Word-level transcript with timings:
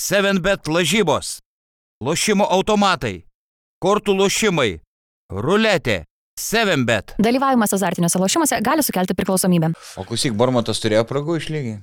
7bet 0.00 0.68
lažybos, 0.72 1.38
lošimo 2.00 2.46
automatai, 2.48 3.20
kortų 3.84 4.14
lošimai, 4.16 4.78
ruletė, 5.28 6.04
7bet. 6.40 7.12
Dalyvavimas 7.20 7.74
azartiniuose 7.76 8.20
lošimuose 8.22 8.60
gali 8.64 8.84
sukelti 8.86 9.16
priklausomybę. 9.18 9.74
O 10.00 10.06
klausyk, 10.08 10.32
Bormatas 10.40 10.80
turėjo 10.80 11.04
pragų 11.08 11.36
išlygiai. 11.42 11.80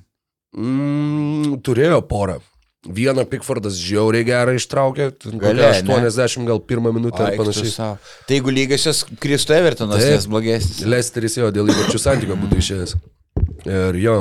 Mm, 0.58 1.60
turėjo 1.62 2.00
porą. 2.10 2.40
Vieną 2.88 3.24
Pickfordas 3.28 3.78
žiauriai 3.82 4.24
gerą 4.26 4.54
ištraukė, 4.58 5.08
Gale, 5.38 5.70
kokią 5.70 5.86
ne? 5.86 6.10
80 6.10 6.46
gal 6.48 6.60
pirmą 6.62 6.92
minutę 6.94 7.22
ar 7.26 7.34
panašiai. 7.38 7.70
sau. 7.74 7.96
Tai 8.26 8.36
jeigu 8.38 8.54
lygiosios 8.54 9.04
Kristų 9.22 9.54
Evertonas, 9.58 10.02
nes 10.02 10.26
blogesnis. 10.30 10.84
Lesteris 10.86 11.36
jo 11.38 11.50
dėl 11.54 11.70
įvarčių 11.74 12.00
santykio 12.02 12.38
būtų 12.38 12.62
išėjęs. 12.62 12.94
Ir 13.66 13.98
jo. 14.02 14.18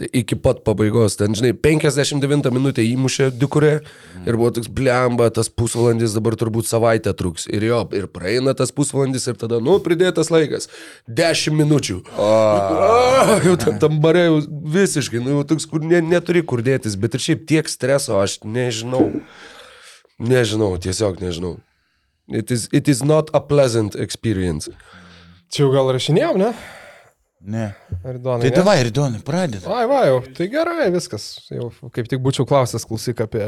Iki 0.00 0.38
pat 0.40 0.62
pabaigos, 0.64 1.16
ten 1.20 1.34
žinai, 1.36 1.52
59 1.52 2.48
minutę 2.54 2.84
įmušė 2.86 3.30
dikurė 3.36 3.72
ir 4.24 4.38
buvo 4.38 4.50
toks 4.56 4.70
blemba, 4.72 5.28
tas 5.34 5.50
pusvalandis 5.52 6.14
dabar 6.16 6.36
turbūt 6.40 6.68
savaitę 6.70 7.12
truks. 7.16 7.44
Ir 7.50 7.66
jo, 7.68 7.82
ir 7.96 8.08
praeina 8.12 8.54
tas 8.56 8.72
pusvalandis 8.72 9.28
ir 9.28 9.36
tada, 9.40 9.60
nu, 9.60 9.76
pridėtas 9.84 10.32
laikas. 10.32 10.70
10 11.06 11.56
minučių. 11.60 12.00
O, 12.16 12.30
jau 13.44 13.56
tam, 13.60 13.78
tam 13.82 14.00
bare 14.04 14.26
jau 14.28 14.40
visiškai, 14.78 15.20
nu, 15.20 15.36
jau 15.38 15.46
toks, 15.52 15.68
kur 15.68 15.84
ne, 15.84 16.00
neturi 16.00 16.44
kur 16.46 16.64
dėtis, 16.64 16.96
bet 17.00 17.18
ir 17.18 17.26
šiaip 17.26 17.46
tiek 17.50 17.68
streso, 17.70 18.16
aš 18.22 18.40
nežinau. 18.46 19.10
Nežinau, 20.20 20.74
tiesiog 20.80 21.20
nežinau. 21.20 21.58
It 22.30 22.50
is, 22.50 22.68
it 22.72 22.88
is 22.88 23.02
not 23.02 23.30
a 23.34 23.40
pleasant 23.40 23.96
experience. 23.98 24.70
Čia 25.50 25.64
jau 25.64 25.72
gal 25.74 25.88
rašinėjom, 25.96 26.38
ne? 26.38 26.52
Ne. 27.40 27.74
Ar 28.04 28.18
Donai? 28.18 28.44
Tai 28.44 28.50
davai, 28.52 28.82
Ridonai, 28.84 29.22
pradėt. 29.24 29.64
Ai, 29.64 29.86
va, 29.88 30.02
jau, 30.04 30.18
tai 30.36 30.46
gerai, 30.52 30.90
viskas. 30.92 31.24
Jau 31.48 31.70
kaip 31.94 32.10
tik 32.10 32.20
būčiau 32.20 32.44
klausęs 32.48 32.84
klausyk 32.88 33.22
apie, 33.24 33.46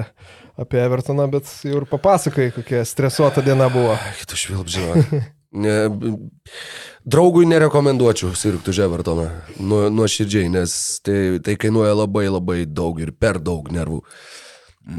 apie 0.57 0.81
Evertoną, 0.81 1.27
bet 1.35 1.51
jau 1.69 1.83
ir 1.83 1.87
papasakai, 1.91 2.49
kokia 2.57 2.87
stresuota 2.89 3.45
diena 3.45 3.69
buvo. 3.73 3.99
Kitų 4.23 4.41
švilp, 4.47 4.73
žinok. 4.73 5.15
Ne, 5.53 5.75
draugui 7.05 7.45
nerekomenduočiau 7.45 8.33
sirgti 8.33 8.73
už 8.73 8.79
Evertoną. 8.87 9.27
Nu, 9.61 9.83
nuoširdžiai, 9.93 10.49
nes 10.49 10.77
tai, 11.05 11.19
tai 11.45 11.59
kainuoja 11.61 11.93
labai 11.93 12.31
labai 12.33 12.62
daug 12.65 12.97
ir 13.05 13.12
per 13.12 13.37
daug 13.37 13.69
nervų. 13.69 14.01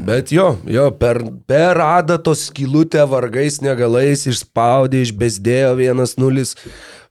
Bet 0.06 0.30
jo, 0.32 0.52
jo, 0.70 0.86
per, 0.96 1.18
per 1.50 1.82
adatos 1.82 2.46
skilutę 2.46 3.02
vargais 3.10 3.58
negalais 3.60 4.22
išspaudė, 4.30 5.02
išbesdėjo 5.04 5.74
1-0 5.90 6.46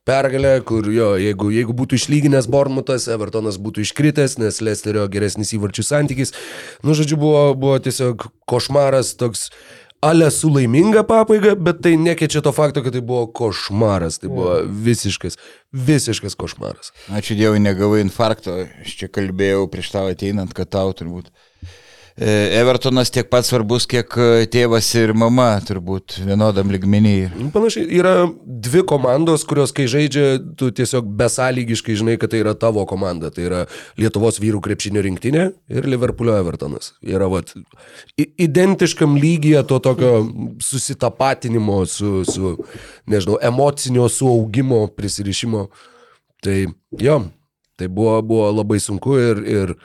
pergalę, 0.08 0.58
kur 0.68 0.88
jo, 0.92 1.14
jeigu, 1.20 1.52
jeigu 1.54 1.76
būtų 1.78 2.00
išlyginęs 2.00 2.50
Bormutas, 2.52 3.08
Evertonas 3.12 3.60
būtų 3.62 3.86
iškritęs, 3.86 4.38
nes 4.42 4.60
Lesterio 4.64 5.06
geresnis 5.12 5.54
įvarčių 5.56 5.86
santykis. 5.88 6.36
Nu, 6.84 6.98
žodžiu, 6.98 7.20
buvo, 7.22 7.46
buvo 7.56 7.80
tiesiog 7.84 8.28
košmaras 8.50 9.16
toks 9.20 9.50
ale 10.04 10.32
su 10.32 10.50
laiminga 10.52 11.04
pabaiga, 11.08 11.54
bet 11.56 11.80
tai 11.86 11.94
nekeičia 11.96 12.42
to 12.44 12.52
fakto, 12.52 12.82
kad 12.84 12.92
tai 12.92 13.02
buvo 13.02 13.24
košmaras. 13.32 14.20
Tai 14.20 14.32
buvo 14.34 14.58
visiškas, 14.68 15.38
visiškas 15.72 16.36
košmaras. 16.36 16.92
Ačiū 17.08 17.38
Dievui, 17.40 17.62
negavai 17.64 18.02
infarkto. 18.04 18.58
Aš 18.84 18.98
čia 19.00 19.08
kalbėjau 19.08 19.70
prieš 19.72 19.94
tau 19.96 20.10
ateinant, 20.12 20.52
kad 20.58 20.68
tau 20.76 20.92
turbūt. 20.92 21.32
E, 22.14 22.30
Evertonas 22.60 23.10
tiek 23.10 23.26
pat 23.26 23.48
svarbus, 23.48 23.88
kiek 23.90 24.14
e, 24.22 24.46
tėvas 24.54 24.86
ir 25.00 25.16
mama, 25.18 25.56
turbūt 25.66 26.20
vienodam 26.22 26.70
ligmenį. 26.70 27.16
Nu, 27.34 27.48
Panašiai, 27.54 27.88
yra 27.98 28.28
dvi 28.46 28.84
komandos, 28.86 29.42
kurios 29.50 29.74
kai 29.74 29.88
žaidžia, 29.90 30.38
tu 30.60 30.70
tiesiog 30.78 31.08
besąlygiškai 31.18 31.96
žinai, 31.98 32.20
kad 32.22 32.30
tai 32.30 32.44
yra 32.44 32.54
tavo 32.54 32.84
komanda. 32.90 33.32
Tai 33.34 33.48
yra 33.48 33.62
Lietuvos 33.98 34.38
vyrų 34.44 34.62
krepšinio 34.62 35.02
rinktinė 35.02 35.48
ir 35.74 35.90
Liverpoolio 35.90 36.36
Evertonas. 36.38 36.92
Yra 37.02 37.32
vat, 37.34 37.56
identiškam 38.22 39.18
lygyje 39.18 39.64
to 39.72 39.80
tokio 39.82 40.12
susitapatinimo 40.62 41.80
su, 41.90 42.20
su, 42.30 42.54
nežinau, 43.10 43.40
emocinio 43.42 44.06
suaugimo, 44.06 44.84
prisirišimo. 44.94 45.66
Tai 46.46 46.60
jo, 47.02 47.18
tai 47.82 47.90
buvo, 47.90 48.20
buvo 48.22 48.52
labai 48.54 48.78
sunku 48.84 49.18
ir, 49.18 49.44
ir 49.50 49.76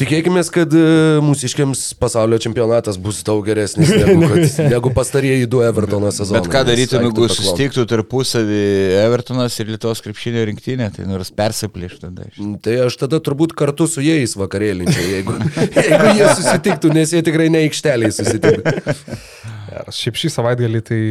Tikėkime, 0.00 0.40
kad 0.48 0.72
e, 0.72 0.82
mūsiškiams 1.20 1.82
pasaulio 2.00 2.38
čempionatas 2.40 2.96
bus 3.00 3.18
daug 3.26 3.42
geresnis 3.44 3.90
negu, 3.98 4.28
kad, 4.30 4.60
negu 4.70 4.92
pastarieji 4.96 5.48
du 5.50 5.60
Evertono 5.64 6.08
sezonai. 6.14 6.40
Bet 6.40 6.48
ką 6.54 6.62
darytum, 6.68 7.02
Nes 7.04 7.10
jeigu 7.10 7.28
susitiktų 7.34 7.84
tarpusavį 7.90 8.62
Evertonas 9.02 9.58
ir 9.60 9.68
Lietuvos 9.74 10.00
krepšinio 10.04 10.46
rinktinė, 10.48 10.88
tai 10.94 11.04
nors 11.08 11.32
persiplėš 11.36 11.98
tada. 12.06 12.30
Tai 12.64 12.78
aš 12.86 12.96
tada 13.02 13.20
turbūt 13.20 13.52
kartu 13.58 13.84
su 13.90 14.04
jais 14.04 14.36
vakarėlinčiau, 14.40 15.04
jeigu, 15.18 15.36
jeigu 15.76 16.16
jie 16.16 16.32
susitiktų, 16.38 16.94
nes 16.96 17.12
jie 17.16 17.20
tikrai 17.26 17.50
ne 17.52 17.66
aikšteliai 17.66 18.14
susitiktų. 18.16 18.96
Šiaip 20.00 20.16
šį 20.22 20.32
savaitgalį 20.32 20.82
tai 20.86 21.02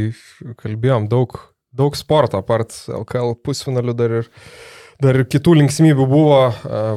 kalbėjom 0.63 1.05
daug, 1.11 1.37
daug 1.77 1.93
sporto, 1.99 2.41
apart 2.41 2.73
LKL 2.89 3.37
pusfinalių 3.45 3.95
dar 4.01 4.17
ir, 4.23 4.33
dar 4.99 5.15
ir 5.15 5.25
kitų 5.31 5.53
linksmybių 5.61 6.05
buvo. 6.11 6.39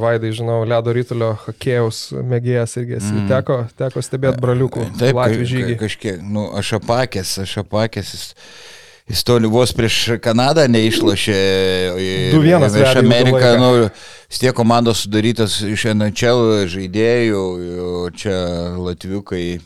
Vaidai, 0.03 0.33
žinau, 0.35 0.61
ledo 0.69 0.93
rytulio 0.97 1.33
hakėjaus 1.47 2.09
mėgėjas 2.19 2.77
irgi 2.81 2.99
esi. 2.99 3.13
Mm. 3.15 3.29
Teko, 3.31 3.59
teko 3.79 4.03
stebėti 4.03 4.43
braliukų 4.43 4.89
Taip, 4.99 5.15
Latvijų 5.19 5.49
žygį. 5.55 5.77
ka- 5.79 5.87
kažkiek, 5.87 6.23
nu, 6.23 6.49
aš 6.59 6.73
apakęs, 6.81 7.39
aš 7.47 7.57
apakęs. 7.63 8.13
Jis, 8.13 8.35
jis 9.13 9.25
to 9.27 9.39
vos 9.51 9.73
prieš 9.73 10.19
Kanadą 10.23 10.67
neišlošė. 10.71 11.39
ir- 11.99 12.35
2:1 12.35 12.77
ir 12.77 12.83
Prieš 12.83 12.97
Ameriką, 13.03 13.51
nu, 13.59 13.91
vis 14.31 14.39
tiek 14.39 14.55
komandos 14.55 15.05
sudarytos 15.07 15.61
iš 15.63 15.85
NHL 15.95 16.67
žaidėjų, 16.75 17.43
o 18.07 18.11
čia 18.11 18.37
Latviukai 18.79 19.61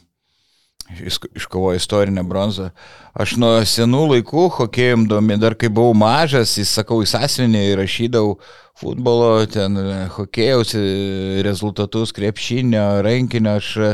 iškovojo 1.34 1.76
istorinę 1.76 2.22
bronzą. 2.24 2.70
Aš 3.16 3.36
nuo 3.40 3.54
senų 3.66 4.02
laikų 4.12 4.46
hokėjim 4.58 5.06
domi, 5.10 5.38
dar 5.40 5.56
kai 5.58 5.70
buvau 5.72 5.94
mažas, 5.96 6.56
jis, 6.58 6.74
sakau, 6.78 7.00
į 7.02 7.10
sąsiuvinį 7.10 7.62
rašydavau 7.80 8.36
futbolo, 8.76 9.30
ten 9.48 9.78
hokėjaus 10.12 10.74
e, 10.76 10.82
rezultatus, 11.46 12.12
krepšinio, 12.16 12.84
rankinio, 13.06 13.56
aš 13.56 13.70
e, 13.80 13.92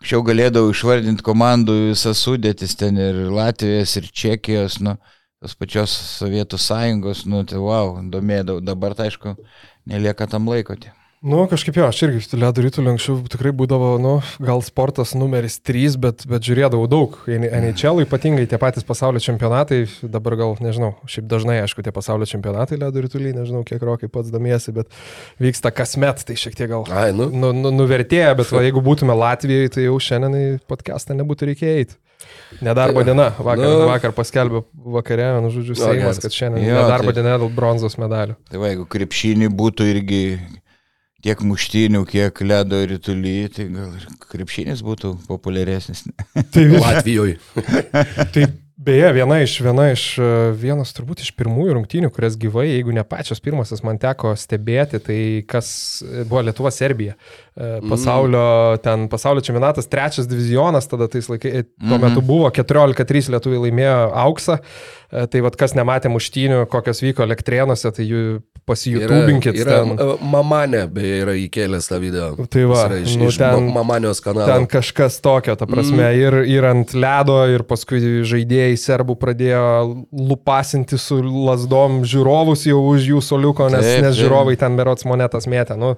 anksčiau 0.00 0.24
galėdavau 0.26 0.72
išvardinti 0.74 1.26
komandų 1.26 1.78
visas 1.92 2.24
sudėtis 2.26 2.74
ten 2.80 2.98
ir 2.98 3.22
Latvijos, 3.34 3.94
ir 4.00 4.10
Čekijos, 4.10 4.80
nu, 4.82 4.96
tos 5.38 5.54
pačios 5.60 5.94
Sovietų 6.18 6.58
sąjungos, 6.58 7.24
nu, 7.30 7.44
tai 7.46 7.62
wow, 7.62 7.96
domėdavau, 8.10 8.64
dabar 8.64 8.98
tai 8.98 9.12
aišku, 9.12 9.38
nelieka 9.86 10.28
tam 10.30 10.50
laiko. 10.50 10.76
Tie. 10.82 10.90
Nu, 11.24 11.46
kažkaip 11.48 11.78
jo, 11.78 11.86
aš 11.88 12.02
irgi 12.04 12.36
ledo 12.36 12.60
rytuliu 12.60 12.90
anksčiau 12.92 13.14
tikrai 13.32 13.48
būdavo, 13.56 13.94
nu, 13.96 14.10
gal 14.44 14.60
sportas 14.60 15.14
numeris 15.16 15.54
3, 15.64 15.94
bet, 15.96 16.24
bet 16.28 16.44
žiūrėdavau 16.44 16.84
daug. 16.92 17.14
NHL 17.32 18.02
ypatingai 18.04 18.44
tie 18.50 18.58
patys 18.60 18.84
pasaulio 18.84 19.22
čempionatai, 19.24 19.86
dabar 20.04 20.36
gal, 20.36 20.52
nežinau, 20.60 20.90
šiaip 21.08 21.24
dažnai, 21.30 21.62
aišku, 21.64 21.80
tie 21.86 21.94
pasaulio 21.96 22.28
čempionatai 22.28 22.76
ledo 22.82 23.00
rytuliai, 23.06 23.32
nežinau, 23.38 23.62
kiek 23.64 23.80
rokai 23.88 24.10
pats 24.12 24.28
domiesi, 24.34 24.74
bet 24.76 24.92
vyksta 25.40 25.72
kasmet, 25.72 26.20
tai 26.28 26.36
šiek 26.36 26.58
tiek 26.60 26.68
gal 26.74 26.84
Ai, 26.92 27.08
nu. 27.16 27.30
nu, 27.32 27.54
nu, 27.56 27.72
nuvertėja, 27.72 28.34
bet 28.36 28.52
va, 28.52 28.60
jeigu 28.66 28.82
būtume 28.84 29.16
Latvijoje, 29.16 29.70
tai 29.78 29.86
jau 29.86 29.96
šiandien 29.96 30.36
į 30.36 30.44
podcastą 30.68 31.16
nebūtų 31.16 31.48
reikėję 31.54 31.78
eiti. 31.86 31.96
Nedarbo 32.64 33.00
diena. 33.04 33.30
Vakar, 33.38 33.64
Nu. 33.64 33.86
vakar 33.88 34.12
paskelbė 34.16 34.60
vakare, 34.92 35.30
nu, 35.40 35.48
žodžiu, 35.52 35.74
Seimas, 35.80 36.20
kad 36.20 36.32
šiandien 36.36 36.68
Jo, 36.68 36.82
nedarbo 36.84 37.12
tai- 37.12 37.22
diena 37.22 37.38
dėl 37.40 37.48
bronzos 37.52 37.96
medalių. 38.00 38.36
Tai 38.52 38.60
va, 38.60 38.68
jeigu 38.72 38.84
krepšinį 38.92 39.48
būtų 39.56 39.88
irgi 39.92 40.20
tiek 41.24 41.40
muštinių, 41.44 42.04
kiek 42.08 42.44
ledo 42.44 42.82
rytulį, 42.90 43.38
tai 43.54 43.68
gal 43.72 43.94
ir 43.96 44.04
krepšinis 44.28 44.84
būtų 44.84 45.16
populiaresnis. 45.28 46.04
Tai 46.54 46.66
Latvijoje. 46.74 47.38
Tai 48.34 48.44
beje, 48.84 49.10
viena 49.16 49.38
iš, 49.40 49.54
viena 49.64 49.86
iš, 49.92 50.04
e, 50.20 50.28
vienas 50.60 50.92
turbūt 50.96 51.22
iš 51.24 51.30
pirmųjų 51.38 51.78
rungtynių, 51.78 52.10
kurias 52.12 52.36
gyvai, 52.40 52.66
jeigu 52.68 52.92
ne 52.94 53.04
pačios 53.08 53.40
pirmasis 53.44 53.84
man 53.86 54.00
teko 54.02 54.34
stebėti, 54.38 55.00
tai 55.04 55.18
kas 55.48 55.68
e, 56.04 56.26
buvo 56.28 56.42
Lietuva 56.44 56.72
Serbija. 56.74 57.16
E, 57.54 57.70
Pasaulio, 57.88 58.44
ten 58.84 59.06
pasaulio 59.12 59.44
čempionatas, 59.46 59.88
trečias 59.90 60.28
divizionas, 60.28 60.88
tada 60.90 61.08
tais 61.08 61.30
laikais, 61.30 61.70
tuo 61.78 62.00
metu 62.02 62.24
buvo 62.24 62.50
14-3 62.52 63.32
lietuviai 63.36 63.64
laimėjo 63.68 63.98
auksą. 64.26 64.58
E, 64.58 65.03
Tai 65.10 65.40
vad 65.44 65.56
kas 65.60 65.74
nematė 65.76 66.10
muštynių, 66.10 66.64
kokios 66.72 67.02
vyko 67.04 67.22
elektrėnuose, 67.26 67.90
tai 67.94 68.06
jų 68.08 68.22
pasijūtubinkit. 68.64 69.58
Yra, 69.60 69.76
ten. 69.82 69.90
yra 70.00 70.14
Mamanė, 70.32 70.84
beje, 70.90 71.18
yra 71.20 71.34
įkėlęs 71.36 71.88
tą 71.90 71.98
video. 72.00 72.30
Tai 72.50 72.62
va, 72.70 72.78
Jis 72.78 72.86
yra 72.88 73.00
iš, 73.04 73.16
nu 73.20 73.28
iš 73.28 73.38
ten- 73.42 73.66
Ma- 73.68 73.82
Mamanijos 73.82 74.22
kanalo. 74.24 74.46
Ten 74.48 74.64
kažkas 74.70 75.18
tokio, 75.24 75.54
ta 75.60 75.68
prasme, 75.68 76.00
mm. 76.00 76.22
ir, 76.22 76.36
ir 76.54 76.68
ant 76.70 76.94
ledo, 76.96 77.36
ir 77.52 77.66
paskui 77.68 78.00
žaidėjai 78.24 78.78
serbų 78.80 79.18
pradėjo 79.20 79.66
lupasinti 80.30 80.98
su 80.98 81.20
lasdom 81.20 82.00
žiūrovus 82.08 82.64
jau 82.70 82.80
už 82.94 83.10
jų 83.12 83.20
soliuko, 83.28 83.68
nes, 83.68 83.84
Taip, 83.84 84.06
nes 84.06 84.16
taip. 84.16 84.22
žiūrovai 84.22 84.56
ten 84.64 84.80
berots 84.80 85.04
monetas 85.04 85.44
mėtė. 85.50 85.76
Nu, 85.78 85.92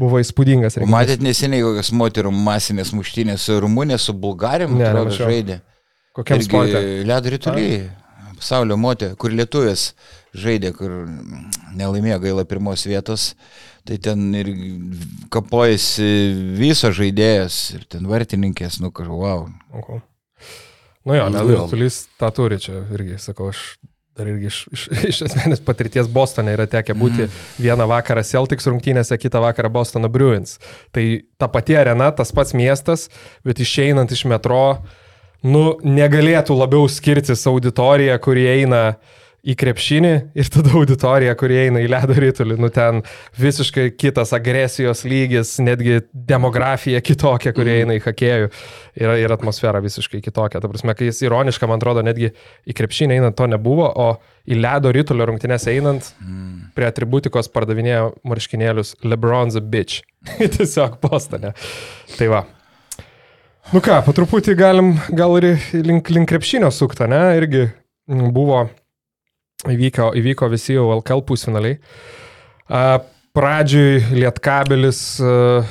buvo 0.00 0.22
įspūdingas 0.24 0.80
renginys. 0.80 0.94
Matėt 0.96 1.24
neseniai 1.24 1.62
kokias 1.68 1.92
moterų 1.92 2.32
masinės 2.32 2.94
muštinės 2.96 3.44
su 3.50 3.60
Rumunė, 3.60 4.00
su 4.00 4.16
Bulgarijom, 4.16 4.78
Ne, 4.80 4.88
atrodo, 4.88 5.12
žaidė. 5.20 5.60
Kokiam 6.16 6.40
Irgi 6.40 6.48
sportui? 6.48 6.82
Ledo 7.04 7.36
rytuliai. 7.36 7.80
Pasaulio 8.36 8.76
moterį, 8.80 9.16
kur 9.20 9.34
lietuvės 9.34 9.90
žaidė, 10.36 10.72
kur 10.76 10.92
nelaimėjo 11.76 12.20
gaila 12.26 12.44
pirmos 12.48 12.86
vietos. 12.88 13.34
Tai 13.86 13.96
ten 14.02 14.22
ir 14.34 14.48
kapojasi 15.30 16.06
viso 16.58 16.90
žaidėjas 16.90 17.58
ir 17.76 17.84
ten 17.86 18.08
vartininkės, 18.10 18.80
nu 18.82 18.90
kažkaip, 18.90 19.14
wow. 19.14 19.44
Okay. 19.78 20.00
Nu 21.06 21.14
jo, 21.14 21.28
Nu 21.30 21.38
Ledo 21.38 21.52
jo. 21.52 21.66
Ritulys 21.68 22.00
tą 22.18 22.32
turi 22.34 22.58
čia 22.58 22.80
irgi, 22.90 23.20
sakau, 23.22 23.52
aš 23.54 23.76
dar 24.16 24.26
irgi 24.32 24.48
iš, 24.50 24.58
iš, 24.74 24.84
iš 25.12 25.22
asmenės 25.28 25.62
patirties 25.62 26.10
Bostone 26.10 26.54
yra 26.56 26.66
tekę 26.70 26.96
būti 26.98 27.26
mm. 27.28 27.40
vieną 27.62 27.86
vakarą 27.92 28.24
Celtics 28.26 28.66
rungtynėse, 28.66 29.18
kitą 29.20 29.42
vakarą 29.44 29.70
Bostono 29.72 30.10
Bruins. 30.12 30.56
Tai 30.96 31.04
ta 31.38 31.50
pati 31.52 31.76
arena, 31.78 32.10
tas 32.16 32.34
pats 32.34 32.56
miestas, 32.56 33.06
bet 33.46 33.62
išeinant 33.62 34.10
iš 34.10 34.24
metro, 34.32 34.80
nu, 35.46 35.66
negalėtų 35.86 36.56
labiau 36.58 36.88
skirtis 36.90 37.46
auditorija, 37.48 38.18
kuri 38.22 38.48
eina 38.56 38.82
į 39.46 39.54
krepšinį 39.58 40.12
ir 40.34 40.48
tada 40.50 40.72
auditorija, 40.74 41.36
kurie 41.38 41.58
eina 41.66 41.82
į 41.82 41.90
ledo 41.92 42.16
rytulį. 42.18 42.56
Nu 42.58 42.70
ten 42.74 43.02
visiškai 43.38 43.92
kitas 43.94 44.32
agresijos 44.34 45.04
lygis, 45.06 45.54
netgi 45.62 46.00
demografija 46.10 47.00
kitokia, 47.04 47.52
kurie 47.56 47.80
eina 47.82 47.94
į 47.96 48.02
hakėjų. 48.08 48.50
Ir, 48.96 49.12
ir 49.22 49.34
atmosfera 49.34 49.82
visiškai 49.84 50.22
kitokia. 50.24 50.62
Ta 50.62 50.70
prasme, 50.72 50.96
kai 50.98 51.10
jis 51.10 51.22
ironiška, 51.26 51.68
man 51.70 51.78
atrodo, 51.78 52.02
netgi 52.06 52.32
į 52.66 52.76
krepšinį 52.76 53.20
einant 53.20 53.38
to 53.38 53.46
nebuvo, 53.50 53.86
o 53.86 54.08
į 54.50 54.58
ledo 54.58 54.90
rytulio 54.94 55.28
rungtynės 55.30 55.68
einant 55.70 56.10
prie 56.74 56.90
atributikos 56.90 57.52
pardavinėjo 57.54 58.16
marškinėlius 58.26 58.96
LeBron's 59.06 59.60
a 59.60 59.62
bitch. 59.62 60.02
Tiesiog 60.58 60.98
postane. 61.04 61.54
Tai 62.16 62.32
va. 62.34 62.46
Nu 63.74 63.80
ką, 63.82 63.96
po 64.06 64.12
truputį 64.14 64.52
galim 64.54 64.92
gal 65.18 65.32
ir 65.40 65.56
link, 65.82 66.06
link 66.14 66.28
krepšinio 66.30 66.68
suktą, 66.70 67.08
ne? 67.10 67.18
Irgi 67.34 67.64
mm, 67.66 68.28
buvo 68.34 68.60
įvyko, 69.66 70.12
įvyko 70.20 70.46
visi 70.52 70.76
jau 70.76 70.84
LKL 71.00 71.24
pusfinaliai. 71.26 71.80
Pradžiui 73.36 74.04
Lietkabelis 74.20 75.00
a, 75.18 75.64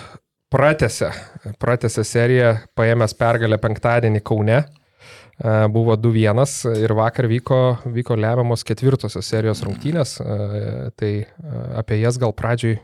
pratęsė, 0.51 1.13
pratęsė 1.61 2.03
seriją, 2.03 2.49
paėmęs 2.75 3.15
pergalę 3.15 3.61
penktadienį 3.63 4.21
Kaune. 4.27 4.59
A, 4.59 5.55
Buvo 5.71 5.95
2-1 5.95 6.75
ir 6.83 6.95
vakar 6.99 7.29
vyko, 7.31 7.61
vyko 7.95 8.19
lemiamos 8.19 8.67
ketvirtosios 8.67 9.31
serijos 9.31 9.63
rungtynės, 9.63 10.17
a, 10.19 10.91
tai 10.99 11.13
a, 11.23 11.63
apie 11.85 12.03
jas 12.03 12.19
gal 12.19 12.35
pradžiui 12.35 12.75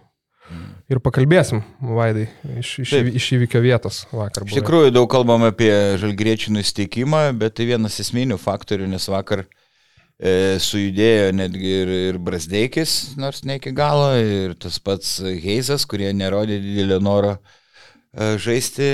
ir 0.92 1.00
pakalbėsim, 1.04 1.62
Vaidai, 1.82 2.28
iš, 2.60 2.74
iš, 2.84 2.94
Taip. 2.94 3.10
iš 3.18 3.28
įvykio 3.38 3.62
vietos 3.64 4.04
vakar. 4.12 4.46
Iš 4.48 4.58
tikrųjų 4.60 4.94
daug 4.96 5.10
kalbam 5.12 5.46
apie 5.48 5.72
žalgriečių 6.02 6.56
nusteikimą, 6.58 7.24
bet 7.40 7.58
tai 7.60 7.70
vienas 7.72 8.00
esminių 8.04 8.40
faktorių, 8.42 8.90
nes 8.92 9.08
vakar 9.12 9.46
e, 9.46 10.58
sujudėjo 10.62 11.32
netgi 11.38 11.74
ir, 11.84 11.94
ir 12.12 12.20
Brasdeikis, 12.22 13.16
nors 13.22 13.44
ne 13.48 13.60
iki 13.62 13.74
galo, 13.78 14.12
ir 14.20 14.58
tas 14.60 14.82
pats 14.84 15.20
Heizas, 15.22 15.88
kurie 15.90 16.12
nerodė 16.16 16.60
didelio 16.64 17.00
noro 17.04 17.38
e, 17.38 18.36
žaisti 18.42 18.92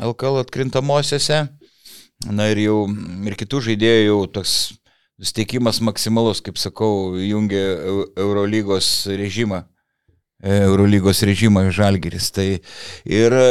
LKL 0.00 0.44
atkrintamosiose. 0.44 1.44
Na 2.30 2.46
ir 2.48 2.60
jau 2.62 2.78
ir 3.26 3.34
kitų 3.36 3.60
žaidėjų 3.66 4.04
jau 4.06 4.20
toks 4.38 4.52
nusteikimas 5.20 5.80
maksimalus, 5.84 6.40
kaip 6.44 6.56
sakau, 6.58 7.16
jungia 7.18 7.62
Eu- 7.84 8.06
Eurolygos 8.16 9.06
režimą. 9.10 9.64
E, 10.44 10.58
Eurolygos 10.60 11.22
režimą 11.24 11.70
Žalgiris. 11.72 12.28
Tai 12.36 12.44
ir 13.08 13.32
e, 13.32 13.44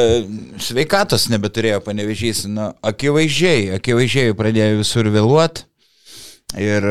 sveikatos 0.62 1.25
nebeturėjo 1.34 1.80
panevežys. 1.81 2.45
Na, 2.45 2.75
akivaizdžiai, 2.86 3.72
akivaizdžiai 3.80 4.36
pradėjo 4.38 4.84
visur 4.84 5.10
vėluoti. 5.10 5.66
Ir, 6.62 6.86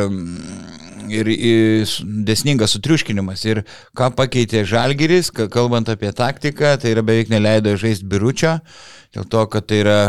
ir, 1.07 1.31
ir 1.31 1.95
desningas 2.27 2.75
sutriuškinimas. 2.75 3.47
Ir 3.47 3.63
ką 3.95 4.11
pakeitė 4.19 4.65
Žalgiris, 4.67 5.31
ka- 5.31 5.47
kalbant 5.47 5.93
apie 5.93 6.11
taktiką, 6.11 6.75
tai 6.83 6.97
yra 6.97 7.07
beveik 7.07 7.31
neleido 7.31 7.77
žaisti 7.79 8.11
biručio, 8.11 8.57
dėl 9.15 9.31
to, 9.31 9.47
kad 9.55 9.71
tai 9.71 9.85
yra 9.85 10.01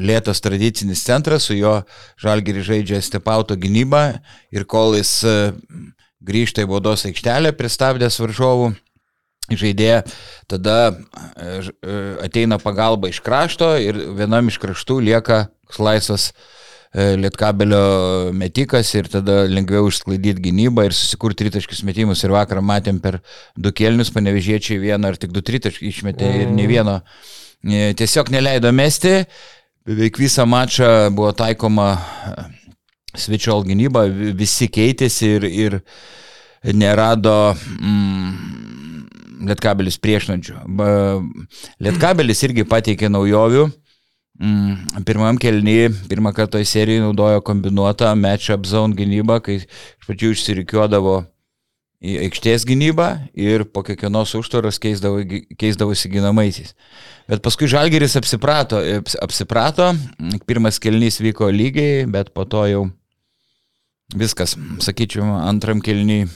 lėtas 0.00 0.40
tradicinis 0.40 1.04
centras, 1.04 1.50
su 1.50 1.60
juo 1.60 1.82
Žalgiris 2.24 2.70
žaidžia 2.72 3.04
stepauto 3.04 3.52
gynybą 3.60 4.14
ir 4.48 4.64
kol 4.64 4.96
jis 4.96 5.18
e, 5.28 5.40
grįžta 6.24 6.64
į 6.64 6.72
baudos 6.72 7.04
aikštelę, 7.10 7.52
pristabdęs 7.58 8.16
varžovų 8.24 8.78
žaidėją, 9.58 10.00
tada 10.50 10.76
e, 10.90 11.60
e, 11.82 11.98
ateina 12.26 12.58
pagalba 12.62 13.10
iš 13.10 13.20
krašto 13.24 13.74
ir 13.82 13.98
vienam 14.18 14.48
iš 14.50 14.58
kraštų 14.62 15.00
lieka 15.08 15.40
laisvas 15.78 16.30
e, 16.30 17.16
lietkabelio 17.22 18.32
metikas 18.36 18.90
ir 18.98 19.10
tada 19.10 19.44
lengviau 19.50 19.88
išsklaidyti 19.90 20.44
gynybą 20.48 20.88
ir 20.88 20.96
susikurti 20.96 21.44
tritaškius 21.44 21.84
metimus. 21.86 22.24
Ir 22.26 22.34
vakar 22.34 22.62
matėm 22.62 23.00
per 23.02 23.20
du 23.56 23.72
kelnius, 23.72 24.12
panevežėčiai 24.14 24.80
vieną 24.82 25.12
ar 25.12 25.20
tik 25.20 25.34
du 25.34 25.42
tritaškius 25.42 26.00
išmetė 26.00 26.30
ir 26.44 26.54
ne 26.54 26.66
vieno 26.70 27.00
e, 27.62 27.92
tiesiog 27.98 28.32
neleido 28.34 28.72
mesti. 28.74 29.20
Beveik 29.86 30.18
visą 30.20 30.44
mačą 30.46 31.08
buvo 31.16 31.32
taikoma 31.32 31.94
svečiol 33.16 33.64
gynyba, 33.66 34.04
vi- 34.12 34.34
visi 34.36 34.68
keitėsi 34.70 35.30
ir, 35.38 35.46
ir 35.48 35.78
nerado 36.76 37.54
mm, 37.56 38.79
Lietkabelis 39.40 39.96
priešnuodžių. 40.02 40.56
Ba- 40.76 41.20
Lietkabelis 41.80 42.42
irgi 42.46 42.64
pateikė 42.68 43.08
naujovių. 43.12 43.68
Mm, 44.40 45.02
pirmam 45.04 45.36
kelnyje, 45.36 45.90
pirmą 46.08 46.30
kartą 46.32 46.62
į 46.62 46.68
seriją 46.68 47.02
naudojo 47.04 47.42
kombinuotą 47.44 48.14
match-up 48.16 48.64
zone 48.64 48.96
gynybą, 48.96 49.36
kai 49.44 49.58
iš 49.60 49.66
pradžių 50.06 50.30
išsirikiuodavo 50.32 51.18
į 52.00 52.14
aikštės 52.24 52.64
gynybą 52.64 53.08
ir 53.36 53.66
po 53.68 53.82
kiekvienos 53.84 54.32
užtvaros 54.38 54.78
keisdavo, 54.80 55.20
keisdavosi 55.60 56.08
ginamaisiais. 56.08 56.72
Bet 57.28 57.42
paskui 57.44 57.68
Žalgeris 57.68 58.16
apsiprato, 58.16 58.80
aps- 58.80 59.18
apsiprato, 59.20 59.90
pirmas 60.48 60.80
kelnys 60.80 61.20
vyko 61.20 61.50
lygiai, 61.52 62.06
bet 62.08 62.32
po 62.32 62.46
to 62.48 62.64
jau 62.70 62.86
viskas, 64.16 64.56
sakyčiau, 64.80 65.26
antram 65.44 65.84
kelniui 65.84 66.24
e, 66.24 66.30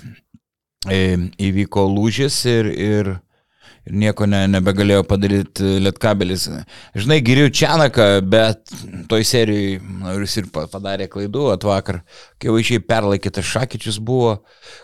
įvyko 0.88 1.86
lūžis 1.88 2.36
ir, 2.50 2.68
ir, 2.72 3.08
ir 3.84 3.96
nieko 4.00 4.26
ne, 4.28 4.42
nebegalėjo 4.52 5.04
padaryti 5.08 5.78
Lietkabelis. 5.84 6.46
Žinai, 6.96 7.18
giriu 7.24 7.50
Čianaką, 7.52 8.06
bet 8.28 8.72
toj 9.10 9.26
serijai 9.28 9.80
na, 10.02 10.14
jis 10.20 10.38
ir 10.42 10.48
pa- 10.52 10.66
padarė 10.72 11.08
klaidų 11.12 11.50
atvakar. 11.54 12.02
Kai 12.38 12.50
jau 12.50 12.56
išėjai 12.60 12.84
perlaikytas 12.88 13.48
Šakyčius 13.48 14.00
buvo, 14.00 14.38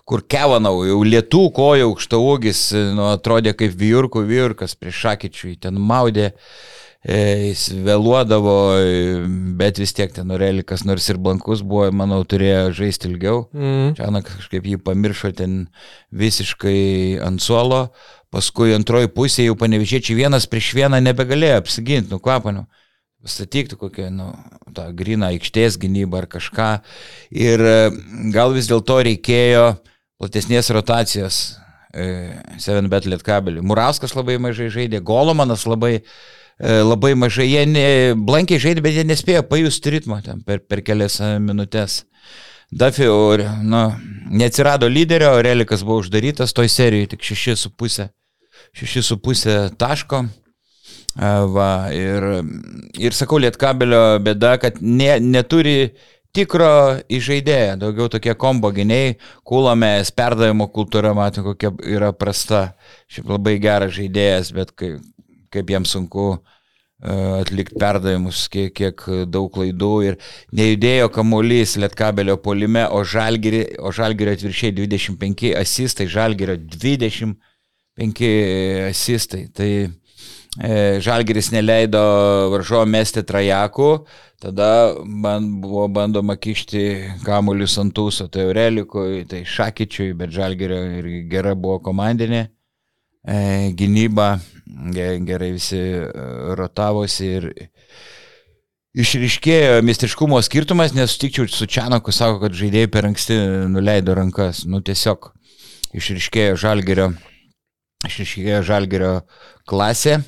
kur 0.09 0.25
kevanau, 0.25 0.83
jau 0.89 1.01
lietų 1.05 1.47
koja 1.57 1.89
aukšta 1.89 2.21
ūgis, 2.21 2.67
nu, 2.97 3.09
atrodė 3.13 3.57
kaip 3.57 3.77
vyurkų 3.81 4.25
vyurkas 4.29 4.77
prieš 4.77 5.05
Šakyčių, 5.07 5.57
ten 5.65 5.81
maudė. 5.81 6.33
E, 6.33 6.80
Jis 7.01 7.71
vėluodavo, 7.81 8.55
e, 8.77 9.21
bet 9.57 9.79
vis 9.81 9.95
tiek 9.97 10.11
ten 10.13 10.27
Norelikas, 10.29 10.83
nors 10.85 11.07
ir 11.09 11.17
blankus 11.17 11.63
buvo, 11.65 11.87
manau, 11.97 12.19
turėjo 12.29 12.75
žaisti 12.77 13.09
ilgiau. 13.09 13.47
Mm. 13.57 13.95
Čianak 13.97 14.27
kažkaip 14.29 14.67
jį 14.69 14.77
pamiršo 14.85 15.31
ten 15.33 15.63
visiškai 16.13 17.17
ant 17.25 17.41
suolo, 17.41 17.87
paskui 18.29 18.75
antroji 18.77 19.09
pusė 19.15 19.47
jau 19.47 19.57
panevežėčiai 19.57 20.19
vienas 20.19 20.45
prieš 20.51 20.75
vieną 20.77 21.01
nebegalėjo 21.01 21.63
apsiginti, 21.63 22.13
nu 22.13 22.21
kvapaniu. 22.21 22.67
Statyk 23.25 23.71
tu 23.73 23.79
kokią, 23.81 24.11
nu, 24.13 24.27
tą 24.77 24.91
griną 24.97 25.31
aikštės 25.33 25.79
gynybą 25.81 26.21
ar 26.23 26.27
kažką. 26.29 26.69
Ir 27.37 27.65
e, 27.65 27.79
gal 28.33 28.53
vis 28.57 28.69
dėlto 28.69 28.99
reikėjo 29.09 29.65
platesnės 30.21 30.69
rotacijos 30.77 31.41
e, 31.97 32.37
7bet 32.61 33.09
lietkabeliui. 33.09 33.65
Murauskas 33.65 34.13
labai 34.17 34.37
mažai 34.41 34.69
žaidė, 34.73 35.03
Golomanas 35.05 35.67
labai, 35.69 35.99
e, 36.01 36.40
labai 36.61 37.15
mažai, 37.17 37.49
jie 37.49 37.65
ne, 37.69 37.85
blankiai 38.15 38.61
žaidė, 38.61 38.85
bet 38.85 38.97
jie 38.99 39.05
nespėjo 39.09 39.43
pajusti 39.49 39.95
ritmo 39.97 40.19
ten 40.25 40.43
per, 40.45 40.61
per 40.61 40.83
kelias 40.85 41.17
e, 41.25 41.33
minutės. 41.41 42.03
Dafi, 42.71 43.09
nu, 43.67 43.81
neatsirado 44.31 44.87
lyderio, 44.89 45.33
Relikas 45.43 45.83
buvo 45.83 46.05
uždarytas 46.05 46.53
toj 46.55 46.69
serijoje, 46.71 47.15
tik 47.17 47.25
6,5 47.27 48.11
6,5 48.77 49.77
taško. 49.81 50.25
E, 51.17 51.33
Va, 51.57 51.71
ir, 51.97 52.29
ir 53.01 53.17
sakau, 53.17 53.41
Lietkabelio 53.43 54.21
bėda, 54.23 54.55
kad 54.63 54.79
ne, 54.85 55.17
neturi 55.19 55.95
tikro 56.37 57.01
įžaidėjo, 57.11 57.79
daugiau 57.81 58.11
tokie 58.13 58.37
kombo 58.39 58.71
gyniai, 58.75 59.17
kulomės, 59.49 60.13
perdavimo 60.15 60.69
kultūra, 60.71 61.15
matau, 61.17 61.43
kokia 61.49 61.73
yra 61.89 62.13
prasta. 62.15 62.69
Šiaip 63.11 63.33
labai 63.35 63.57
geras 63.63 63.97
žaidėjas, 63.97 64.53
bet 64.55 64.71
kaip, 64.79 65.01
kaip 65.53 65.71
jam 65.71 65.85
sunku 65.89 66.25
e, 66.37 66.39
atlikti 67.41 67.79
perdavimus, 67.81 68.47
kiek, 68.53 68.75
kiek 68.77 69.05
daug 69.31 69.51
klaidų 69.55 69.93
ir 70.09 70.19
nejudėjo 70.57 71.11
kamuolys 71.15 71.77
Lietkabelio 71.81 72.37
polime, 72.43 72.87
o 72.91 73.03
Žalgiri, 73.05 73.65
o 73.83 73.93
Žalgirio 73.95 74.35
atviršiai 74.37 74.77
25 74.79 75.55
asistai, 75.61 76.07
Žalgirio 76.11 76.57
25 76.61 78.29
asistai. 78.91 79.43
Tai 79.57 79.71
e, 79.81 81.01
Žalgiris 81.03 81.51
neleido 81.55 82.05
varžovo 82.55 82.87
mesti 82.91 83.27
trajakų, 83.27 83.91
tada 84.41 84.71
man 85.05 85.51
buvo 85.65 85.89
bandoma 85.93 86.39
kišti 86.39 86.87
kamuolius 87.27 87.79
ant 87.83 87.95
tūso, 87.97 88.31
tai 88.31 88.47
Aurelikui, 88.47 89.27
tai 89.31 89.43
Šakyčiui, 89.49 90.15
bet 90.17 90.33
Žalgirio 90.37 90.81
ir 91.01 91.13
gera 91.33 91.59
buvo 91.59 91.83
komandinė 91.91 92.47
gynyba, 93.25 94.41
ge- 94.95 95.19
gerai 95.29 95.53
visi 95.57 95.77
e, 95.79 96.07
rotavosi 96.57 97.27
ir 97.37 97.49
išriškėjo 98.97 99.81
mistiškumo 99.87 100.41
skirtumas, 100.43 100.95
nes 100.97 101.13
sutikčiau 101.15 101.49
su 101.51 101.69
Čianaku, 101.71 102.13
sako, 102.15 102.41
kad 102.45 102.57
žaidėjai 102.57 102.91
per 102.91 103.07
anksti 103.11 103.37
nuleido 103.71 104.17
rankas. 104.19 104.65
Nu 104.67 104.81
tiesiog 104.83 105.31
išriškėjo 105.95 106.57
žalgerio, 106.59 107.11
išriškėjo 108.09 108.63
žalgerio 108.67 109.13
klasė. 109.69 110.21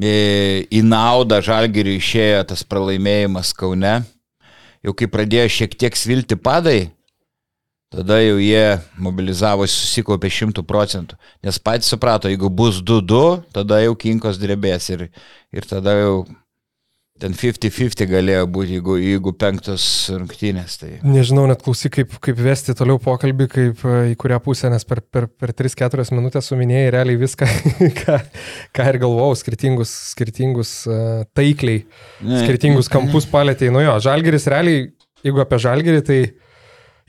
E, 0.00 0.64
Į 0.72 0.80
naudą 0.88 1.42
žalgeriui 1.44 1.98
išėjo 2.00 2.42
tas 2.52 2.62
pralaimėjimas 2.64 3.52
Kaune. 3.56 4.00
Jau 4.82 4.94
kai 4.98 5.06
pradėjo 5.06 5.50
šiek 5.52 5.74
tiek 5.78 5.94
svilti 5.96 6.34
padai, 6.40 6.90
tada 7.92 8.18
jau 8.22 8.38
jie 8.40 8.78
mobilizavosi, 9.00 9.74
susikaupė 9.84 10.30
šimtų 10.32 10.64
procentų. 10.68 11.18
Nes 11.44 11.60
patys 11.62 11.92
suprato, 11.92 12.30
jeigu 12.32 12.50
bus 12.50 12.80
2-2, 12.82 13.42
tada 13.54 13.82
jau 13.84 13.96
kinkos 13.98 14.40
drebės 14.40 14.88
ir, 14.94 15.10
ir 15.52 15.68
tada 15.68 15.98
jau 16.00 16.14
ten 17.22 17.34
50-50 17.38 18.08
galėjo 18.10 18.46
būti, 18.50 18.76
jeigu, 18.78 18.96
jeigu 18.98 19.32
penktos 19.38 19.84
rungtynės. 20.10 20.78
Tai... 20.80 20.90
Nežinau, 21.06 21.44
net 21.50 21.62
klausyk, 21.62 21.94
kaip, 21.98 22.16
kaip 22.24 22.40
vesti 22.42 22.74
toliau 22.78 22.98
pokalbį, 23.02 23.48
kaip 23.52 23.84
e, 23.86 23.98
į 24.12 24.16
kurią 24.18 24.40
pusę, 24.42 24.70
nes 24.72 24.86
per, 24.88 25.02
per, 25.06 25.28
per 25.30 25.54
3-4 25.58 26.08
minutės 26.16 26.50
suminėjai 26.50 26.90
realiai 26.96 27.20
viską, 27.20 27.48
ką, 28.00 28.18
ką 28.74 28.88
ir 28.90 29.00
galvojau, 29.04 29.38
skirtingus, 29.38 29.92
skirtingus 30.14 30.74
uh, 30.90 31.22
taikliai, 31.36 31.84
Ne. 32.22 32.42
skirtingus 32.42 32.90
kampus 32.90 33.28
palėtėjai. 33.30 33.74
Nu 33.74 33.84
jo, 33.84 33.94
žalgeris 34.02 34.48
realiai, 34.50 34.88
jeigu 35.22 35.42
apie 35.44 35.58
žalgerį, 35.62 36.02
tai 36.06 36.20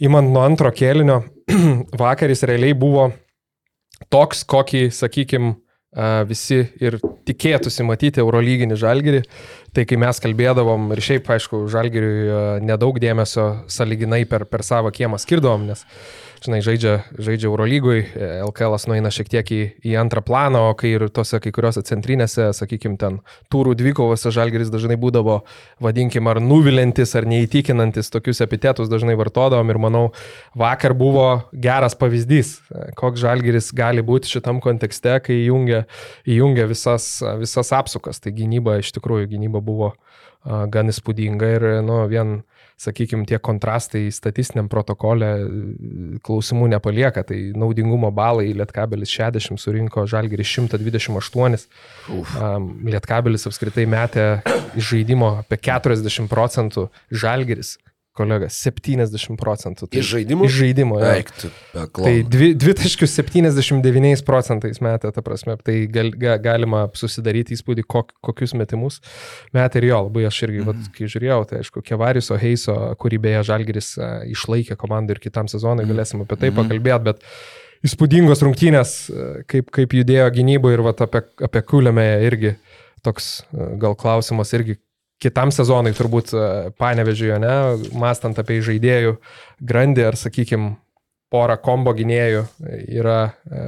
įmant 0.04 0.32
nuo 0.34 0.44
antro 0.44 0.72
kėlinio, 0.76 1.22
vakaris 2.04 2.44
realiai 2.48 2.76
buvo 2.78 3.10
toks, 4.12 4.44
kokį, 4.50 4.88
sakykime, 4.94 5.56
visi 6.26 6.64
ir 6.82 6.98
tikėtųsi 7.28 7.86
matyti 7.86 8.22
Eurolyginį 8.24 8.78
žalgerį. 8.82 9.22
Tai 9.74 9.86
kai 9.90 9.98
mes 10.02 10.20
kalbėdavom 10.22 10.92
ir 10.94 11.02
šiaip, 11.02 11.30
aišku, 11.36 11.64
žalgeriui 11.72 12.26
a, 12.30 12.42
nedaug 12.62 12.98
dėmesio 13.02 13.66
saliginai 13.70 14.24
per, 14.30 14.46
per 14.50 14.66
savo 14.66 14.92
kiemą 14.94 15.20
skirdavom, 15.22 15.68
nes, 15.70 15.86
žinai, 16.44 16.60
žaidžia, 16.64 16.94
žaidžia 17.16 17.48
Eurolygui, 17.50 18.04
e, 18.04 18.28
LKL 18.44 18.76
nueina 18.92 19.12
šiek 19.14 19.30
tiek 19.32 19.50
į, 19.54 19.60
į 19.88 19.96
antrą 20.02 20.24
planą, 20.26 20.62
o 20.72 20.76
kai 20.78 20.94
ir 20.98 21.06
tose 21.14 21.40
kai 21.44 21.54
kuriuose 21.56 21.84
centrinėse, 21.88 22.50
sakykime, 22.58 22.98
ten 23.00 23.20
turų 23.54 23.76
dvikovose 23.80 24.32
žalgeris 24.34 24.72
dažnai 24.74 24.98
būdavo, 25.00 25.42
vadinkim, 25.84 26.28
ar 26.32 26.42
nuvilintis, 26.44 27.16
ar 27.20 27.28
neįtikinantis, 27.30 28.12
tokius 28.14 28.44
epitetus 28.46 28.92
dažnai 28.92 29.16
vartodavom 29.20 29.72
ir 29.72 29.82
manau, 29.82 30.04
vakar 30.60 30.96
buvo 30.98 31.28
geras 31.54 31.98
pavyzdys, 32.00 32.56
e, 32.70 32.88
koks 33.00 33.24
žalgeris 33.24 33.72
gali 33.76 34.04
būti 34.06 34.36
šitam 34.36 34.62
kontekste, 34.64 35.20
kai 35.24 35.40
įjungia, 35.46 35.86
įjungia 36.28 36.68
visas, 36.72 37.08
visas 37.40 37.72
apsukas. 37.76 38.20
Tai 38.24 38.36
gynyba, 38.36 38.80
iš 38.84 38.94
tikrųjų, 38.98 39.32
gynyba 39.36 39.64
buvo 39.64 39.94
gan 40.44 40.92
įspūdinga 40.92 41.50
ir, 41.56 41.66
nu, 41.88 42.02
vien 42.12 42.42
sakykime, 42.82 43.26
tie 43.30 43.40
kontrastai 43.44 44.08
statistiniam 44.14 44.70
protokole 44.72 45.30
e, 45.30 45.48
klausimų 46.26 46.70
nepalieka. 46.76 47.24
Tai 47.28 47.40
naudingumo 47.60 48.12
balai 48.16 48.52
Lietkabelis 48.58 49.14
60 49.14 49.62
surinko 49.62 50.06
Žalgiris 50.10 50.52
128. 50.58 51.68
Um, 52.10 52.70
Lietkabelis 52.90 53.48
apskritai 53.50 53.88
metė 53.90 54.28
iš 54.80 54.94
žaidimo 54.94 55.38
apie 55.44 55.60
40 55.70 56.30
procentų, 56.32 56.88
Žalgiris, 57.14 57.78
kolega, 58.18 58.48
70 58.52 59.38
procentų. 59.40 59.88
Tai 59.90 60.00
Iš 60.00 60.10
žaidimo? 60.12 60.46
Iš 60.46 60.56
žaidimo, 60.60 61.00
jo. 61.02 61.10
Eik, 61.18 61.32
tu, 61.34 61.50
Tai 61.74 61.82
beklon. 61.82 62.30
dvi, 62.30 62.50
dvi 62.60 62.76
taškius 62.78 63.16
79 63.18 64.24
procentais 64.28 64.82
metė, 64.86 65.10
ta 65.16 65.24
prasme, 65.26 65.56
tai 65.66 65.80
gal, 65.92 66.12
ga, 66.20 66.38
galima 66.42 66.84
susidaryti 66.98 67.58
įspūdį, 67.58 67.86
kok, 67.90 68.14
kokius 68.26 68.54
metimus 68.60 69.00
metė 69.56 69.82
ir 69.82 69.90
jo, 69.90 70.04
labai 70.10 70.28
aš 70.30 70.44
irgi, 70.46 70.62
mm. 70.62 70.70
vat, 70.70 70.94
kai 70.94 71.10
žiūrėjau, 71.10 71.40
tai 71.50 71.64
aišku, 71.64 71.84
Kevariso 71.90 72.38
Heiso, 72.42 72.78
kurį 73.02 73.22
beje 73.26 73.44
Žalgiris 73.50 73.92
a, 73.98 74.14
išlaikė 74.30 74.78
komandą 74.80 75.18
ir 75.18 75.24
kitam 75.24 75.50
sezonui, 75.52 75.90
galėsim 75.90 76.22
apie 76.26 76.38
tai 76.38 76.54
mm. 76.54 76.62
pakalbėti, 76.62 77.10
bet 77.10 77.26
įspūdingos 77.90 78.46
rungtynės, 78.46 78.96
kaip, 79.50 79.74
kaip 79.74 79.98
judėjo 79.98 80.30
gynybo 80.38 80.72
ir 80.72 80.86
vat, 80.86 81.02
apie, 81.04 81.26
apie 81.44 81.66
Kulėmę 81.68 82.08
irgi 82.30 82.56
toks 83.04 83.42
gal 83.82 83.98
klausimas 84.00 84.54
irgi 84.56 84.78
kitam 85.24 85.52
sezonui 85.56 85.96
turbūt 85.98 86.34
panevežiu, 86.80 87.34
ne, 87.42 87.56
mastant 87.98 88.38
apie 88.40 88.60
žaidėjų 88.66 89.18
grandį 89.64 90.10
ar, 90.12 90.20
sakykime, 90.20 90.76
porą 91.34 91.56
kombo 91.62 91.94
gynėjų 91.98 92.44
yra, 92.94 93.18
e, 93.50 93.64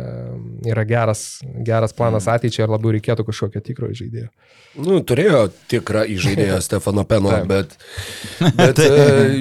yra 0.69 0.83
geras, 0.85 1.23
geras 1.65 1.95
planas 1.97 2.27
ateičiai, 2.29 2.65
ar 2.67 2.75
labiau 2.75 2.93
reikėtų 2.93 3.25
kažkokio 3.25 3.61
tikro 3.65 3.89
žaidėjo. 3.95 4.29
Nu, 4.85 4.99
turėjo 5.07 5.45
tikrą 5.71 6.03
įžaidėją 6.13 6.59
Stefano 6.67 7.05
Peno, 7.09 7.33
bet, 7.49 7.73
bet 8.59 8.81
e, 8.83 8.91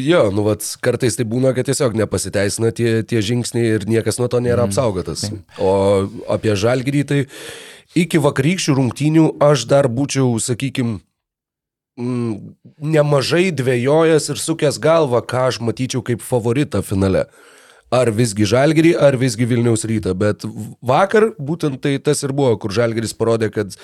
jo, 0.06 0.24
nu, 0.34 0.46
vat, 0.48 0.64
kartais 0.84 1.18
tai 1.20 1.28
būna, 1.28 1.52
kad 1.56 1.68
tiesiog 1.68 1.96
nepasiteisina 2.00 2.72
tie, 2.76 3.02
tie 3.04 3.20
žingsniai 3.24 3.76
ir 3.76 3.88
niekas 3.90 4.20
nuo 4.22 4.30
to 4.32 4.40
nėra 4.44 4.68
apsaugotas. 4.70 5.26
O 5.60 5.74
apie 6.32 6.56
žalgyrį 6.56 7.04
tai 7.10 7.22
iki 7.98 8.22
vakarykščių 8.24 8.78
rungtynių 8.80 9.26
aš 9.44 9.68
dar 9.68 9.90
būčiau, 9.92 10.32
sakykime, 10.40 11.02
mm, 12.00 12.54
nemažai 12.94 13.48
dvėjojęs 13.54 14.30
ir 14.32 14.40
sukęs 14.40 14.78
galvą, 14.82 15.22
ką 15.24 15.48
aš 15.50 15.60
matyčiau 15.64 16.04
kaip 16.06 16.22
favoritą 16.24 16.82
finale. 16.86 17.26
Ar 17.94 18.08
visgi 18.10 18.46
Žalgirį, 18.48 18.94
ar 18.98 19.14
visgi 19.14 19.46
Vilniaus 19.46 19.84
rytą. 19.86 20.16
Bet 20.18 20.42
vakar 20.82 21.28
būtent 21.38 21.78
tai 21.84 21.92
tas 22.02 22.24
ir 22.26 22.32
buvo, 22.34 22.56
kur 22.58 22.72
Žalgiris 22.74 23.12
parodė, 23.14 23.52
kad 23.54 23.76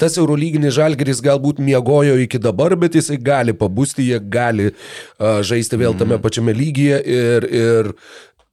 tas 0.00 0.16
Eurolyginis 0.16 0.78
Žalgiris 0.78 1.20
galbūt 1.20 1.60
miegojo 1.60 2.14
iki 2.22 2.40
dabar, 2.40 2.72
bet 2.80 2.96
jisai 2.96 3.18
gali 3.20 3.52
pabusti, 3.52 4.06
jie 4.06 4.20
gali 4.22 4.70
uh, 4.70 5.42
žaisti 5.44 5.76
vėl 5.82 5.98
tame 5.98 6.16
pačiame 6.22 6.54
lygyje 6.56 7.02
ir, 7.04 7.48
ir 7.50 7.92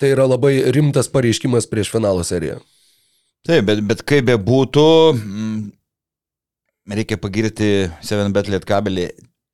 tai 0.02 0.12
yra 0.18 0.28
labai 0.28 0.58
rimtas 0.76 1.08
pareiškimas 1.14 1.70
prieš 1.72 1.94
finalo 1.94 2.26
seriją. 2.28 2.60
Taip, 3.48 3.64
bet, 3.70 3.80
bet 3.88 4.04
kaip 4.04 4.28
bebūtų, 4.28 4.90
mm, 5.14 5.60
reikia 6.96 7.20
pagirti 7.20 7.70
7bet 8.06 8.52
lietkabelį. 8.52 9.08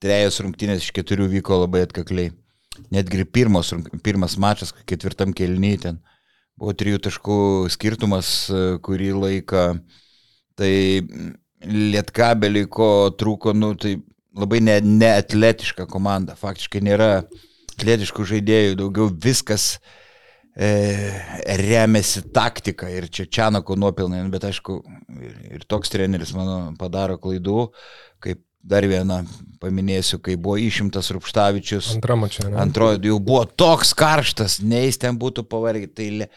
Trejos 0.03 0.41
rungtynės 0.43 0.83
iš 0.83 0.91
keturių 0.95 1.29
vyko 1.37 1.61
labai 1.63 1.85
atkakliai. 1.87 2.33
Netgi 2.93 3.23
pirmos, 3.29 3.71
rung- 3.73 3.87
pirmas 4.03 4.35
mačas, 4.41 4.73
ketvirtam 4.89 5.33
kelnyje 5.33 5.83
ten 5.85 6.01
buvo 6.59 6.73
trijų 6.77 6.99
taškų 7.05 7.37
skirtumas 7.73 8.49
e, 8.49 8.63
kurį 8.83 9.13
laiką. 9.15 9.63
Tai 10.59 10.73
mm, 11.01 11.31
lietkabelį 11.93 12.65
ko 12.73 12.89
trūko, 13.17 13.55
nu, 13.57 13.73
tai 13.79 13.95
labai 14.35 14.59
ne- 14.65 14.81
neatletiška 14.83 15.87
komanda. 15.89 16.35
Faktiškai 16.37 16.83
nėra 16.83 17.11
atletiškų 17.77 18.27
žaidėjų, 18.33 18.75
daugiau 18.81 19.09
viskas 19.09 19.77
e, 19.77 20.02
remiasi 20.55 22.21
taktika 22.33 22.89
ir 22.89 23.07
čia 23.09 23.25
Čianako 23.25 23.75
nuopilnai, 23.79 24.21
bet 24.33 24.45
aišku, 24.49 24.79
ir, 25.49 25.63
toks 25.67 25.89
treneris 25.93 26.33
mano 26.37 26.73
padaro 26.79 27.17
klaidų, 27.21 27.67
kaip 28.23 28.41
dar 28.63 28.85
vieną 28.87 29.23
paminėsiu, 29.59 30.21
kai 30.23 30.37
buvo 30.39 30.55
išimtas 30.61 31.11
Rupštavičius. 31.11 31.93
Antra 31.97 32.15
mačia. 32.15 32.47
ne? 32.47 32.59
Antroji 32.63 33.01
jau 33.09 33.17
buvo 33.19 33.43
toks 33.45 33.91
karštas, 33.97 34.61
nei 34.63 34.85
jis 34.87 35.01
ten 35.01 35.17
būtų 35.19 35.43
pavargę. 35.51 35.89
Tai 35.91 36.09
le- 36.21 36.29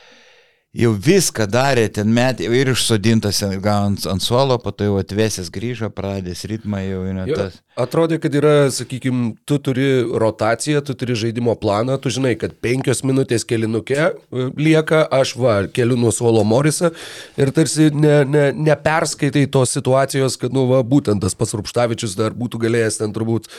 jau 0.76 0.90
viską 0.92 1.46
darė, 1.48 1.86
ten 1.92 2.10
metė 2.12 2.50
ir 2.50 2.72
išsodintas 2.74 3.42
ant, 3.46 4.06
ant, 4.10 4.22
suolo, 4.22 4.58
po 4.58 4.72
to 4.74 4.88
jau 4.88 4.98
atvesęs 5.00 5.52
grįžo, 5.54 5.92
pradės 5.94 6.44
ritmą 6.50 6.82
jau 6.84 7.04
ne 7.12 7.28
Jo, 7.30 7.36
tas. 7.36 7.60
Atrodė, 7.76 8.16
kad 8.16 8.32
yra, 8.32 8.70
sakykime, 8.72 9.34
tu 9.44 9.58
turi 9.60 10.00
rotaciją, 10.16 10.80
tu 10.80 10.94
turi 10.96 11.12
žaidimo 11.12 11.52
planą, 11.60 11.98
tu 12.00 12.08
žinai, 12.08 12.32
kad 12.40 12.54
penkios 12.64 13.02
minutės 13.04 13.42
kelinuke 13.44 13.98
e, 14.00 14.14
lieka, 14.56 15.02
aš 15.12 15.34
va, 15.36 15.56
keliu 15.68 15.98
nuo 16.00 16.08
suolo 16.14 16.40
Morisą 16.48 16.88
ir 17.36 17.52
tarsi 17.52 17.90
ne, 17.92 18.14
ne, 18.24 18.44
neperskaitai 18.56 19.42
tos 19.52 19.74
situacijos, 19.76 20.38
kad, 20.40 20.56
nu, 20.56 20.64
va, 20.70 20.80
būtent 20.88 21.20
tas 21.20 21.36
pats 21.36 21.52
Rupštavičius 21.58 22.14
dar 22.16 22.32
būtų 22.32 22.62
galėjęs 22.62 22.96
ten 23.02 23.12
turbūt 23.12 23.50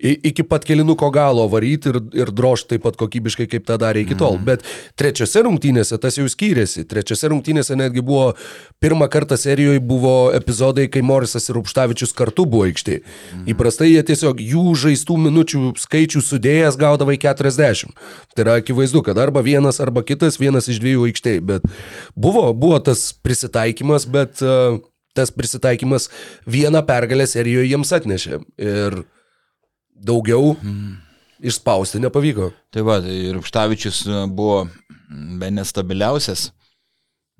iki 0.00 0.46
pat 0.48 0.64
kelinuko 0.64 1.10
galo 1.12 1.44
varyti 1.52 1.92
ir, 1.92 2.00
ir 2.16 2.32
drožti 2.32 2.72
taip 2.72 2.86
pat 2.88 2.96
kokybiškai, 3.00 3.44
kaip 3.52 3.68
tą 3.68 3.76
darė 3.84 4.06
iki 4.06 4.16
tol. 4.16 4.40
Bet 4.40 4.64
trečiose 4.96 5.44
rungtynėse 5.44 6.00
tas 6.00 6.16
jau 6.16 6.24
skyrėsi. 6.32 6.86
Trečiose 6.88 7.28
rungtynėse 7.28 7.76
netgi 7.76 8.00
buvo 8.00 8.32
pirmą 8.80 9.10
kartą 9.12 9.36
serijoje 9.36 9.84
buvo 9.84 10.16
epizodai, 10.32 10.88
kai 10.88 11.04
Morisas 11.04 11.50
ir 11.50 11.60
Rupštavičius 11.60 12.16
kartu 12.16 12.48
buvo 12.48 12.64
aikštėje. 12.70 13.04
Įprastai 13.66 13.88
jie 13.90 14.02
tiesiog 14.06 14.38
jų 14.38 14.62
žaistų 14.78 15.16
minučių 15.24 15.60
skaičių 15.82 16.20
sudėjęs 16.22 16.76
gaudavo 16.78 17.10
į 17.10 17.18
40. 17.24 17.88
Tai 18.30 18.44
yra 18.44 18.52
akivaizdu, 18.60 19.00
kad 19.02 19.18
arba 19.18 19.42
vienas, 19.42 19.80
arba 19.82 20.04
kitas, 20.06 20.38
vienas 20.38 20.68
iš 20.70 20.78
dviejų 20.84 21.08
aikštėje. 21.08 21.40
Bet 21.48 21.66
buvo, 22.14 22.44
buvo 22.54 22.78
tas 22.78 23.08
prisitaikymas, 23.26 24.06
bet 24.06 24.38
uh, 24.46 24.78
tas 25.18 25.34
prisitaikymas 25.34 26.06
vieną 26.46 26.84
pergalę 26.86 27.26
serijoje 27.26 27.72
jiems 27.72 27.90
atnešė. 27.98 28.38
Ir 28.62 29.00
daugiau 29.98 30.54
išspausti 31.42 32.04
nepavyko. 32.06 32.52
Tai 32.70 32.86
va, 32.86 33.00
tai 33.02 33.18
Rupštavičius 33.34 34.04
e, 34.06 34.22
buvo 34.30 34.68
be 35.10 35.50
nestabiliausias 35.58 36.52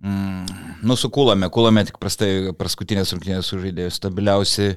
Mm, 0.03 0.47
nu, 0.83 0.95
su 0.95 1.09
Kulame. 1.11 1.49
Kulame 1.49 1.85
tik 1.89 1.97
prastai 2.01 2.53
paskutinės 2.59 3.15
rungtynės 3.15 3.49
sužaidė. 3.49 3.89
Stabiliausi 3.93 4.75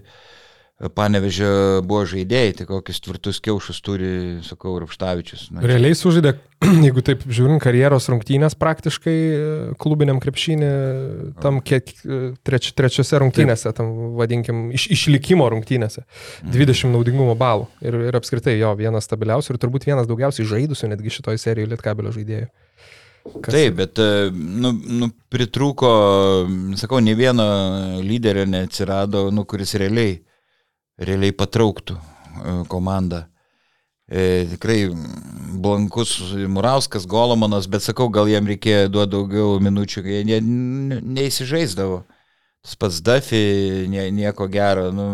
Panevežė 0.79 1.47
buvo 1.83 2.05
žaidėjai, 2.07 2.53
tai 2.55 2.65
kokius 2.69 3.01
tvirtus 3.03 3.41
kiaušus 3.43 3.81
turi, 3.83 4.11
sakau, 4.47 4.77
Rapštavičius. 4.79 5.49
Na, 5.51 5.59
Realiai 5.67 5.97
sužaidė, 5.99 6.31
jeigu 6.85 7.03
taip 7.03 7.25
žiūrint, 7.27 7.59
karjeros 7.59 8.07
rungtynės 8.07 8.55
praktiškai 8.55 9.15
e, 9.15 9.41
klubiniam 9.83 10.21
krepšinį, 10.23 10.69
tam 11.43 11.59
kiek 11.59 11.91
e, 11.99 12.19
treč, 12.47 12.69
trečiose 12.79 13.19
rungtynėse, 13.19 13.73
tam 13.75 13.91
vadinkim, 14.15 14.69
iš, 14.71 14.87
išlikimo 14.95 15.49
rungtynėse. 15.51 16.05
20 16.47 16.95
naudingumo 16.95 17.35
balų. 17.39 17.67
Ir, 17.83 17.99
ir 18.07 18.19
apskritai 18.21 18.55
jo 18.61 18.71
vienas 18.79 19.09
stabiliausių 19.11 19.57
ir 19.57 19.61
turbūt 19.65 19.89
vienas 19.89 20.07
daugiausiai 20.07 20.47
žaidusių 20.47 20.93
netgi 20.93 21.11
šitoje 21.17 21.43
serijoje 21.43 21.73
Lietkabelio 21.73 22.15
žaidėjų. 22.15 22.47
Kas- 23.43 23.51
Taip, 23.51 23.75
bet 23.83 23.99
e, 23.99 24.31
nu, 24.31 24.71
nu, 24.71 25.11
pritrūko, 25.27 25.91
sakau, 26.79 27.03
ne 27.03 27.19
vieno 27.19 27.51
lyderio 27.99 28.47
neatsirado, 28.47 29.27
nu, 29.35 29.43
kuris 29.43 29.75
realiai, 29.75 30.21
realiai 30.99 31.35
patrauktų 31.35 31.95
e, 31.95 32.55
komandą. 32.71 33.23
E, 34.09 34.47
tikrai 34.55 34.89
blankus 35.61 36.15
Murauskas, 36.49 37.05
Golomanas, 37.09 37.67
bet 37.69 37.85
sakau, 37.85 38.09
gal 38.09 38.29
jam 38.29 38.47
reikėjo 38.49 38.89
duoti 38.89 39.13
daugiau 39.13 39.59
minučių, 39.63 40.05
kai 40.05 40.15
jie 40.17 40.23
ne, 40.29 40.39
ne, 40.41 41.01
neįsižeisdavo. 41.19 42.01
Tas 42.65 42.79
pats 42.79 43.03
Duffy 43.05 43.85
nie, 43.91 44.09
nieko 44.11 44.49
gero. 44.51 44.89
Nu, 44.95 45.09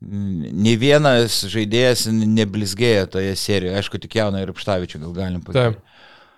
Ne 0.00 0.78
vienas 0.80 1.42
žaidėjas 1.52 2.06
neblizgėjo 2.08 3.02
toje 3.12 3.34
serijoje, 3.36 3.74
aišku, 3.76 3.98
tik 4.00 4.14
jauną 4.16 4.40
ir 4.40 4.52
Pštavičių 4.56 5.00
gal 5.02 5.10
galim 5.18 5.42
Taip. 5.44 5.76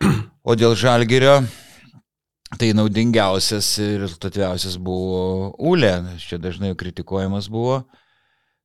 O 0.43 0.57
dėl 0.59 0.75
Žalgirio, 0.75 1.37
tai 2.59 2.73
naudingiausias 2.75 3.69
ir 3.79 4.01
rezultatyviausias 4.03 4.75
buvo 4.83 5.53
Ule, 5.63 5.93
čia 6.19 6.41
dažnai 6.43 6.73
kritikuojamas 6.75 7.47
buvo. 7.47 7.85
E, 7.85 8.02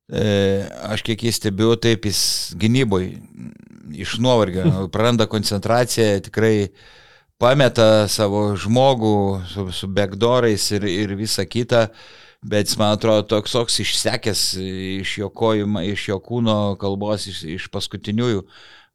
aš 0.08 1.02
kiek 1.04 1.26
jį 1.26 1.32
stebiu, 1.36 1.74
taip 1.76 2.06
jis 2.08 2.54
gynyboj 2.56 3.10
iš 3.92 4.18
nuovargio, 4.18 4.64
praranda 4.94 5.26
koncentraciją, 5.26 6.20
tikrai 6.28 6.70
pameta 7.38 8.08
savo 8.10 8.54
žmogų 8.58 9.18
su, 9.50 9.68
su 9.72 9.90
backdoorais 9.90 10.70
ir, 10.74 10.88
ir 10.88 11.14
visa 11.18 11.44
kita, 11.46 11.88
bet 12.42 12.70
jis 12.70 12.78
man 12.80 12.96
atrodo 12.96 13.26
toks, 13.28 13.54
toks 13.54 13.78
išsekęs 13.84 14.48
iš 15.02 15.18
jo 15.20 15.30
kojimo, 15.30 15.84
iš 15.86 16.08
jo 16.10 16.18
kūno 16.22 16.76
kalbos, 16.80 17.28
iš, 17.30 17.44
iš 17.58 17.70
paskutiniųjų. 17.74 18.44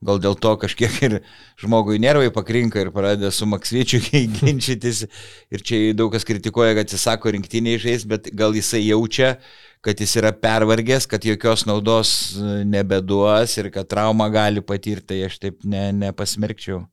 Gal 0.03 0.17
dėl 0.19 0.33
to 0.35 0.49
kažkiek 0.59 0.95
ir 1.05 1.13
žmogui 1.61 1.95
nervai 2.03 2.27
pakrinka 2.35 2.81
ir 2.81 2.89
pradeda 2.91 3.29
su 3.31 3.45
Maksvyčiu 3.47 4.01
ginčytis. 4.41 5.05
Ir 5.47 5.63
čia 5.63 5.79
daug 5.95 6.11
kas 6.11 6.27
kritikuoja, 6.27 6.73
kad 6.75 6.91
jis 6.91 7.05
sako 7.07 7.31
rinktiniai 7.31 7.79
žais, 7.79 8.03
bet 8.03 8.27
gal 8.35 8.51
jisai 8.51 8.81
jaučia, 8.83 9.37
kad 9.83 9.99
jis 9.99 10.15
yra 10.21 10.31
pervargęs, 10.31 11.07
kad 11.11 11.25
jokios 11.27 11.65
naudos 11.67 12.09
e, 12.39 12.63
nebeduos 12.63 13.57
ir 13.59 13.69
kad 13.73 13.89
traumą 13.91 14.29
gali 14.31 14.63
patirti, 14.63 15.09
tai 15.11 15.21
aš 15.27 15.39
taip 15.43 15.63
ne, 15.67 15.89
nepasmerkčiau. 16.05 16.85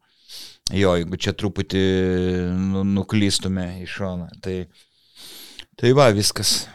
Jo, 0.75 0.94
jeigu 0.99 1.18
čia 1.18 1.35
truputį 1.35 1.82
nu, 2.54 2.85
nuklystume 2.99 3.66
į 3.82 3.87
šoną. 3.90 4.28
Tai, 4.42 4.56
tai 5.78 5.90
va, 5.99 6.09
viskas. 6.14 6.68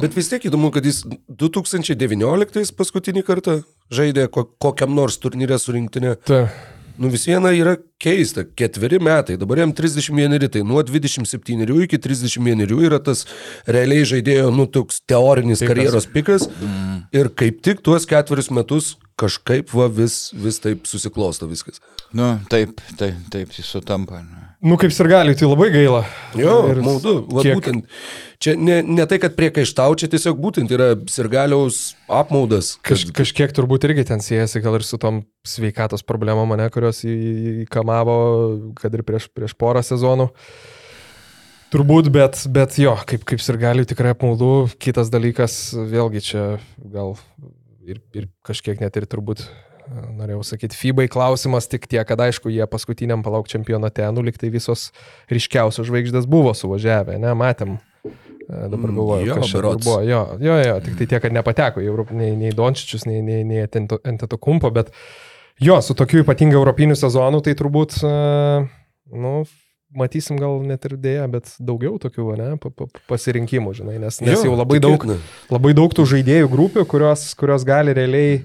Bet 0.00 0.16
vis 0.16 0.30
tiek 0.32 0.46
įdomu, 0.48 0.70
kad 0.72 0.86
jis 0.88 1.02
2019 1.28 2.76
paskutinį 2.78 3.24
kartą 3.26 3.58
žaidė 3.92 4.28
ko, 4.32 4.46
kokiam 4.60 4.96
nors 4.96 5.20
turnyrė 5.20 5.60
su 5.60 5.76
rinktinė. 5.76 6.14
Ta, 6.24 6.46
Nu 7.00 7.08
vis 7.08 7.22
viena 7.24 7.48
yra 7.56 7.78
keista, 8.02 8.44
ketveri 8.44 8.98
metai, 9.00 9.38
dabar 9.40 9.62
jam 9.62 9.70
31, 9.72 10.50
tai 10.52 10.60
nuo 10.68 10.82
27 10.84 11.64
iki 11.86 11.96
31 11.96 12.74
yra 12.76 12.98
tas 13.00 13.24
realiai 13.64 14.04
žaidėjo, 14.04 14.50
nu, 14.52 14.66
toks 14.68 15.00
teorinis 15.08 15.62
Pikas. 15.62 15.70
karjeros 15.72 16.08
pikas. 16.12 16.44
Mm. 16.60 16.98
Ir 17.16 17.32
kaip 17.40 17.62
tik 17.64 17.80
tuos 17.86 18.04
ketverius 18.08 18.52
metus 18.52 18.92
kažkaip 19.20 19.72
va 19.72 19.88
vis, 19.88 20.28
vis 20.36 20.60
taip 20.60 20.84
susiklosto 20.88 21.48
viskas. 21.48 21.80
Nu, 22.12 22.34
taip, 22.52 22.84
taip, 23.00 23.16
taip, 23.32 23.56
jis 23.56 23.72
sutampa. 23.72 24.20
Nu 24.62 24.76
kaip 24.80 24.92
ir 24.92 25.08
gali, 25.10 25.34
tai 25.38 25.48
labai 25.48 25.70
gaila. 25.74 26.02
Jo, 26.38 26.56
Ir 26.70 26.80
maudu, 26.84 27.14
va, 27.30 27.42
kiek- 27.44 27.56
būtent. 27.58 27.86
Čia 28.40 28.54
ne, 28.56 28.78
ne 28.80 29.04
tai, 29.04 29.18
kad 29.20 29.34
priekaištau, 29.36 29.92
čia 30.00 30.08
tiesiog 30.08 30.38
būtent 30.40 30.70
yra 30.72 30.94
sirgaliaus 31.12 31.94
apmaudas. 32.08 32.74
Kaž, 32.80 33.04
Kad, 33.10 33.14
kažkiek 33.20 33.52
turbūt 33.56 33.84
irgi 33.88 34.06
ten 34.08 34.22
siejasi 34.24 34.62
gal 34.64 34.78
ir 34.78 34.84
su 34.86 34.96
tom 35.00 35.22
sveikatos 35.44 36.00
problemom, 36.06 36.48
mane, 36.48 36.68
kurios 36.72 37.02
įkamavo, 37.04 38.16
kad 38.80 38.94
ir 38.96 39.04
prieš, 39.04 39.28
prieš 39.32 39.52
porą 39.60 39.82
sezonų. 39.84 40.30
Turbūt, 41.70 42.08
bet, 42.10 42.40
bet 42.50 42.78
jo, 42.82 42.96
kaip, 43.06 43.22
kaip 43.28 43.38
ir 43.44 43.58
gali 43.60 43.84
tikrai 43.86 44.14
apmaudu. 44.16 44.66
Kitas 44.82 45.12
dalykas, 45.12 45.58
vėlgi 45.76 46.22
čia 46.32 46.44
gal 46.80 47.12
ir, 47.86 48.00
ir 48.16 48.26
kažkiek 48.46 48.80
net 48.82 48.96
ir 48.98 49.06
turbūt, 49.06 49.44
norėjau 49.90 50.42
sakyti, 50.46 50.76
FIBA 50.78 51.08
klausimas 51.10 51.66
tik 51.70 51.86
tiek, 51.90 52.06
kad 52.06 52.20
aišku, 52.20 52.50
jie 52.52 52.66
paskutiniam 52.70 53.22
palauk 53.26 53.48
čempionate, 53.50 54.04
nu 54.14 54.22
liktai 54.26 54.50
visos 54.52 54.90
ryškiausios 55.30 55.88
žvaigždės 55.88 56.28
buvo 56.30 56.52
suvažiavę, 56.54 57.18
ne, 57.18 57.32
matėm. 57.34 57.78
E, 58.04 58.68
Dabar 58.70 58.90
Mm, 58.90 58.96
galvoju, 58.96 59.26
jo, 59.26 59.34
kas 59.38 59.46
čia 59.50 59.60
buvo. 59.62 59.96
Jo, 60.02 60.20
jo, 60.42 60.56
jo, 60.66 60.76
tik 60.86 60.96
tai 60.98 61.06
tiek, 61.06 61.22
kad 61.22 61.32
nepateko 61.34 61.82
į 61.82 61.86
Europą, 61.90 62.14
nei, 62.18 62.32
nei 62.38 62.50
Dončičius, 62.56 63.06
nei, 63.06 63.20
nei, 63.22 63.42
nei 63.46 63.62
Enteto 63.66 64.38
Kumpo, 64.38 64.70
bet 64.74 64.90
jo, 65.60 65.76
su 65.82 65.94
tokiu 65.94 66.22
ypatingu 66.24 66.58
europiniu 66.58 66.96
sezonu, 66.98 67.40
tai 67.46 67.54
turbūt, 67.54 67.98
e, 68.02 68.14
nu, 69.14 69.34
matysim 69.94 70.38
gal 70.38 70.60
net 70.62 70.84
ir 70.86 70.96
dėja, 71.02 71.26
bet 71.30 71.50
daugiau 71.58 71.98
tokių, 71.98 72.28
ne, 72.38 72.50
pa- 72.62 72.70
pa- 72.70 72.86
pasirinkimų, 73.10 73.72
žinai, 73.74 73.98
nes, 73.98 74.20
nes 74.22 74.44
jau 74.46 74.54
labai 74.54 74.78
daug, 74.82 74.98
tikėtina. 75.02 75.18
labai 75.50 75.72
daug 75.74 75.94
tų 75.94 76.06
žaidėjų 76.14 76.50
grupių, 76.52 76.86
kurios, 76.86 77.34
kurios 77.34 77.64
gali 77.66 77.94
realiai 77.94 78.42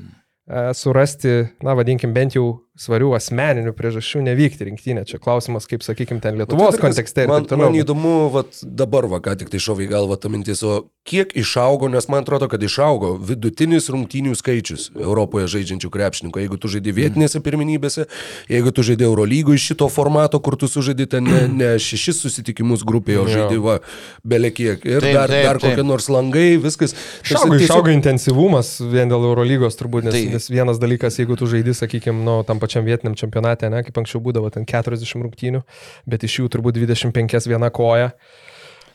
surasti, 0.74 1.48
na, 1.64 1.74
vadinkim, 1.74 2.14
bent 2.14 2.36
jau 2.36 2.65
svarių 2.76 3.14
asmeninių 3.16 3.72
priežasčių 3.72 4.20
nevykti 4.26 4.66
rinktinę. 4.68 5.06
Čia 5.08 5.16
klausimas, 5.24 5.64
kaip, 5.70 5.80
sakykime, 5.86 6.20
ten 6.20 6.36
Lietuvos 6.36 6.76
kas- 6.76 6.82
kontekste 6.84 7.24
ir 7.24 7.30
Man, 7.32 7.46
taip 7.48 7.60
man 7.62 7.72
įdomu, 7.78 8.30
vat, 8.34 8.52
dabar, 8.64 9.08
va, 9.08 9.22
ką 9.24 9.38
tik 9.40 9.50
tai 9.54 9.62
šovai 9.64 9.88
galva 9.88 10.18
ta 10.20 10.28
mintis, 10.28 10.60
o 10.64 10.90
kiek 11.08 11.32
išaugo, 11.40 11.88
nes 11.88 12.10
man 12.12 12.24
atrodo, 12.26 12.50
kad 12.52 12.60
išaugo 12.60 13.14
vidutinis 13.22 13.88
rungtynių 13.94 14.34
skaičius 14.36 14.90
Europoje 14.98 15.48
žaidžiančių 15.54 15.90
krepšininkų. 15.94 16.42
Jeigu 16.44 16.58
tu 16.60 16.68
žaidži 16.68 16.92
vietinėse 16.98 17.40
pirmenybėse, 17.46 18.08
jeigu 18.52 18.74
tu 18.76 18.84
žaidži 18.84 19.08
Eurolygų 19.08 19.56
iš 19.56 19.70
šito 19.72 19.88
formato, 19.88 20.40
kur 20.44 20.58
tu 20.60 20.68
sužaidži 20.68 21.08
ten 21.16 21.24
ne, 21.24 21.42
ne 21.48 21.70
šešis 21.80 22.20
susitikimus 22.26 22.84
grupėje, 22.84 23.22
o 23.24 23.28
žaidži 23.30 23.62
va, 23.64 23.78
belekiek. 24.26 24.84
Ir 24.84 25.00
Taip, 25.06 25.14
dar, 25.16 25.30
taip, 25.32 25.46
dar 25.48 25.60
taip. 25.62 25.72
kokie 25.78 25.86
nors 25.88 26.10
langai, 26.12 26.58
viskas. 26.60 26.96
Išaugo, 27.24 27.54
Tarsi 27.56 27.66
išaugo 27.70 27.94
intensyvumas 27.96 28.76
vien 28.84 29.08
dėl 29.12 29.24
Eurolygos 29.30 29.78
turbūt, 29.80 30.10
nes, 30.10 30.14
Tai- 30.18 30.26
nes 30.36 30.50
vienas 30.52 30.80
dalykas, 30.82 31.20
jeigu 31.22 31.38
tu 31.40 31.48
žaidži, 31.48 31.76
sakykime, 31.86 32.24
nu, 32.26 32.42
tam 32.44 32.60
pačiam 32.66 32.86
vietiniam 32.90 33.16
čempionate, 33.16 33.70
ne, 33.72 33.86
kaip 33.86 34.02
anksčiau 34.04 34.24
būdavo 34.26 34.52
ten 34.58 34.66
40 34.66 35.24
rungtynių, 35.30 35.64
bet 36.10 36.26
iš 36.28 36.42
jų 36.42 36.52
turbūt 36.58 36.82
25 36.82 37.48
viena 37.54 37.70
koja. 37.74 38.12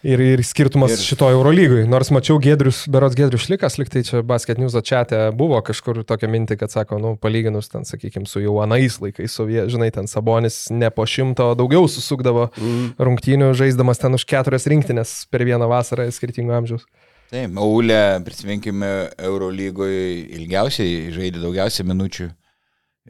Ir, 0.00 0.16
ir 0.24 0.40
skirtumas 0.40 0.94
Ir- 0.94 1.02
šito 1.04 1.26
Eurolygui. 1.28 1.82
Nors 1.84 2.08
mačiau 2.08 2.38
Gedrius, 2.40 2.86
berots 2.88 3.12
Gedrius 3.18 3.42
Šlikas, 3.44 3.74
liktai 3.76 4.00
čia 4.08 4.22
Basket 4.24 4.56
News 4.56 4.72
atčiate 4.78 5.18
buvo 5.36 5.58
kažkur 5.60 5.98
tokia 6.08 6.24
minti, 6.32 6.56
kad 6.56 6.72
sako, 6.72 6.96
nu, 7.02 7.10
palyginus 7.20 7.68
ten, 7.68 7.84
sakykime, 7.84 8.24
su 8.24 8.40
jau 8.40 8.54
anais 8.64 8.96
laikais, 8.96 9.28
sovie, 9.36 9.66
žinai, 9.68 9.90
ten 9.92 10.08
Sabonis 10.08 10.70
ne 10.72 10.88
po 10.88 11.04
šimto, 11.04 11.50
daugiau 11.60 11.84
susukdavo 11.84 12.48
Mm. 12.56 12.94
rungtynių, 12.96 13.52
žaisdamas 13.52 14.00
ten 14.00 14.16
už 14.16 14.24
keturias 14.24 14.64
rinktinės 14.72 15.26
per 15.28 15.44
vieną 15.44 15.68
vasarą 15.68 16.08
skirtingo 16.10 16.56
amžiaus. 16.56 16.88
Taip, 17.30 17.52
Aulė, 17.60 18.24
prisiminkime, 18.24 19.10
Eurolygoje 19.20 20.32
ilgiausiai 20.32 21.12
žaidė 21.12 21.44
daugiausiai 21.44 21.84
minučių 21.86 22.30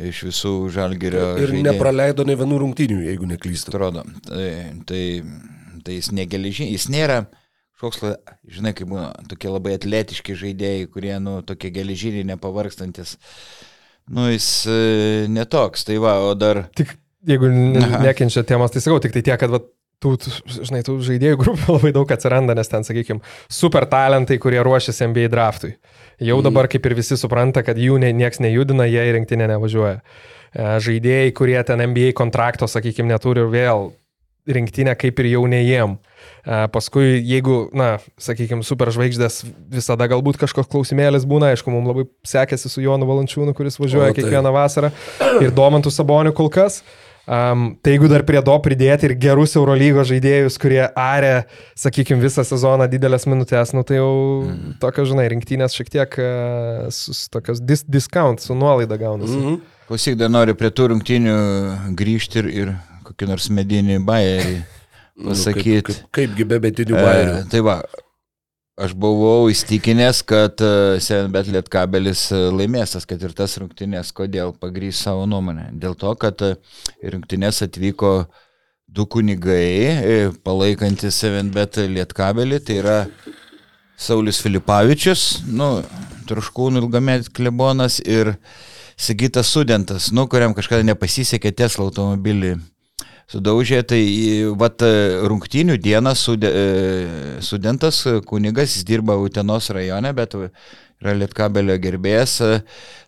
iš 0.09 0.23
visų 0.29 0.55
žalgerio. 0.73 1.35
Ir 1.43 1.53
nepraleido 1.65 2.25
ne 2.29 2.37
vienų 2.39 2.63
rungtynių, 2.65 3.03
jeigu 3.09 3.29
neklystu. 3.29 3.75
atrodo. 3.75 4.05
Tai, 4.29 4.49
tai, 4.89 5.05
tai 5.85 5.99
jis 5.99 6.11
negeležinis, 6.17 6.73
jis 6.79 6.89
nėra 6.93 7.21
kažkoks, 7.81 8.21
žinai, 8.53 8.75
kaip 8.77 8.91
būna, 8.91 9.11
tokie 9.31 9.49
labai 9.49 9.75
atletiški 9.79 10.37
žaidėjai, 10.37 10.89
kurie, 10.93 11.15
nu, 11.23 11.39
tokie 11.47 11.71
geležiniai, 11.73 12.27
nepavarkstantis. 12.35 13.17
Nu, 14.11 14.27
jis 14.29 14.49
e, 14.69 14.81
netoks, 15.33 15.87
tai 15.89 15.97
va, 16.03 16.19
o 16.27 16.35
dar... 16.37 16.67
Tik 16.77 16.93
jeigu 17.29 17.49
nekenčia 17.49 18.45
temos, 18.45 18.73
tai 18.75 18.83
sakau, 18.85 19.01
tik 19.03 19.15
tai 19.17 19.23
tiek, 19.25 19.41
kad 19.41 19.53
va, 19.53 19.63
tų, 20.03 20.17
žinai, 20.49 20.83
tų 20.87 20.97
žaidėjų 21.07 21.39
grupių 21.41 21.73
labai 21.77 21.93
daug 21.97 22.13
atsiranda, 22.15 22.57
nes 22.59 22.71
ten, 22.73 22.87
sakykime, 22.87 23.23
super 23.53 23.87
talentai, 23.91 24.41
kurie 24.43 24.61
ruošiasi 24.67 25.09
NBA 25.11 25.29
draftui. 25.33 25.75
Jau 26.21 26.41
dabar 26.45 26.69
kaip 26.69 26.85
ir 26.89 26.97
visi 26.99 27.17
supranta, 27.21 27.63
kad 27.65 27.79
jų 27.81 28.01
ne, 28.03 28.13
nieks 28.17 28.43
nejudina, 28.45 28.89
jie 28.89 29.07
į 29.09 29.17
rinktinę 29.21 29.49
nevažiuoja. 29.55 30.01
E, 30.01 30.69
Žaidėjai, 30.85 31.33
kurie 31.37 31.57
ten 31.65 31.81
NBA 31.93 32.13
kontrakto, 32.19 32.69
sakykime, 32.69 33.09
neturi 33.13 33.45
ir 33.45 33.53
vėl 33.53 33.91
rinktinę 34.51 34.95
kaip 34.99 35.21
ir 35.21 35.29
jau 35.35 35.45
ne 35.49 35.61
jiem. 35.63 35.97
E, 36.45 36.63
Paskui, 36.73 37.21
jeigu, 37.25 37.69
na, 37.77 37.99
sakykime, 38.21 38.65
superžvaigždės 38.67 39.43
visada 39.73 40.09
galbūt 40.11 40.41
kažkoks 40.41 40.71
klausimėlis 40.73 41.27
būna, 41.29 41.53
aišku, 41.55 41.73
mums 41.73 41.93
labai 41.93 42.07
sekėsi 42.27 42.73
su 42.73 42.83
Jonu 42.85 43.09
Valančiūnu, 43.09 43.55
kuris 43.57 43.79
važiuoja 43.81 44.11
O, 44.11 44.15
tai. 44.15 44.23
kiekvieną 44.23 44.53
vasarą 44.57 44.93
ir 45.45 45.55
Domantų 45.57 45.93
Sabonių 45.95 46.35
kol 46.37 46.51
kas. 46.53 46.81
Um, 47.31 47.77
tai 47.79 47.93
jeigu 47.95 48.09
dar 48.11 48.25
prie 48.27 48.41
to 48.43 48.55
pridėti 48.59 49.07
ir 49.07 49.13
gerus 49.23 49.53
Eurolygos 49.55 50.09
žaidėjus, 50.09 50.57
kurie 50.59 50.81
arė, 50.99 51.45
sakykime, 51.79 52.19
visą 52.25 52.43
sezoną 52.43 52.89
didelės 52.91 53.29
minutės, 53.31 53.71
nu 53.77 53.85
tai 53.87 54.01
jau 54.01 54.09
mm. 54.49 54.73
tokios, 54.83 55.13
žinai, 55.13 55.29
rinktynės 55.31 55.77
šiek 55.79 55.93
tiek 55.95 56.17
uh, 56.19 56.89
su, 56.91 57.15
su 57.15 57.31
tokios 57.31 57.63
dis 57.63 57.85
discount, 57.87 58.43
su 58.43 58.57
nuolaida 58.59 58.99
gaunasi. 58.99 59.37
Mm 59.37 59.47
-hmm. 59.47 59.79
Klausyk, 59.87 60.19
dar 60.19 60.35
noriu 60.35 60.59
prie 60.59 60.73
tų 60.75 60.89
rungtynių 60.91 61.39
grįžti 61.99 62.43
ir, 62.43 62.51
ir 62.51 62.75
kokį 63.07 63.31
nors 63.31 63.47
medinį 63.51 64.03
bairį 64.11 64.61
pasakyti. 65.23 65.23
Nu, 65.23 65.35
kaip, 65.55 65.87
kaip, 65.87 66.13
kaipgi 66.19 66.45
be 66.45 66.59
betinių 66.67 66.95
bairių. 66.99 67.33
E, 67.39 67.49
tai 67.53 67.61
va, 67.61 67.83
aš 68.81 68.95
buvau 68.97 69.49
įstikinęs, 69.53 70.23
kad 70.27 70.63
Senbet 71.05 71.51
Lietkabelis 71.53 72.27
e, 72.33 72.39
laimės 72.55 72.95
tas 72.95 73.07
ketvirtas 73.09 73.59
rungtynės. 73.61 74.13
Kodėl? 74.17 74.55
Pagrys 74.57 75.03
savo 75.05 75.27
nuomonę. 75.29 75.69
Dėl 75.83 75.97
to, 76.01 76.13
kad 76.21 76.41
e, 76.47 76.55
rungtynės 77.13 77.61
atvyko 77.67 78.15
du 78.91 79.07
kunigai, 79.11 79.69
e, 79.91 80.17
palaikantis 80.47 81.21
Senbet 81.23 81.79
Lietkabelį. 81.93 82.63
Tai 82.65 82.81
yra 82.81 82.99
Saulis 84.01 84.41
Filipavičius, 84.41 85.45
nu, 85.53 85.73
Truškūnų 86.31 86.85
ilgamet 86.85 87.29
klebonas 87.37 87.99
ir 88.01 88.37
Sigitas 89.01 89.51
Studentas, 89.53 90.11
nu, 90.15 90.27
kuriam 90.31 90.55
kažkada 90.57 90.85
nepasisekė 90.87 91.53
Tesla 91.57 91.89
automobilį 91.89 92.55
sudaužė, 93.31 93.81
tai 93.87 94.03
vat 94.59 94.83
rungtynių 95.31 95.79
dieną 95.83 96.15
sude, 96.19 96.51
studentas 97.45 98.03
kunigas, 98.27 98.77
jis 98.77 98.87
dirba 98.89 99.17
Utenos 99.21 99.71
rajone, 99.75 100.13
bet 100.17 100.37
yra 100.37 101.17
Lietkabelio 101.17 101.77
gerbėjas, 101.81 102.39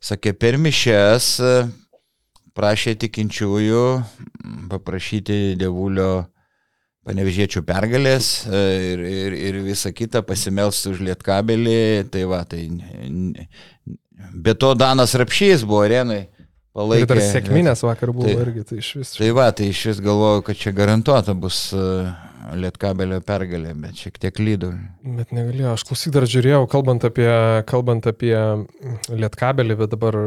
sakė, 0.01 0.35
per 0.39 0.59
mišes 0.63 1.33
prašė 2.57 2.95
tikinčiųjų 3.01 3.85
paprašyti 4.73 5.57
dievulio 5.61 6.27
panevežėčių 7.07 7.65
pergalės 7.67 8.45
ir, 8.47 9.03
ir, 9.03 9.37
ir 9.49 9.59
visa 9.65 9.91
kita 9.91 10.23
pasimelsti 10.27 10.93
už 10.93 11.03
Lietkabelį. 11.09 12.11
Tai 12.13 12.23
va, 12.31 12.43
tai 12.47 12.69
be 14.33 14.55
to 14.55 14.75
Danas 14.79 15.17
Rapšys 15.19 15.67
buvo 15.67 15.83
arenai 15.89 16.27
palaikė. 16.77 17.07
Ir 17.07 17.13
dar 17.13 17.23
sėkminės 17.29 17.85
vakar 17.87 18.13
buvo 18.15 18.29
tai, 18.29 18.37
irgi, 18.47 18.67
tai 18.69 18.83
iš 18.83 18.91
vis. 19.01 19.15
Tai 19.19 19.31
va, 19.37 19.49
tai 19.57 19.71
iš 19.73 19.87
vis 19.93 20.05
galvoju, 20.05 20.45
kad 20.49 20.61
čia 20.61 20.75
garantuota 20.77 21.35
bus 21.39 21.65
uh, 21.77 22.11
Lietkabelio 22.59 23.21
pergalė, 23.25 23.71
bet 23.79 24.01
šiek 24.03 24.19
tiek 24.21 24.39
lydų. 24.43 24.71
Bet 25.19 25.31
negalėjau, 25.35 25.77
aš 25.77 25.85
klausyk 25.89 26.15
dar 26.17 26.27
žiūrėjau, 26.29 26.65
kalbant 26.73 27.05
apie, 27.07 27.29
kalbant 27.71 28.09
apie 28.11 28.35
Lietkabelį, 29.09 29.77
bet 29.79 29.95
dabar 29.95 30.19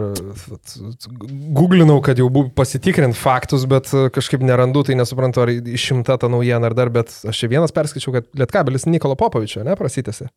googlinau, 1.60 2.00
kad 2.06 2.22
jau 2.22 2.30
pasitikrint 2.56 3.18
faktus, 3.20 3.68
bet 3.70 3.92
kažkaip 4.16 4.46
nerandu, 4.48 4.86
tai 4.88 4.98
nesuprantu, 4.98 5.44
ar 5.44 5.52
išimta 5.52 6.18
ta 6.22 6.32
naujiena 6.32 6.72
ar 6.72 6.78
dar, 6.78 6.94
bet 6.94 7.12
aš 7.28 7.44
čia 7.44 7.52
vienas 7.52 7.76
perskaičiau, 7.76 8.16
kad 8.16 8.32
Lietkabelis 8.40 8.88
Nikolo 8.90 9.20
Popovičio, 9.20 9.66
ne, 9.68 9.76
prasitėsi. 9.80 10.32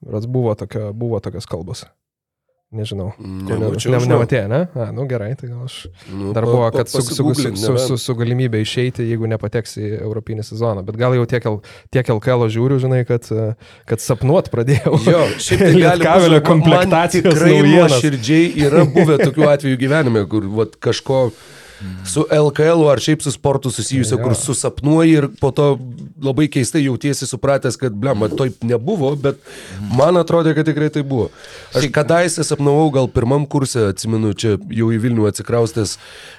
Buvo, 0.00 0.56
tokio, 0.58 0.90
buvo 0.96 1.20
tokios 1.22 1.46
kalbos. 1.48 1.84
Nežinau. 2.70 3.08
Nemačiau. 3.18 3.90
Ne, 3.90 3.98
nematė, 4.06 4.40
ne? 4.46 4.60
A, 4.78 4.84
nu 4.94 5.02
gerai, 5.10 5.32
tai 5.34 5.48
gal 5.50 5.64
aš. 5.66 5.88
Nu, 6.06 6.30
Dar 6.36 6.44
buvo, 6.46 6.68
kad 6.70 6.86
su, 6.86 7.00
su, 7.02 7.16
su, 7.34 7.50
su, 7.58 7.72
su, 7.82 7.96
su 7.98 8.14
galimybė 8.14 8.60
išeiti, 8.62 9.02
jeigu 9.10 9.26
nepateks 9.32 9.74
į 9.82 9.88
Europinį 9.98 10.44
sezoną. 10.46 10.84
Bet 10.86 10.94
gal 11.00 11.16
jau 11.18 11.24
tiek, 11.32 11.48
tiek 11.90 12.12
LKL 12.14 12.46
žiūriu, 12.54 12.78
žinai, 12.78 13.00
kad, 13.08 13.26
e, 13.34 13.48
kad 13.90 14.04
sapnuot 14.04 14.52
pradėjau. 14.54 14.94
Jo, 15.02 15.24
šiaip 15.42 15.64
tai 15.66 15.72
būt- 15.80 16.36
man 16.36 16.46
komplektacijos 16.46 17.26
Tikrai 17.26 17.56
nuoširdžiai 17.66 18.52
yra 18.68 18.86
buvę 18.86 19.18
tokių 19.24 19.50
atvejų 19.56 19.80
gyvenime, 19.82 20.22
kur 20.30 20.46
vat, 20.60 20.78
kažko 20.78 21.24
su 22.06 22.26
LKL 22.30 22.88
ar 22.92 23.00
šiaip 23.00 23.22
su 23.22 23.32
sportu 23.32 23.70
susijusio, 23.70 24.18
Jo. 24.18 24.24
kur 24.24 24.34
susapnuoji 24.36 25.16
ir 25.16 25.28
po 25.40 25.50
to 25.50 25.78
labai 26.22 26.48
keistai 26.52 26.84
jautiesi 26.84 27.26
supratęs, 27.26 27.78
kad, 27.80 27.92
blem, 27.92 28.26
taip 28.38 28.62
nebuvo, 28.66 29.14
bet 29.16 29.40
man 29.96 30.20
atrodė, 30.20 30.54
kad 30.54 30.68
tikrai 30.68 30.90
tai 30.92 31.02
buvo. 31.02 31.30
Aš 31.74 31.88
kadaise 31.94 32.44
sapnavau, 32.44 32.90
gal 32.94 33.08
pirmam 33.08 33.46
kursė, 33.46 33.90
atsimenu, 33.94 34.34
čia 34.34 34.56
jau 34.58 34.90
į 34.92 35.00
Vilnių 35.00 35.28
atsikraustęs, 35.30 35.96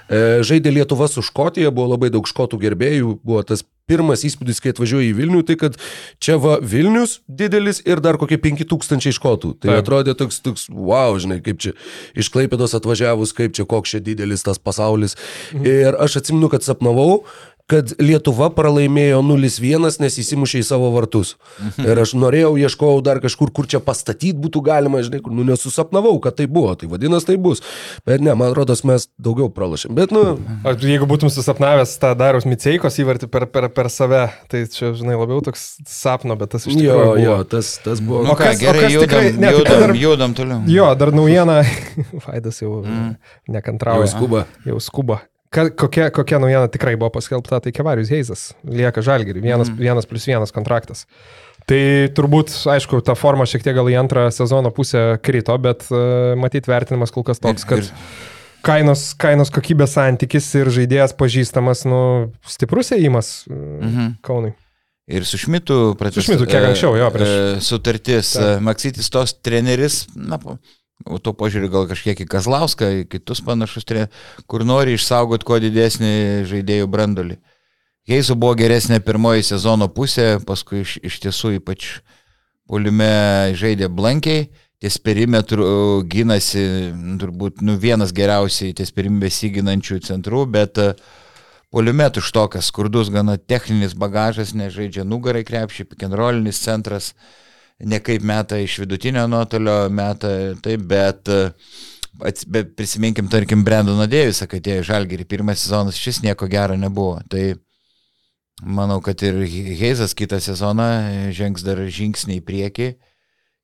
e, 0.08 0.22
žaidė 0.46 0.74
Lietuva 0.78 1.08
su 1.10 1.24
Škotija, 1.24 1.74
buvo 1.74 1.94
labai 1.94 2.12
daug 2.14 2.28
škotų 2.28 2.60
gerbėjų, 2.62 3.18
buvo 3.24 3.42
tas 3.42 3.64
pirmas 3.90 4.24
įspūdis, 4.26 4.60
kai 4.62 4.72
atvažiuoju 4.72 5.10
į 5.10 5.16
Vilnių, 5.18 5.42
tai 5.46 5.56
kad 5.60 5.76
čia 6.22 6.38
va 6.42 6.58
Vilnius 6.62 7.18
didelis 7.28 7.82
ir 7.86 8.02
dar 8.04 8.18
kokie 8.20 8.38
5000 8.42 9.14
škotų. 9.18 9.54
Tai 9.62 9.72
Taip. 9.72 9.82
atrodė 9.82 10.16
toks, 10.18 10.40
toks, 10.44 10.66
wow, 10.70 11.16
žinai, 11.20 11.40
kaip 11.44 11.60
čia 11.62 11.74
iš 12.18 12.30
Klaipėdos 12.32 12.76
atvažiavus, 12.78 13.34
kaip 13.36 13.56
čia 13.56 13.66
koks 13.68 13.96
čia 13.96 14.02
didelis 14.04 14.46
tas 14.46 14.60
pasaulis. 14.62 15.18
Ir 15.52 15.98
aš 16.00 16.20
atsimenu, 16.22 16.50
kad 16.52 16.64
sapnavau, 16.66 17.24
kad 17.70 17.92
Lietuva 18.02 18.50
pralaimėjo 18.52 19.20
0-1, 19.24 20.00
nes 20.02 20.16
įsimušė 20.20 20.60
į 20.60 20.66
savo 20.66 20.90
vartus. 20.94 21.34
Ir 21.80 21.98
aš 22.02 22.12
norėjau, 22.18 22.54
ieškojau 22.60 23.00
dar 23.06 23.20
kažkur, 23.22 23.52
kur 23.54 23.68
čia 23.70 23.80
pastatyti 23.80 24.34
būtų 24.36 24.62
galima, 24.66 25.00
žinai, 25.04 25.20
kur, 25.24 25.32
nu, 25.32 25.44
nesusapnavau, 25.48 26.16
kad 26.24 26.36
tai 26.40 26.46
buvo, 26.50 26.74
tai 26.76 26.90
vadinasi, 26.90 27.30
tai 27.30 27.36
bus. 27.40 27.62
Bet 28.08 28.20
ne, 28.24 28.34
man 28.38 28.50
atrodo, 28.52 28.76
mes 28.88 29.08
daugiau 29.22 29.48
pralašėm. 29.54 29.94
Bet, 29.96 30.12
nu, 30.14 30.36
Ar 30.68 30.76
jeigu 30.82 31.06
būtum 31.10 31.30
susapnavęs 31.32 31.94
tą 32.02 32.12
Darius 32.18 32.46
Miceikos 32.48 32.98
įvartį 33.02 33.30
per, 33.32 33.46
per, 33.52 33.68
per 33.74 33.90
save, 33.92 34.24
tai 34.52 34.64
čia, 34.70 34.92
žinai, 34.98 35.16
labiau 35.20 35.40
toks 35.44 35.78
sapno, 35.88 36.36
bet 36.40 36.52
tas 36.56 36.66
iš 36.68 36.74
jo, 36.76 36.80
tikrųjų 36.92 37.24
jo, 37.24 37.36
buvo. 37.38 37.48
tas, 37.56 37.72
tas 37.84 38.02
buvo. 38.04 38.22
Nu 38.28 38.36
ką, 38.36 38.50
kas- 38.52 38.60
gerai, 38.62 38.84
kas 38.86 38.94
judam, 38.96 39.08
tikrai- 39.08 39.32
ne, 39.36 39.48
tai 39.48 39.54
judam, 39.58 39.80
dar- 39.86 39.96
judam 40.02 40.36
toliau. 40.38 40.62
Jo, 40.70 40.90
dar 40.98 41.12
naujiena. 41.16 41.60
Vaidas 42.26 42.60
jau 42.62 42.82
mm. 42.84 43.12
Jau 43.48 43.54
nekantrauja. 43.56 44.06
skuba. 44.12 44.44
Jau 44.68 44.78
skuba. 44.82 45.20
Ka, 45.52 45.66
kokia, 45.76 46.08
kokia 46.14 46.38
naujiena 46.40 46.68
tikrai 46.72 46.94
buvo 46.96 47.10
paskelbta, 47.12 47.58
tai 47.60 47.72
Kevarius 47.76 48.08
Heizas 48.12 48.46
lieka 48.64 49.02
žalgiriui, 49.04 49.42
vienas, 49.44 49.68
mm. 49.68 49.76
vienas 49.84 50.06
plus 50.08 50.24
vienas 50.30 50.52
kontraktas. 50.54 51.04
Tai 51.68 51.78
turbūt, 52.16 52.50
aišku, 52.72 53.02
ta 53.06 53.14
forma 53.14 53.44
šiek 53.46 53.62
tiek 53.62 53.76
gal 53.76 53.86
į 53.92 53.98
antrą 54.00 54.24
sezono 54.34 54.72
pusę 54.74 55.18
krito, 55.22 55.54
bet 55.62 55.84
uh, 55.92 56.32
matyt 56.40 56.66
vertinimas 56.66 57.12
kol 57.14 57.22
kas 57.28 57.38
toks, 57.44 57.66
kad 57.68 57.84
Ir- 57.84 57.92
kainos, 58.66 59.04
kainos 59.20 59.52
kokybės 59.54 59.94
santykis 59.98 60.48
ir 60.58 60.72
žaidėjas 60.74 61.14
pažįstamas, 61.20 61.84
nu, 61.86 62.00
stiprus 62.48 62.90
įėjimas 62.96 63.30
uh, 63.46 63.54
Mhm. 63.84 64.10
Kaunui. 64.24 64.54
Ir 65.12 65.24
su 65.26 65.36
Šmitu 65.36 65.96
pratęs. 65.98 66.24
Šmitu 66.24 66.46
kiek 66.48 66.64
anksčiau, 66.70 66.94
jo, 66.96 67.08
prieš- 67.12 67.60
Sutartis. 67.66 68.32
Taip. 68.38 68.60
Maksytis 68.62 69.10
tos 69.12 69.34
treneris, 69.44 70.06
na, 70.16 70.38
o 71.06 71.18
tuo 71.18 71.34
požiūriu 71.36 71.70
gal 71.72 71.86
kažkiek 71.90 72.24
į 72.24 72.28
Kazlauską, 72.30 72.88
į 73.02 73.06
kitus 73.12 73.42
panašus 73.44 73.86
trenerius, 73.88 74.14
kur 74.50 74.64
nori 74.68 74.96
išsaugoti 74.98 75.48
kuo 75.48 75.58
didesnį 75.62 76.12
žaidėjų 76.50 76.90
brandolį. 76.90 77.38
Heisu 78.08 78.34
buvo 78.34 78.56
geresnė 78.58 78.98
pirmoji 79.04 79.46
sezono 79.46 79.86
pusė, 79.92 80.36
paskui 80.46 80.82
iš, 80.82 80.98
iš 81.06 81.20
tiesų 81.22 81.56
ypač 81.60 82.00
polime 82.66 83.52
žaidė 83.58 83.88
blankiai, 83.92 84.48
ties 84.82 84.98
perimetru 84.98 86.02
gynasi, 86.10 86.66
turbūt 87.22 87.62
nu, 87.62 87.76
vienas 87.78 88.10
geriausiai 88.14 88.74
ties 88.74 88.90
perimetru 88.90 89.28
besiginančių 89.28 90.00
centrų, 90.08 90.46
bet 90.50 90.80
uh, 90.82 90.96
Poliume 91.72 92.04
tuštokas, 92.12 92.66
skurdus, 92.68 93.08
gana 93.08 93.38
techninis 93.40 93.94
bagažas, 93.96 94.50
nežaidžia 94.52 95.06
nugarai 95.08 95.40
krepšį, 95.48 95.86
pikenrolinis 95.88 96.58
centras, 96.60 97.14
ne 97.80 98.00
kaip 98.04 98.22
meta 98.22 98.58
iš 98.60 98.78
vidutinio 98.82 99.26
nuotolio, 99.30 99.88
meta 99.90 100.30
taip, 100.62 100.84
bet, 100.90 101.28
e, 101.28 102.32
bet 102.46 102.74
prisiminkim, 102.76 103.28
tarkim, 103.32 103.64
Brendoną 103.64 104.06
Dėvisą, 104.10 104.48
kad 104.50 104.62
atėjo 104.62 104.82
į 104.82 104.88
Žalgirį, 104.90 105.28
pirmas 105.28 105.64
sezonas 105.64 106.00
šis 106.00 106.22
nieko 106.24 106.48
gero 106.50 106.76
nebuvo. 106.78 107.20
Tai 107.32 107.54
manau, 108.62 109.00
kad 109.04 109.22
ir 109.26 109.42
Heizas 109.80 110.14
kitą 110.18 110.40
sezoną 110.42 111.32
žengs 111.34 111.64
dar 111.66 111.82
žingsnį 111.82 112.38
į 112.40 112.46
priekį 112.46 112.92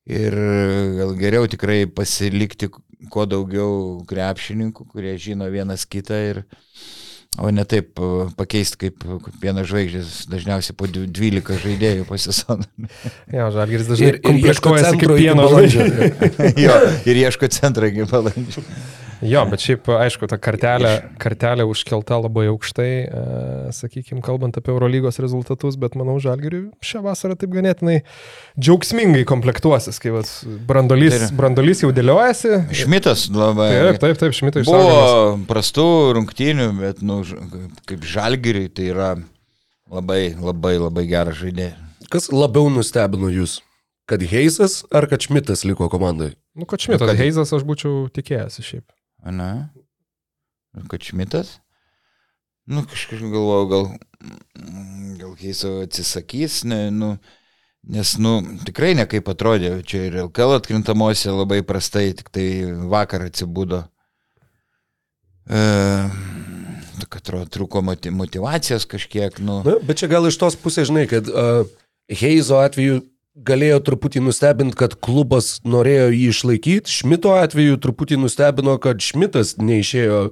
ir 0.09 0.37
gal 0.97 1.13
geriau 1.19 1.47
tikrai 1.49 1.83
pasilikti 1.85 2.71
kuo 3.13 3.25
daugiau 3.29 4.01
krepšininkų, 4.09 4.87
kurie 4.91 5.13
žino 5.21 5.47
vienas 5.51 5.85
kitą 5.87 6.17
ir 6.31 6.41
O 7.37 7.51
ne 7.53 7.63
taip 7.69 7.99
e, 8.01 8.07
pakeisti 8.35 8.79
kaip 8.89 9.03
vienas 9.39 9.67
žvaigždės, 9.69 10.25
dažniausiai 10.31 10.75
po 10.75 10.89
dv- 10.89 11.05
12 11.13 11.59
žaidėjų 11.61 12.07
po 12.09 12.17
sezoną. 12.19 12.65
Jo, 13.31 13.45
žalgiris 13.53 13.87
dažnai 13.91 14.09
Ir, 14.09 14.17
ir 14.25 14.39
ieško 14.49 14.73
centro 14.81 15.13
kaip 15.13 15.21
pieno 15.21 15.45
žvaigždė. 15.53 16.09
jo, 16.65 16.79
ir 17.13 17.21
ieško 17.21 17.51
centrą 17.53 17.91
iki 17.93 18.07
balandžio. 18.09 18.65
Jo, 19.25 19.41
bet 19.51 19.59
šiaip, 19.59 19.87
aišku, 19.91 20.27
ta 20.31 20.37
kartelė, 20.39 20.91
kartelė 21.19 21.65
užkelta 21.67 22.15
labai 22.23 22.45
aukštai, 22.53 22.87
e, 23.03 23.23
sakykime, 23.75 24.21
kalbant 24.23 24.55
apie 24.55 24.71
Eurolygos 24.71 25.19
rezultatus, 25.19 25.75
bet 25.81 25.97
manau, 25.99 26.15
Žalgiriui 26.23 26.69
šią 26.79 27.01
vasarą 27.03 27.35
taip 27.39 27.51
ganėtinai 27.51 27.97
džiaugsmingai 28.55 29.25
komplektuosis, 29.27 29.99
kai 29.99 30.13
vat, 30.15 30.29
brandolys, 30.69 31.27
brandolys 31.35 31.83
jau 31.83 31.91
dėliojasi. 31.95 32.53
Šmitas 32.83 33.25
labai. 33.35 33.67
Taip, 33.75 33.99
taip, 34.05 34.21
taip, 34.23 34.35
šimtai 34.37 34.63
išsaugomas. 34.63 35.11
Buvo 35.11 35.47
prastų 35.51 35.87
rungtynių, 36.19 36.69
bet 36.79 37.01
nu, 37.03 37.19
kaip 37.91 38.07
žalgiriui 38.07 38.69
tai 38.71 38.87
yra 38.93 39.09
labai, 39.91 40.21
labai, 40.39 40.77
labai 40.79 41.03
geras 41.09 41.41
žaidėjas. 41.41 41.75
Kas 42.09 42.31
labiau 42.33 42.71
nustebino 42.73 43.27
jūs? 43.29 43.59
Kad 44.09 44.23
Heisas 44.25 44.79
ar 44.95 45.05
kad 45.11 45.21
Šmitas 45.21 45.61
liko 45.67 45.85
komandai? 45.91 46.31
Nu, 46.57 46.65
kad 46.65 46.81
Šmitas, 46.81 47.03
kad- 47.11 47.19
Heizas 47.19 47.51
aš 47.53 47.67
būčiau 47.67 48.07
tikėjęs 48.09 48.57
šiaip. 48.65 48.87
Na, 49.23 49.69
kad 50.87 51.03
Šmitas. 51.03 51.59
nu, 52.65 52.83
kažkaip 52.85 53.19
galvoju, 53.19 53.67
gal, 53.67 53.85
gal 55.17 55.35
Heiso 55.39 55.79
atsisakys, 55.83 56.63
ne, 56.63 56.91
nu, 56.91 57.17
nes, 57.83 58.11
nu, 58.21 58.35
tikrai 58.65 58.93
ne 58.95 59.07
kaip 59.09 59.29
atrodė, 59.31 59.79
čia 59.83 60.03
ir 60.07 60.19
LKL 60.27 60.59
atkrintamosiose 60.59 61.33
labai 61.33 61.63
prastai, 61.65 62.11
tik 62.13 62.29
tai 62.29 62.45
vakar 62.91 63.25
atsibudo. 63.25 63.83
E, 65.49 65.61
kad 67.09 67.23
atrodo, 67.23 67.49
trūko 67.49 67.81
moti- 67.81 68.13
motivacijos 68.13 68.85
kažkiek, 68.85 69.39
nu. 69.41 69.63
Na, 69.65 69.79
bet 69.81 69.97
čia 70.03 70.11
gal 70.11 70.27
iš 70.29 70.37
tos 70.37 70.57
pusės, 70.59 70.91
žinai, 70.91 71.07
kad 71.09 71.25
uh, 71.31 71.65
Heizo 72.09 72.59
atveju 72.61 73.01
galėjo 73.45 73.79
truputį 73.87 74.23
nustebinti, 74.25 74.77
kad 74.79 74.95
klubas 75.01 75.57
norėjo 75.67 76.09
jį 76.13 76.25
išlaikyti, 76.33 76.91
Šmito 76.99 77.35
atveju 77.37 77.79
truputį 77.81 78.19
nustebino, 78.21 78.77
kad 78.81 79.01
Šmitas 79.03 79.55
neišėjo 79.61 80.29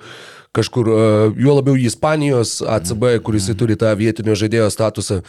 kažkur, 0.58 0.90
uh, 0.90 1.38
juo 1.38 1.58
labiau 1.60 1.78
į 1.78 1.88
Ispanijos 1.92 2.58
ACB, 2.66 3.20
kuris 3.26 3.50
turi 3.60 3.78
tą 3.80 3.92
vietinio 4.00 4.38
žaidėjo 4.40 4.72
statusą. 4.74 5.22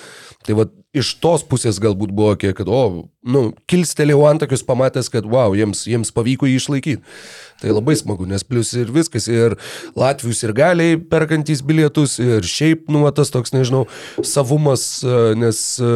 Tai 0.46 0.56
va 0.56 0.68
iš 0.96 1.14
tos 1.20 1.44
pusės 1.44 1.80
galbūt 1.82 2.12
buvo 2.16 2.32
kiek, 2.40 2.54
kad, 2.56 2.68
o, 2.68 3.08
nu, 3.28 3.42
kilstelėjau 3.68 4.22
antakius 4.30 4.64
pamatęs, 4.64 5.10
kad, 5.12 5.26
wow, 5.28 5.52
jiems, 5.56 5.84
jiems 5.88 6.12
pavyko 6.16 6.48
jį 6.48 6.56
išlaikyti. 6.62 7.18
Tai 7.58 7.72
labai 7.74 7.96
smagu, 7.98 8.22
nes 8.30 8.44
plus 8.46 8.70
ir 8.78 8.90
viskas, 8.94 9.26
ir 9.26 9.56
Latvijus 9.98 10.44
ir 10.46 10.52
galiai 10.54 10.94
perkantys 11.10 11.58
bilietus, 11.66 12.14
ir 12.22 12.46
šiaip, 12.46 12.84
nu, 12.94 13.02
tas 13.10 13.32
toks, 13.34 13.50
nežinau, 13.50 13.82
savumas, 14.22 14.84
e, 15.02 15.16
nes 15.42 15.58
e, 15.82 15.88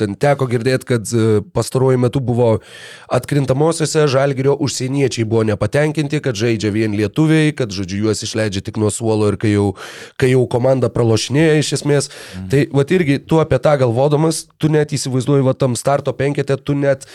ten 0.00 0.16
teko 0.16 0.48
girdėti, 0.48 0.88
kad 0.88 1.12
e, 1.12 1.42
pastaruoju 1.52 2.00
metu 2.00 2.22
buvo 2.24 2.48
atkrintamosiose 3.12 4.06
žalgerio 4.08 4.56
užsieniečiai 4.64 5.28
buvo 5.28 5.44
nepatenkinti, 5.50 6.22
kad 6.24 6.40
žaidžia 6.40 6.72
vien 6.72 6.96
lietuviai, 6.96 7.52
kad, 7.58 7.76
žodžiu, 7.76 8.06
juos 8.06 8.24
išleidžia 8.24 8.64
tik 8.64 8.80
nuo 8.80 8.88
suolo 8.88 9.28
ir 9.28 9.36
kai 9.36 9.52
jau, 9.52 9.74
kai 10.16 10.32
jau 10.32 10.46
komanda 10.48 10.88
pralošinėja 10.92 11.60
iš 11.60 11.74
esmės. 11.76 12.08
Mm. 12.08 12.48
Tai, 12.48 12.64
va, 12.72 12.88
irgi 12.96 13.20
tu 13.28 13.42
apie 13.44 13.60
tą 13.60 13.76
galvodamas, 13.84 14.31
tu 14.60 14.70
net 14.72 14.94
įsivaizduoji, 14.96 15.44
va, 15.46 15.54
tam 15.58 15.76
starto 15.78 16.14
penketė, 16.16 16.56
tu 16.60 16.76
net 16.78 17.06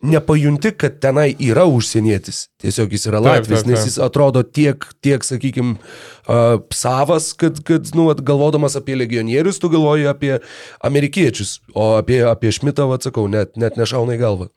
nepajunti, 0.00 0.72
kad 0.80 0.96
tenai 1.02 1.34
yra 1.44 1.66
užsienietis. 1.68 2.46
Tiesiog 2.62 2.94
jis 2.96 3.04
yra 3.10 3.20
taip, 3.24 3.50
nes 3.68 3.84
jis 3.84 3.98
atrodo 4.00 4.42
tiek, 4.46 4.86
tiek 5.04 5.24
sakykime, 5.26 5.76
uh, 5.76 6.56
savas, 6.72 7.30
kad, 7.36 7.60
kad 7.68 7.92
nu, 7.96 8.06
vat, 8.08 8.22
galvodamas 8.24 8.78
apie 8.80 8.96
legionierius, 8.96 9.60
tu 9.60 9.68
galvoji 9.72 10.08
apie 10.08 10.38
amerikiečius, 10.86 11.58
o 11.74 11.92
apie, 11.98 12.22
apie 12.24 12.52
Šmitą, 12.56 12.88
atsakau, 12.96 13.28
net, 13.28 13.56
net 13.60 13.76
nešauna 13.80 14.16
į 14.16 14.22
galvą. 14.24 14.50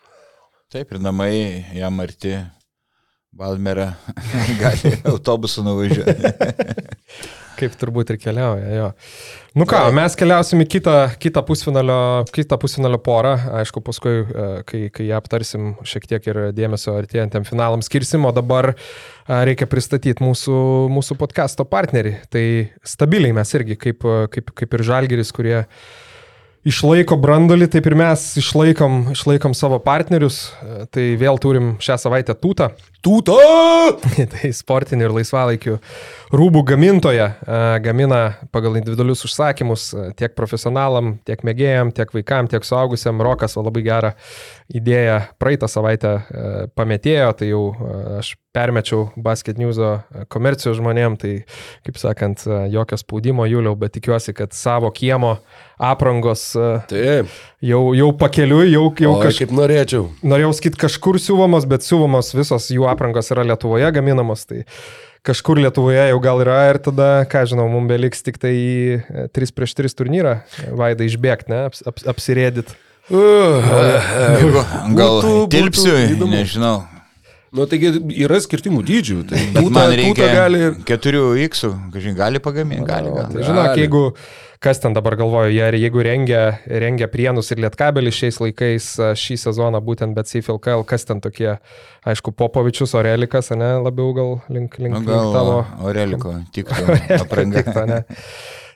Taip, 0.74 0.96
ir 0.96 1.04
namai 1.04 1.34
jam 1.76 2.00
arti. 2.04 2.38
Valmerą 3.34 3.88
gali 4.62 4.92
autobusu 5.10 5.64
nuvažiuoti. 5.66 6.34
Kaip 7.64 7.76
turbūt 7.80 8.10
ir 8.12 8.18
keliauja, 8.20 8.72
jo. 8.76 8.88
Nu 9.56 9.64
ką, 9.70 9.80
mes 9.96 10.18
keliausim 10.20 10.64
į 10.64 10.66
kitą, 10.74 10.96
kitą, 11.22 11.44
pusfinalio, 11.48 12.26
kitą 12.36 12.58
pusfinalio 12.60 13.00
porą. 13.00 13.32
Aišku, 13.62 13.80
paskui, 13.86 14.16
e, 14.26 14.48
kai, 14.68 14.82
kai 14.92 15.08
ją 15.08 15.22
aptarsim, 15.22 15.70
šiek 15.88 16.10
tiek 16.10 16.28
ir 16.28 16.40
dėmesio 16.58 16.98
artėjantiem 17.00 17.48
finalams 17.48 17.88
skirsim, 17.88 18.28
o 18.28 18.34
dabar 18.36 18.74
e, 18.74 18.76
reikia 19.48 19.70
pristatyti 19.72 20.26
mūsų, 20.26 20.58
mūsų 20.92 21.18
podcast'o 21.22 21.64
partnerį. 21.70 22.18
Tai 22.34 22.46
stabiliai 22.96 23.36
mes 23.38 23.56
irgi, 23.56 23.80
kaip, 23.88 24.04
kaip, 24.34 24.52
kaip 24.60 24.76
ir 24.76 24.86
žalgeris, 24.90 25.32
kurie 25.36 25.62
išlaiko 26.68 27.18
brandolį, 27.20 27.68
taip 27.72 27.88
ir 27.90 27.96
mes 28.00 28.24
išlaikom, 28.40 29.12
išlaikom 29.14 29.56
savo 29.58 29.80
partnerius. 29.84 30.48
Tai 30.94 31.06
vėl 31.20 31.40
turim 31.42 31.76
šią 31.84 32.00
savaitę 32.06 32.36
tūtą. 32.40 32.72
Tūta! 33.04 33.36
tai 34.32 34.52
sportinių 34.56 35.10
ir 35.10 35.14
laisvalaikių 35.18 35.74
rūbų 36.32 36.62
gamintoja 36.70 37.26
e, 37.34 37.58
gamina 37.84 38.22
pagal 38.56 38.78
individualius 38.80 39.26
užsakymus 39.28 39.90
e, 39.92 40.06
tiek 40.16 40.32
profesionalam, 40.38 41.18
tiek 41.28 41.44
mėgėjam, 41.44 41.92
tiek 41.92 42.16
vaikam, 42.16 42.48
tiek 42.48 42.64
suaugusiam. 42.64 43.20
Rokas 43.28 43.58
labai 43.60 43.84
gerą 43.84 44.14
idėją 44.74 45.20
praeitą 45.42 45.70
savaitę 45.70 46.14
e, 46.14 46.54
pametėjo, 46.78 47.30
tai 47.38 47.50
jau 47.52 47.62
e, 47.74 47.98
aš 48.20 48.34
permečiau 48.54 49.08
Basket 49.18 49.58
News 49.62 49.80
komercijos 50.34 50.78
žmonėm, 50.80 51.18
tai 51.22 51.34
kaip 51.86 52.00
sakant, 52.02 52.46
e, 52.48 52.60
jokio 52.74 52.98
spaudimo 53.02 53.46
Juliau, 53.50 53.76
bet 53.80 53.96
tikiuosi, 53.98 54.34
kad 54.38 54.54
savo 54.58 54.90
kiemo 54.94 55.36
aprangos 55.82 56.50
e, 56.58 56.68
Taip, 56.90 57.34
jau, 57.64 57.82
jau 57.98 58.12
pakeliui, 58.18 58.68
jau, 58.74 58.86
jau 59.06 59.16
kažkaip 59.22 59.54
norėčiau. 59.54 60.08
norėjau 60.26 60.54
sakyti 60.58 60.84
kažkur 60.86 61.22
siūvamos, 61.22 61.68
bet 61.70 61.86
siūvomos 61.86 62.34
visos 62.38 62.70
jų 62.74 62.88
aprangos 62.90 63.34
yra 63.34 63.46
Lietuvoje 63.54 63.92
gaminamos, 63.96 64.48
tai 64.50 64.64
kažkur 65.26 65.62
Lietuvoje 65.62 66.08
jau 66.10 66.24
gal 66.24 66.42
yra 66.44 66.64
ir 66.72 66.82
tada, 66.84 67.12
ką 67.30 67.46
žinau, 67.54 67.70
mums 67.72 67.92
beliks 67.92 68.26
tik 68.26 68.42
tai 68.42 68.56
į 68.58 69.30
3 69.38 69.54
prieš 69.56 69.78
3 69.80 70.00
turnyrą, 70.02 70.40
Vaida 70.74 71.06
išbėgti, 71.08 71.54
ne, 71.54 71.68
aps, 71.70 71.86
aps, 71.90 72.10
apsirėdit. 72.10 72.74
Gal 73.12 74.40
Būtų- 74.94 75.34
būtų 75.34 75.50
tilpsiu, 75.52 75.94
įdomu. 76.16 76.32
nežinau. 76.38 76.84
nu, 77.54 77.66
taigi 77.70 77.92
yra 78.24 78.40
skirtingų 78.42 78.82
dydžių. 78.88 79.18
Tai 79.30 79.38
Bet 79.54 79.60
tūta, 79.64 79.74
man 79.76 79.92
reikia 79.94 80.30
gali 80.34 80.58
ir... 80.70 80.72
4X, 80.88 81.68
kažin 81.94 82.16
gali 82.18 82.40
pagaminti, 82.40 82.86
gali, 82.88 83.12
gali. 83.14 83.34
Tai 83.36 83.44
žinok, 83.46 83.78
jeigu, 83.78 84.02
kas 84.64 84.80
ten 84.80 84.94
dabar 84.96 85.16
galvoju, 85.20 85.52
jie, 85.54 85.68
jeigu 85.84 86.02
rengia, 86.08 86.42
rengia 86.66 87.08
prienus 87.12 87.52
ir 87.54 87.62
lietkabelį 87.62 88.12
šiais 88.16 88.40
laikais 88.42 88.88
šį 89.20 89.38
sezoną, 89.44 89.84
būtent 89.86 90.16
bet 90.18 90.32
CFLKL, 90.32 90.82
kas 90.88 91.06
ten 91.06 91.22
tokie, 91.22 91.60
aišku, 92.08 92.32
Popovičius, 92.34 92.96
Orelikas, 92.98 93.52
ne, 93.54 93.76
labiau 93.84 94.14
gal 94.18 94.42
link, 94.50 94.80
link, 94.80 94.96
Nu, 94.96 95.04
link 95.04 95.12
gal 95.12 95.34
tavo. 95.36 95.66
Oreliko, 95.86 96.34
tiktų 96.56 97.20
apranga. 97.20 97.62
Tikto, 97.62 97.86
ne. 97.86 98.02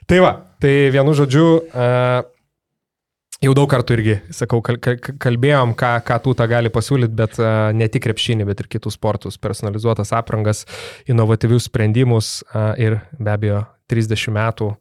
Tai 0.08 0.18
va, 0.24 0.36
tai 0.62 0.76
vienu 0.94 1.12
žodžiu, 1.18 1.48
uh, 1.74 2.22
jau 3.44 3.54
daug 3.54 3.68
kartų 3.70 3.96
irgi, 3.98 4.16
sakau, 4.34 4.60
kal 4.64 4.78
kal 4.82 4.98
kalbėjom, 5.22 5.74
ką, 5.78 5.92
ką 6.06 6.18
tūta 6.24 6.48
gali 6.50 6.72
pasiūlyti, 6.74 7.14
bet 7.18 7.38
uh, 7.42 7.70
ne 7.76 7.86
tik 7.90 8.04
krepšinį, 8.08 8.46
bet 8.48 8.64
ir 8.64 8.70
kitus 8.72 8.98
sportus, 8.98 9.38
personalizuotas 9.40 10.12
aprangas, 10.16 10.64
inovatyvius 11.10 11.68
sprendimus 11.70 12.38
uh, 12.48 12.72
ir 12.80 13.00
be 13.18 13.34
abejo 13.34 13.62
30 13.92 14.34
metų 14.34 14.70
uh, 14.74 14.80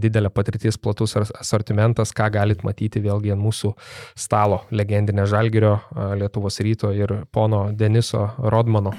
didelė 0.00 0.32
patirtis, 0.34 0.78
platus 0.80 1.14
as- 1.20 1.32
asortimentas, 1.38 2.12
ką 2.16 2.30
galit 2.34 2.64
matyti 2.66 3.02
vėlgi 3.04 3.34
ant 3.34 3.44
mūsų 3.44 3.74
stalo 4.18 4.64
legendinė 4.74 5.28
Žalgirio, 5.30 5.76
Lietuvos 6.18 6.58
ryto 6.64 6.90
ir 6.96 7.20
pono 7.30 7.68
Deniso 7.72 8.32
Rodmano 8.38 8.94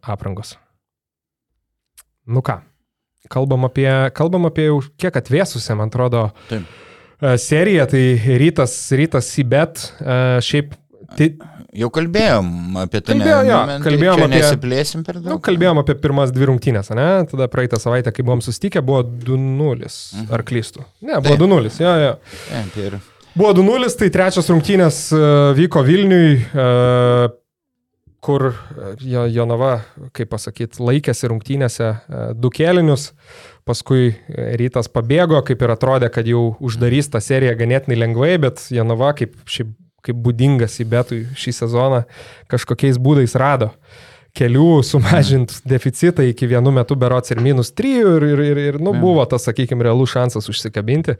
aprangos. 0.00 0.56
Nu 2.24 2.40
ką, 2.40 2.62
kalbam 3.28 3.68
apie, 3.68 3.88
kalbam 4.16 4.48
apie 4.48 4.70
jau 4.70 4.80
kiek 4.96 5.20
atvėsusią, 5.20 5.76
man 5.76 5.92
atrodo, 5.92 6.30
Taip. 6.48 6.64
E, 7.22 7.36
seriją, 7.38 7.86
tai 7.90 8.04
rytas, 8.40 8.74
rytas 8.96 9.28
į 9.38 9.44
bet, 9.48 9.84
e, 10.00 10.20
šiaip, 10.44 10.74
tai, 11.18 11.34
Jau 11.74 11.88
kalbėjom 11.90 12.76
apie 12.84 13.00
tai. 13.02 13.16
Kalbėjo, 13.16 13.38
jo, 13.48 13.56
kalbėjom 13.82 14.20
apie- 14.22 14.36
Nesiplėsim 14.36 15.00
per 15.02 15.16
daug. 15.18 15.24
nu, 15.32 15.38
kalbėjom 15.42 15.80
apie 15.80 15.96
pirmas 15.98 16.30
dvi 16.30 16.46
rungtynės, 16.46 16.92
ne? 16.94 17.06
Tada 17.26 17.48
praeitą 17.50 17.80
savaitę, 17.82 18.12
kai 18.14 18.22
buvom 18.22 18.38
susitikę, 18.46 18.78
buvo 18.78 19.00
2-0, 19.02 19.90
ar 20.30 20.44
klystu? 20.46 20.84
Ne, 21.02 21.18
buvo 21.18 21.34
Taip. 21.34 21.40
2-0, 21.42 21.80
jo, 21.82 21.94
jo. 22.04 22.12
Taip, 22.46 22.76
ir 22.78 23.00
Buvo 23.34 23.50
2-0, 23.58 23.90
tai 23.98 24.08
trečias 24.14 24.46
rungtynės 24.54 25.00
e, 25.18 25.24
vyko 25.58 25.82
Vilniui, 25.82 26.36
kur 28.24 28.54
Jo- 29.02 29.26
Jonava, 29.28 29.80
kaip 30.16 30.30
pasakyti, 30.30 30.78
laikėsi 30.80 31.28
rungtynėse 31.28 31.88
du 32.38 32.48
kėlinius, 32.54 33.10
paskui 33.68 34.12
e, 34.12 34.16
rytas 34.60 34.90
pabėgo, 34.92 35.40
kaip 35.46 35.62
ir 35.64 35.74
atrodė, 35.74 36.10
kad 36.12 36.28
jau 36.28 36.54
uždarys 36.64 37.10
tą 37.12 37.22
seriją 37.24 37.54
ganėtinai 37.58 37.98
lengvai, 38.00 38.34
bet 38.42 38.66
Jonava, 38.74 39.12
kaip, 39.16 39.36
šiaip, 39.48 39.72
kaip 40.04 40.18
būdingas 40.24 40.78
į 40.84 40.88
betų 40.92 41.20
šį 41.40 41.56
sezoną, 41.62 42.02
kažkokiais 42.52 43.00
būdais 43.00 43.36
rado 43.40 43.72
kelių 44.34 44.82
sumažinti 44.82 45.60
deficitą 45.68 46.24
iki 46.26 46.48
vienu 46.50 46.72
metu 46.74 46.96
berots 46.98 47.30
ir 47.30 47.40
minus 47.44 47.70
3 47.76 47.92
ir, 48.00 48.26
ir, 48.32 48.42
ir, 48.42 48.60
ir 48.68 48.78
nu, 48.82 48.94
Jo. 48.94 49.00
buvo 49.04 49.24
tas, 49.30 49.46
sakykime, 49.46 49.84
realus 49.86 50.10
šansas 50.10 50.48
užsikabinti, 50.50 51.14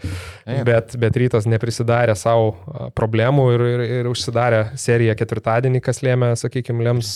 bet, 0.67 0.97
bet 1.01 1.19
rytas 1.23 1.47
neprisidarė 1.51 2.17
savo 2.19 2.55
problemų 2.99 3.47
ir, 3.55 3.65
ir, 3.75 3.85
ir 4.01 4.11
užsidarė 4.11 4.65
seriją 4.81 5.15
ketvirtadienį, 5.21 5.83
kas 5.85 6.03
lėmė, 6.07 6.33
sakykime, 6.41 6.83
lems 6.89 7.13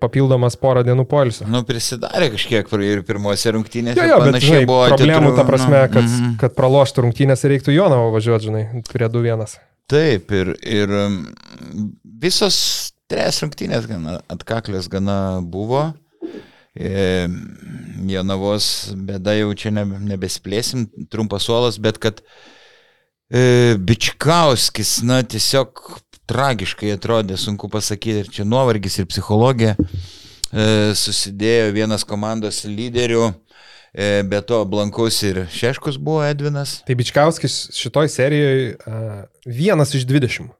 papildomas 0.00 0.56
porą 0.60 0.84
dienų 0.86 1.04
poilsio. 1.10 1.48
nu, 1.50 1.60
prisidarė 1.68 2.30
kažkiek 2.34 2.72
ir 2.80 3.04
pirmose 3.06 3.52
rungtynėse. 3.54 4.00
Jo, 4.00 4.16
jo, 4.16 4.18
bet 4.24 4.40
žinai, 4.42 4.64
buvo 4.68 4.88
problemų 4.94 5.28
atitrū- 5.28 5.36
ta 5.36 5.46
prasme, 5.48 5.76
nu, 5.84 5.92
kad, 5.92 6.08
mhm. 6.08 6.34
kad 6.40 6.56
praloštų 6.56 7.06
rungtynės 7.06 7.44
ir 7.44 7.56
reiktų 7.56 7.76
Jonavo 7.76 8.10
važiuoti, 8.16 8.48
žinai, 8.48 8.64
prie 8.88 9.12
2-1. 9.12 9.60
Taip, 9.92 10.32
ir, 10.32 10.54
ir 10.64 10.92
visos 12.24 12.93
tres 13.10 13.40
rungtynės 13.42 13.88
gana 13.90 14.18
atkaklės 14.32 14.88
gana 14.92 15.40
buvo. 15.40 15.92
E, 16.74 17.28
Jonavos 18.10 18.66
bėda 18.96 19.36
jau 19.38 19.52
čia 19.58 19.70
ne, 19.74 19.84
nebesplėsim, 20.10 20.88
trumpas 21.12 21.46
suolas, 21.46 21.78
bet 21.78 22.00
kad 22.02 22.24
e, 23.30 23.76
Bičkauskis, 23.78 24.98
na, 25.06 25.20
tiesiog 25.22 25.84
tragiškai 26.26 26.90
atrodė, 26.96 27.38
sunku 27.38 27.70
pasakyti, 27.70 28.24
ir 28.24 28.32
čia 28.32 28.48
nuovargis 28.48 28.98
ir 28.98 29.06
psichologija 29.12 29.76
e, 29.78 30.66
susidėjo 30.98 31.70
vienas 31.76 32.06
komandos 32.08 32.64
lyderių 32.66 33.30
E, 33.94 34.24
Be 34.26 34.40
to, 34.42 34.64
Blankus 34.66 35.20
ir 35.22 35.44
Šeškus 35.54 36.00
buvo 36.02 36.24
Edvinas. 36.26 36.80
Tai 36.82 36.96
Bičkauskis 36.98 37.68
šitoj 37.78 38.08
serijoje 38.10 38.72
vienas 39.46 39.94
iš 39.94 40.02
20 40.10 40.50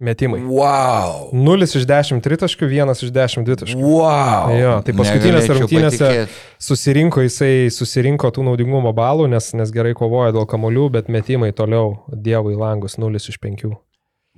metimai. 0.00 0.40
Wow. 0.40 1.28
0 1.36 1.68
iš 1.68 1.84
10 1.88 2.22
tritaškių, 2.24 2.68
1 2.72 2.92
iš 2.96 3.12
10 3.14 3.44
dvitaškių. 3.46 3.80
Wow. 3.84 4.54
Jo, 4.56 4.72
tai 4.86 4.94
paskutinėse 4.96 5.44
Negalėčiau 5.44 5.58
rungtynėse 5.58 6.00
patikėt. 6.00 6.38
susirinko 6.68 7.24
jisai, 7.26 7.52
susirinko 7.74 8.32
tų 8.34 8.46
naudingumo 8.48 8.94
balų, 8.96 9.28
nes, 9.30 9.52
nes 9.56 9.72
gerai 9.74 9.92
kovojo 9.98 10.32
dėl 10.38 10.48
kamolių, 10.50 10.88
bet 10.96 11.12
metimai 11.12 11.52
toliau 11.56 12.00
Dievui 12.08 12.56
langus 12.58 12.96
0 13.00 13.20
iš 13.20 13.36
5. 13.36 13.68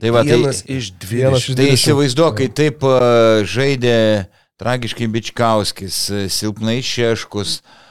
Tai 0.03 0.11
va, 0.11 0.25
tai, 0.27 0.35
Vienas 0.35 0.65
iš 0.67 0.95
dviejų. 0.99 1.37
tai 1.55 1.69
20. 1.69 1.77
įsivaizduok, 1.77 2.41
kai 2.41 2.49
taip 2.51 2.83
žaidė 3.47 3.99
tragiškai 4.59 5.07
Bičkauskis, 5.15 6.05
silpnai 6.33 6.81
Šeškus, 6.83 7.61
a, 7.63 7.82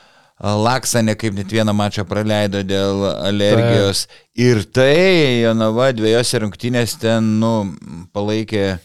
Laksanė 0.42 1.14
kaip 1.22 1.36
net 1.38 1.52
vieną 1.54 1.74
mačą 1.78 2.02
praleido 2.10 2.64
dėl 2.66 3.04
alergijos. 3.28 4.08
Ir 4.34 4.64
tai 4.74 5.44
Jonava 5.44 5.92
dviejose 5.94 6.42
rungtynėse 6.42 6.98
ten, 7.04 7.28
nu, 7.42 7.52
palaikė 8.16 8.80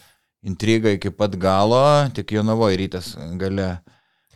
intrigą 0.45 0.93
iki 0.97 1.09
pat 1.09 1.33
galo, 1.41 1.81
tik 2.13 2.35
Jonavoje 2.37 2.77
rytas 2.83 3.15
gale. 3.41 3.79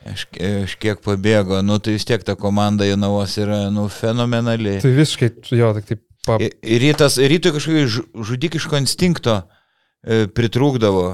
Aš, 0.01 0.25
aš 0.65 0.73
kiek 0.81 0.97
pabėgo, 1.05 1.59
nu 1.61 1.77
tai 1.77 1.93
vis 1.93 2.07
tiek 2.09 2.23
ta 2.25 2.33
komanda 2.33 2.87
Jonavos 2.89 3.35
yra, 3.37 3.67
nu, 3.69 3.85
fenomenali. 3.93 4.79
Tai 4.81 4.89
visiškai, 4.97 5.29
jo, 5.53 5.69
tik 5.77 5.91
taip, 5.91 6.01
pa, 6.25 6.39
Ir 6.41 6.55
ir 6.65 6.81
rytas, 6.87 7.19
rytui 7.21 7.53
kažkokio 7.53 7.83
žu- 7.85 8.07
žudikiško 8.31 8.79
instinkto 8.81 9.43
e, 9.43 9.60
pritrūkdavo. 10.01 11.05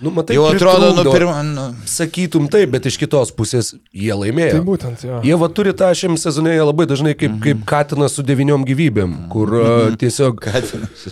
Nu, 0.00 0.10
matai, 0.10 0.36
Jau 0.36 0.44
atrodo, 0.46 0.90
nu, 0.94 1.02
pirmą. 1.10 1.34
Nu, 1.42 1.64
Sakytum 1.86 2.46
taip, 2.50 2.70
bet 2.74 2.86
iš 2.86 2.96
kitos 2.98 3.30
pusės 3.34 3.72
jie 3.94 4.10
tai 4.10 4.18
laimėjo. 4.20 4.60
būtent, 4.66 5.02
jo. 5.06 5.20
Jie 5.26 5.38
va 5.38 5.48
turi 5.50 5.72
tą 5.74 5.88
šiam 5.98 6.14
sezonėje 6.18 6.66
labai 6.66 6.86
dažnai 6.90 7.14
kaip, 7.18 7.36
kaip 7.42 7.64
katinas 7.66 8.14
su 8.14 8.24
devyniom 8.26 8.66
gyvybėm, 8.68 9.14
kur 9.32 9.54
uh, 9.58 9.96
tiesiog 9.98 10.38
Katinas. 10.42 11.06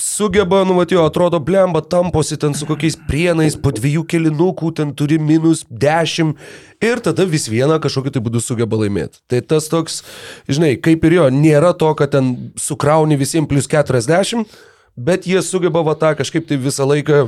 sugeba, 0.00 0.62
nu, 0.68 0.76
matėjo, 0.80 1.04
atrodo, 1.08 1.40
blemba, 1.40 1.80
tamposi 1.84 2.36
ten 2.40 2.56
su 2.56 2.68
kokiais 2.68 2.98
prienais, 3.08 3.56
po 3.56 3.72
dviejų 3.72 4.04
kilinukų, 4.12 4.74
ten 4.80 4.92
turi 4.96 5.20
minus 5.20 5.64
dešimt 5.68 6.40
ir 6.82 7.00
tada 7.04 7.24
vis 7.28 7.46
vieną 7.52 7.78
kažkokiu 7.84 8.12
tai 8.12 8.24
būdu 8.24 8.42
sugeba 8.44 8.80
laimėti. 8.80 9.22
Tai 9.30 9.40
tas 9.54 9.68
toks, 9.72 10.02
žinai, 10.50 10.74
kaip 10.82 11.04
ir 11.08 11.20
jo, 11.20 11.30
nėra 11.32 11.72
to, 11.78 11.92
kad 11.96 12.12
ten 12.16 12.34
sukrauni 12.60 13.20
visiems 13.20 13.48
plus 13.48 13.70
40, 13.70 14.48
bet 14.96 15.26
jie 15.26 15.42
sugeba 15.44 15.82
va 15.86 15.96
tą 15.98 16.12
kažkaip 16.18 16.46
tai 16.48 16.60
visą 16.60 16.86
laiką 16.88 17.24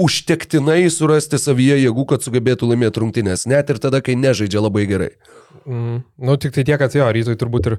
užtektinai 0.00 0.86
surasti 0.90 1.38
savyje 1.40 1.76
jėgų, 1.82 2.06
kad 2.14 2.24
sugebėtų 2.24 2.70
laimėti 2.70 3.02
rungtynės, 3.02 3.44
net 3.50 3.70
ir 3.70 3.80
tada, 3.82 4.00
kai 4.04 4.16
nežaidžia 4.18 4.62
labai 4.64 4.86
gerai. 4.88 5.10
Mm. 5.66 6.02
Nu, 6.16 6.36
tik 6.40 6.54
tai 6.56 6.64
tiek, 6.64 6.78
kad 6.80 6.94
jo, 6.96 7.06
rytoj 7.12 7.36
turbūt 7.40 7.70
ir, 7.70 7.78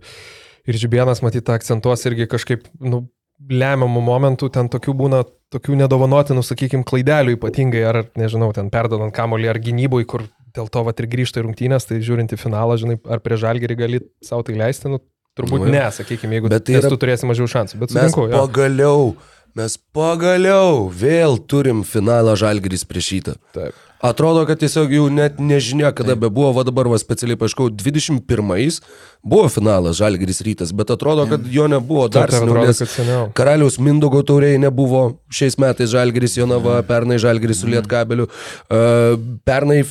ir 0.70 0.80
Žibienas, 0.80 1.24
matyt, 1.26 1.50
akcentuos 1.50 2.06
irgi 2.10 2.30
kažkaip, 2.32 2.70
nu, 2.80 3.08
lemiamų 3.50 4.04
momentų, 4.06 4.52
ten 4.54 4.70
tokių 4.72 4.94
būna, 5.02 5.24
tokių 5.54 5.80
nedovanotinų, 5.82 6.44
sakykime, 6.46 6.86
klaidelių 6.88 7.36
ypatingai, 7.38 7.82
ar, 7.90 8.04
nežinau, 8.20 8.52
ten 8.56 8.70
perdodant 8.74 9.14
kamolį 9.16 9.50
ar 9.52 9.60
gynybui, 9.64 10.06
kur 10.10 10.28
dėl 10.54 10.70
to 10.72 10.84
vat 10.86 11.02
ir 11.02 11.10
grįžta 11.10 11.42
į 11.42 11.48
rungtynės, 11.48 11.90
tai 11.90 12.00
žiūrint 12.06 12.36
į 12.36 12.40
finalą, 12.40 12.78
žinai, 12.80 13.00
ar 13.10 13.24
prie 13.26 13.40
žalgerį 13.42 13.78
gali 13.80 14.02
savo 14.24 14.46
tai 14.46 14.56
leisti, 14.60 14.92
nu, 14.94 15.02
turbūt 15.38 15.66
Nu, 15.66 15.72
ne, 15.74 15.86
sakykime, 15.92 16.40
jeigu 16.40 16.50
tai 16.54 16.80
yra- 16.80 16.90
tu 16.90 16.98
turėsi 16.98 17.26
mažiau 17.30 17.48
šansų, 17.50 17.80
bet 17.80 17.92
Mes 17.94 18.12
sutinku, 18.12 18.30
jo. 18.30 18.44
pagaliau, 18.48 19.16
mes 19.56 19.78
pagaliau 19.94 20.90
vėl 20.90 21.38
turim 21.48 21.84
finalą 21.84 22.36
žalgris 22.38 22.86
prieš 22.86 23.10
šitą. 23.14 23.36
Taip. 23.54 23.74
Atrodo, 24.04 24.42
kad 24.46 24.60
tiesiog 24.60 24.92
jau 24.92 25.06
net 25.08 25.38
nežinia, 25.40 25.94
kada 25.96 26.18
be 26.20 26.28
buvo, 26.28 26.50
va 26.52 26.66
dabar 26.68 26.90
va 26.92 26.98
specialiai 27.00 27.38
paaiškau, 27.40 27.70
21-ais 27.72 28.82
buvo 29.24 29.46
finalas 29.48 29.96
Žalgiris 29.96 30.42
rytas, 30.44 30.74
bet 30.76 30.92
atrodo, 30.92 31.24
kad 31.30 31.46
jo 31.48 31.70
nebuvo 31.72 32.10
dar 32.12 32.28
Taip, 32.28 32.34
taip, 32.36 32.50
seniau, 32.50 32.66
atrodo, 32.68 32.88
seniau. 32.98 33.30
Karaliaus 33.34 33.78
Mindogo 33.80 34.20
tauriai 34.28 34.60
nebuvo 34.60 35.06
šiais 35.32 35.56
metais 35.56 35.88
Žalgiris 35.96 36.36
Jonava, 36.36 36.82
pernai 36.84 37.16
Žalgiris 37.24 37.62
su 37.64 37.72
Lietkabeliu, 37.72 38.28
uh, 38.28 39.16
pernai 39.48 39.86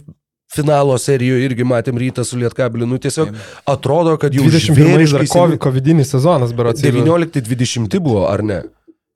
finalo 0.55 0.99
serijoje 1.01 1.49
irgi 1.49 1.67
matėm 1.69 1.99
rytą 2.01 2.25
su 2.27 2.39
Lietkabeliu, 2.41 2.89
nu 2.89 3.01
tiesiog 3.03 3.33
atrodo, 3.69 4.19
kad 4.21 4.35
jau 4.37 4.45
21 4.45 5.09
dar 5.15 5.27
COVID, 5.33 5.59
covidinis 5.63 6.13
sezonas, 6.15 6.55
berots. 6.57 6.85
19-20 6.85 8.01
buvo, 8.03 8.27
ar 8.31 8.45
ne? 8.47 8.63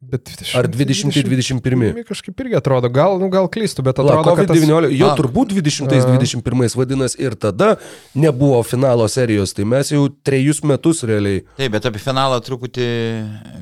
Bet 0.06 0.28
20, 0.28 0.54
Ar 0.58 0.66
20-21? 0.68 2.04
Kažkaip 2.06 2.42
irgi 2.44 2.56
atrodo, 2.58 2.90
gal, 2.92 3.16
nu, 3.18 3.30
gal 3.32 3.48
klystu, 3.50 3.82
bet 3.82 3.98
La, 3.98 4.12
atrodo, 4.12 4.36
kad 4.36 4.50
tas... 4.50 4.58
COVID-19, 4.60 4.92
jo 4.94 5.08
turbūt 5.18 5.54
20-21 5.56 6.76
vadinasi 6.78 7.22
ir 7.24 7.34
tada 7.40 7.72
nebuvo 8.14 8.60
finalo 8.62 9.08
serijos, 9.10 9.56
tai 9.56 9.66
mes 9.66 9.90
jau 9.94 10.04
trejus 10.28 10.60
metus 10.68 11.00
realiai. 11.08 11.42
Taip, 11.56 11.72
bet 11.74 11.88
apie 11.88 12.02
finalą 12.04 12.38
truputį 12.44 12.90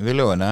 vėliau, 0.03 0.35
ne? 0.37 0.51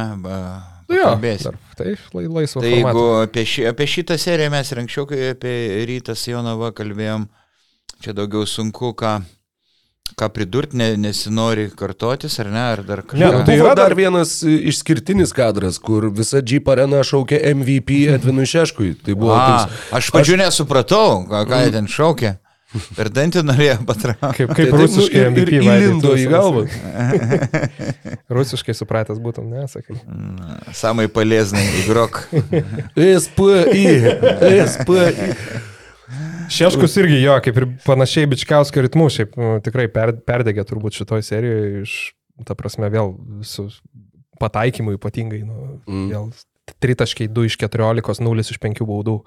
Jo, 0.95 1.13
dar, 1.21 1.59
tai 1.77 1.93
lai, 2.13 2.25
laisvo 2.27 2.63
Tai 2.63 2.71
jeigu 2.71 2.89
formato. 2.89 3.21
apie, 3.27 3.45
ši, 3.49 3.67
apie 3.71 3.87
šitą 3.89 4.17
seriją 4.21 4.51
mes 4.53 4.73
ir 4.73 4.83
anksčiau, 4.83 5.07
kai 5.09 5.31
apie 5.33 5.53
rytas 5.89 6.25
Jonava 6.29 6.73
kalbėjom, 6.75 7.27
čia 8.03 8.13
daugiau 8.17 8.45
sunku 8.49 8.91
ką, 8.99 9.13
ką 10.19 10.29
pridurti, 10.35 10.77
ne, 10.77 10.91
nesinori 10.99 11.69
kartotis, 11.79 12.37
ar 12.43 12.51
ne, 12.53 12.63
ar 12.75 12.83
dar 12.85 13.03
kažką. 13.07 13.19
Ne, 13.21 13.31
nu 13.39 13.43
Tai 13.47 13.57
yra 13.57 13.73
dar 13.79 13.95
vienas 13.97 14.37
išskirtinis 14.43 15.33
kadras, 15.35 15.79
kur 15.81 16.09
visa 16.13 16.43
Jeep 16.43 16.69
arena 16.69 17.01
šaukė 17.07 17.41
MVP 17.55 18.03
Edvinui 18.13 18.45
Šeškui. 18.49 18.93
Tai 19.05 19.17
buvo 19.17 19.35
A, 19.37 19.65
toks... 19.65 19.83
aš 19.99 20.13
pačiu 20.13 20.37
nesupratau, 20.39 21.23
ką, 21.29 21.45
ką 21.49 21.65
jie 21.65 21.75
ten 21.79 21.89
šaukė. 21.89 22.37
Per 22.97 23.09
dantį 23.13 23.43
norėjo 23.45 23.75
patraukti. 23.85 24.29
Kaip, 24.39 24.47
Tai 24.49 24.55
kaip 24.57 24.63
taip, 24.63 24.73
nu, 24.73 24.79
rusiškai 24.81 25.19
ir, 25.19 25.25
ir 25.25 25.31
MVP 25.33 25.59
įlindo 25.59 26.13
į 26.17 26.23
galvą. 26.31 26.63
Rusiškai 28.37 28.75
supratęs 28.77 29.19
būtum, 29.23 29.49
ne, 29.51 29.65
sakai. 29.69 29.97
Samai 30.75 31.05
palėznai, 31.13 31.63
įgrok. 31.83 32.23
SPI. 32.97 33.85
SPI. 34.73 35.29
Šeškus 36.53 36.97
irgi 37.01 37.21
jo, 37.23 37.35
kaip 37.45 37.57
ir 37.61 37.65
panašiai 37.85 38.27
Bičkauskio 38.29 38.83
ritmų, 38.85 39.07
šiaip 39.15 39.37
nu, 39.39 39.53
tikrai 39.63 39.87
per, 39.93 40.11
perdegė 40.27 40.65
turbūt 40.69 40.97
šitoj 40.99 41.23
serijoje 41.25 41.83
iš, 41.85 41.93
ta 42.45 42.57
prasme, 42.59 42.89
vėl 42.93 43.13
su 43.47 43.69
pataikymu 44.41 44.97
ypatingai, 44.97 45.43
nu, 45.47 45.79
Mm. 45.87 46.09
vėl 46.11 46.27
tritaškiai 46.81 47.27
2 47.29 47.45
iš 47.49 47.57
14, 47.61 48.21
0 48.23 48.39
iš 48.45 48.59
5 48.63 48.81
baudų. 48.87 49.17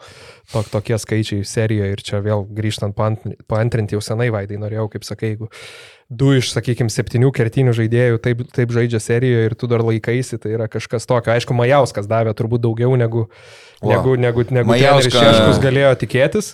Tok, 0.52 0.70
tokie 0.72 0.98
skaičiai 0.98 1.44
serijoje 1.46 1.92
ir 1.92 2.02
čia 2.06 2.22
vėl 2.24 2.46
grįžtant 2.46 2.94
paant- 2.96 3.36
paantrinti 3.50 3.94
jau 3.96 4.00
senai 4.02 4.30
vaidai, 4.30 4.58
norėjau, 4.62 4.88
kaip 4.92 5.04
sakai, 5.04 5.34
jeigu 5.34 5.50
du 6.08 6.28
iš, 6.38 6.52
sakykime, 6.54 6.86
septynių 6.92 7.32
kertinių 7.34 7.72
žaidėjų 7.74 8.18
taip, 8.22 8.42
taip 8.54 8.70
žaidžia 8.70 9.00
serijoje 9.02 9.48
ir 9.48 9.54
tu 9.58 9.66
dar 9.66 9.82
laikaisi, 9.82 10.38
tai 10.38 10.52
yra 10.54 10.68
kažkas 10.70 11.02
tokio. 11.06 11.32
Aišku, 11.34 11.50
Majauskas 11.58 12.06
davė 12.06 12.30
turbūt 12.38 12.62
daugiau 12.62 12.94
negu, 12.94 13.24
O. 13.82 13.90
negu, 13.90 14.14
negu, 14.16 14.44
negu 14.54 14.70
Majauska- 14.70 15.10
Majauskas 15.10 15.18
Šeškus 15.18 15.58
galėjo 15.64 15.90
tikėtis. 15.98 16.52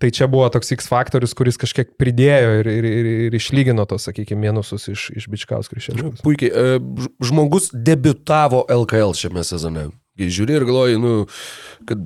Tai 0.00 0.08
čia 0.10 0.26
buvo 0.26 0.48
toks 0.50 0.72
X 0.72 0.88
faktorius, 0.88 1.34
kuris 1.36 1.60
kažkiek 1.60 1.92
pridėjo 2.00 2.54
ir, 2.62 2.66
ir, 2.72 2.84
ir, 2.88 3.06
ir 3.28 3.36
išlygino 3.36 3.84
tos, 3.86 4.08
sakykime, 4.08 4.40
minusus 4.48 4.88
iš, 4.88 5.10
iš 5.14 5.28
Bičkauskų 5.28 5.76
ir 5.76 5.84
Šeškus. 5.90 6.24
Puikiai. 6.24 6.50
e, 6.50 6.80
Žmogus 7.22 7.68
debitavo 7.76 8.64
LKL 8.72 9.12
šiame 9.14 9.44
sezone. 9.44 9.90
Kai 10.14 10.30
Žiūri 10.30 10.54
ir 10.54 10.66
galvoji, 10.68 11.00
nu, 11.02 11.14
kad 11.88 12.04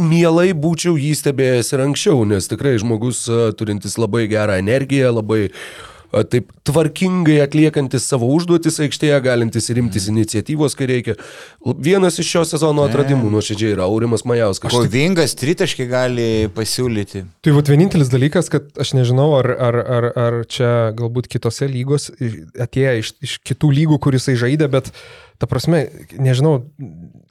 mielai 0.00 0.50
būčiau 0.56 0.96
jį 0.98 1.12
stebėjęs 1.18 1.74
ir 1.74 1.84
anksčiau, 1.84 2.24
nes 2.28 2.50
tikrai 2.50 2.74
žmogus 2.80 3.26
turintis 3.60 3.96
labai 4.00 4.26
gerą 4.30 4.58
energiją, 4.60 5.14
labai 5.20 5.48
taip 6.10 6.48
tvarkingai 6.66 7.36
atliekantis 7.44 8.08
savo 8.10 8.26
užduotis 8.34 8.80
aikštėje, 8.82 9.18
galintis 9.22 9.70
ir 9.70 9.78
imtis 9.82 10.08
iniciatyvos, 10.10 10.74
kai 10.78 10.88
reikia. 10.90 11.14
Vienas 11.78 12.18
iš 12.18 12.32
šio 12.34 12.42
sezono 12.50 12.82
atradimų 12.88 13.30
nuoširdžiai 13.30 13.76
yra 13.76 13.86
Aurimas 13.86 14.26
Majauskas. 14.26 14.74
Kovingas 14.74 15.36
tritaškai 15.38 15.86
gali 15.90 16.28
pasiūlyti. 16.56 17.22
Tai 17.46 17.54
vat 17.54 17.70
vienintelis 17.70 18.10
dalykas, 18.10 18.50
kad 18.50 18.66
aš 18.82 18.94
nežinau, 18.98 19.30
ar, 19.38 19.52
ar, 19.54 19.80
ar, 19.98 20.10
ar 20.24 20.40
čia 20.50 20.72
galbūt 20.98 21.30
kitose 21.30 21.70
lygos 21.70 22.10
atėjo 22.58 22.98
iš, 23.04 23.14
iš 23.22 23.38
kitų 23.46 23.70
lygų, 23.78 24.02
kur 24.02 24.18
jisai 24.18 24.34
žaidė, 24.40 24.66
bet 24.72 24.90
ta 25.38 25.46
prasme, 25.50 25.86
nežinau, 26.18 26.58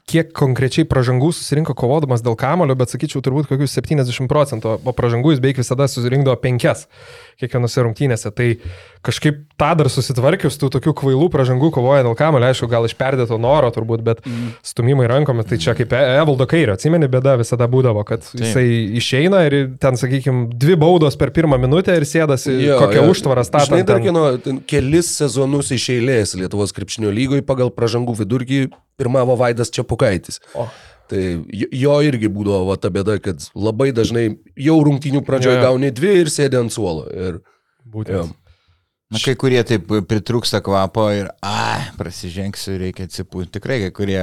kiek 0.10 0.32
konkrečiai 0.36 0.88
pražangų 0.90 1.30
susirinko 1.36 1.76
kovodamas 1.78 2.24
dėl 2.26 2.38
kamulio, 2.40 2.76
bet 2.80 2.94
sakyčiau 2.94 3.22
turbūt 3.26 3.50
kokius 3.52 3.76
70 3.78 4.30
procentų, 4.32 4.80
o 4.82 4.94
pražangų 4.96 5.36
jis 5.36 5.42
beveik 5.44 5.62
visada 5.62 5.86
susirinkdavo 5.92 6.40
penkias 6.42 6.88
kiekvienose 7.40 7.84
rungtynėse. 7.86 8.32
Tai 8.36 8.48
kažkaip 9.06 9.44
tą 9.60 9.70
dar 9.80 9.90
susitvarkius, 9.92 10.58
tų 10.60 10.72
tokių 10.76 10.94
kvailų 11.02 11.30
pražangų 11.32 11.70
kovoja 11.78 12.04
dėl 12.08 12.18
kamulio, 12.20 12.50
aišku, 12.50 12.68
gal 12.72 12.88
iš 12.88 12.96
perdėto 13.00 13.38
noro 13.40 13.70
turbūt, 13.76 14.04
bet 14.04 14.24
mm. 14.26 14.50
stumimai 14.66 15.08
rankomis, 15.12 15.48
tai 15.48 15.62
čia 15.62 15.76
kaip 15.78 15.94
E- 15.96 16.18
Evaldo 16.20 16.50
Kairio, 16.50 16.76
atsimeni, 16.76 17.08
bėda 17.12 17.38
visada 17.40 17.70
būdavo, 17.72 18.04
kad 18.08 18.26
Taip. 18.26 18.42
jisai 18.44 18.66
išeina 19.00 19.46
ir 19.48 19.58
ten, 19.80 20.00
sakykime, 20.00 20.50
dvi 20.60 20.76
baudos 20.80 21.16
per 21.20 21.32
pirmą 21.36 21.62
minutę 21.62 21.96
ir 21.96 22.08
sėdasi 22.10 22.58
jo, 22.66 22.82
kokią 22.82 23.06
jo. 23.06 23.14
užtvarą 23.14 23.46
Žinai, 23.46 23.64
statant. 23.64 23.90
dar 23.94 24.04
kino, 24.04 24.60
kelis 24.70 25.14
sezonus 25.22 25.72
iš 25.76 25.90
eilės 25.96 26.36
Lietuvos 26.40 26.76
krepšinio 26.76 27.14
lygoje 27.16 27.46
pagal 27.46 27.72
pražangų 27.76 28.20
vidurkį 28.20 28.64
pirmavo 29.00 29.38
Vaidas 29.40 29.72
Čiapukaitis. 29.74 30.42
O. 30.54 30.68
Tai 31.10 31.22
jo- 31.50 31.72
irgi 32.06 32.30
būdavo 32.30 32.68
va, 32.70 32.76
ta 32.78 32.92
bėda, 32.94 33.16
kad 33.24 33.42
labai 33.58 33.90
dažnai 33.98 34.28
jau 34.62 34.76
rungtynių 34.86 35.24
pradžioje 35.26 35.58
Jo. 35.58 35.64
gauni 35.66 35.90
dvi 35.96 36.12
ir 36.22 36.30
sėdi 36.30 36.60
ant 36.60 36.70
suolo. 36.76 37.08
Ir 37.10 37.40
Būtent. 37.90 38.36
Na, 39.10 39.18
kai 39.26 39.34
kurie 39.34 39.64
taip 39.66 39.88
pritrūksta 40.06 40.60
kvapo 40.62 41.08
ir, 41.18 41.32
a, 41.42 41.90
prasižengsiu, 41.98 42.76
reikia 42.78 43.08
atsipūti. 43.10 43.50
Tikrai 43.56 43.80
kai 43.88 43.90
kurie, 43.98 44.20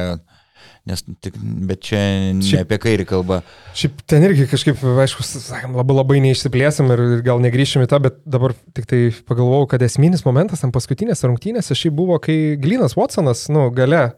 nes, 0.86 1.02
tik, 1.26 1.34
bet 1.66 1.80
čia 1.82 1.98
ne 2.30 2.46
Šiaip- 2.46 2.62
apie 2.68 2.78
kairį 2.84 3.06
kalba. 3.10 3.40
Šiaip 3.74 3.98
ten 4.06 4.22
irgi 4.28 4.46
kažkaip, 4.52 4.78
aišku, 5.02 5.26
sakėm, 5.26 5.74
labai 5.74 5.96
labai 5.98 6.20
neišsiplėsim 6.28 6.86
ir, 6.94 7.02
ir 7.16 7.24
gal 7.26 7.42
negryšim 7.42 7.82
į 7.82 7.90
tą, 7.90 7.98
bet 8.06 8.22
dabar 8.22 8.54
tik 8.78 8.86
tai 8.86 9.00
pagalvojau, 9.26 9.66
kad 9.74 9.82
esminis 9.82 10.22
momentas 10.22 10.62
ant 10.62 10.70
paskutinės 10.78 11.26
rungtynės 11.26 11.74
šiaip 11.74 11.98
buvo, 11.98 12.20
kai 12.22 12.54
Glinas 12.54 12.94
Watsonas, 12.94 13.48
nu, 13.50 13.66
gale 13.74 14.12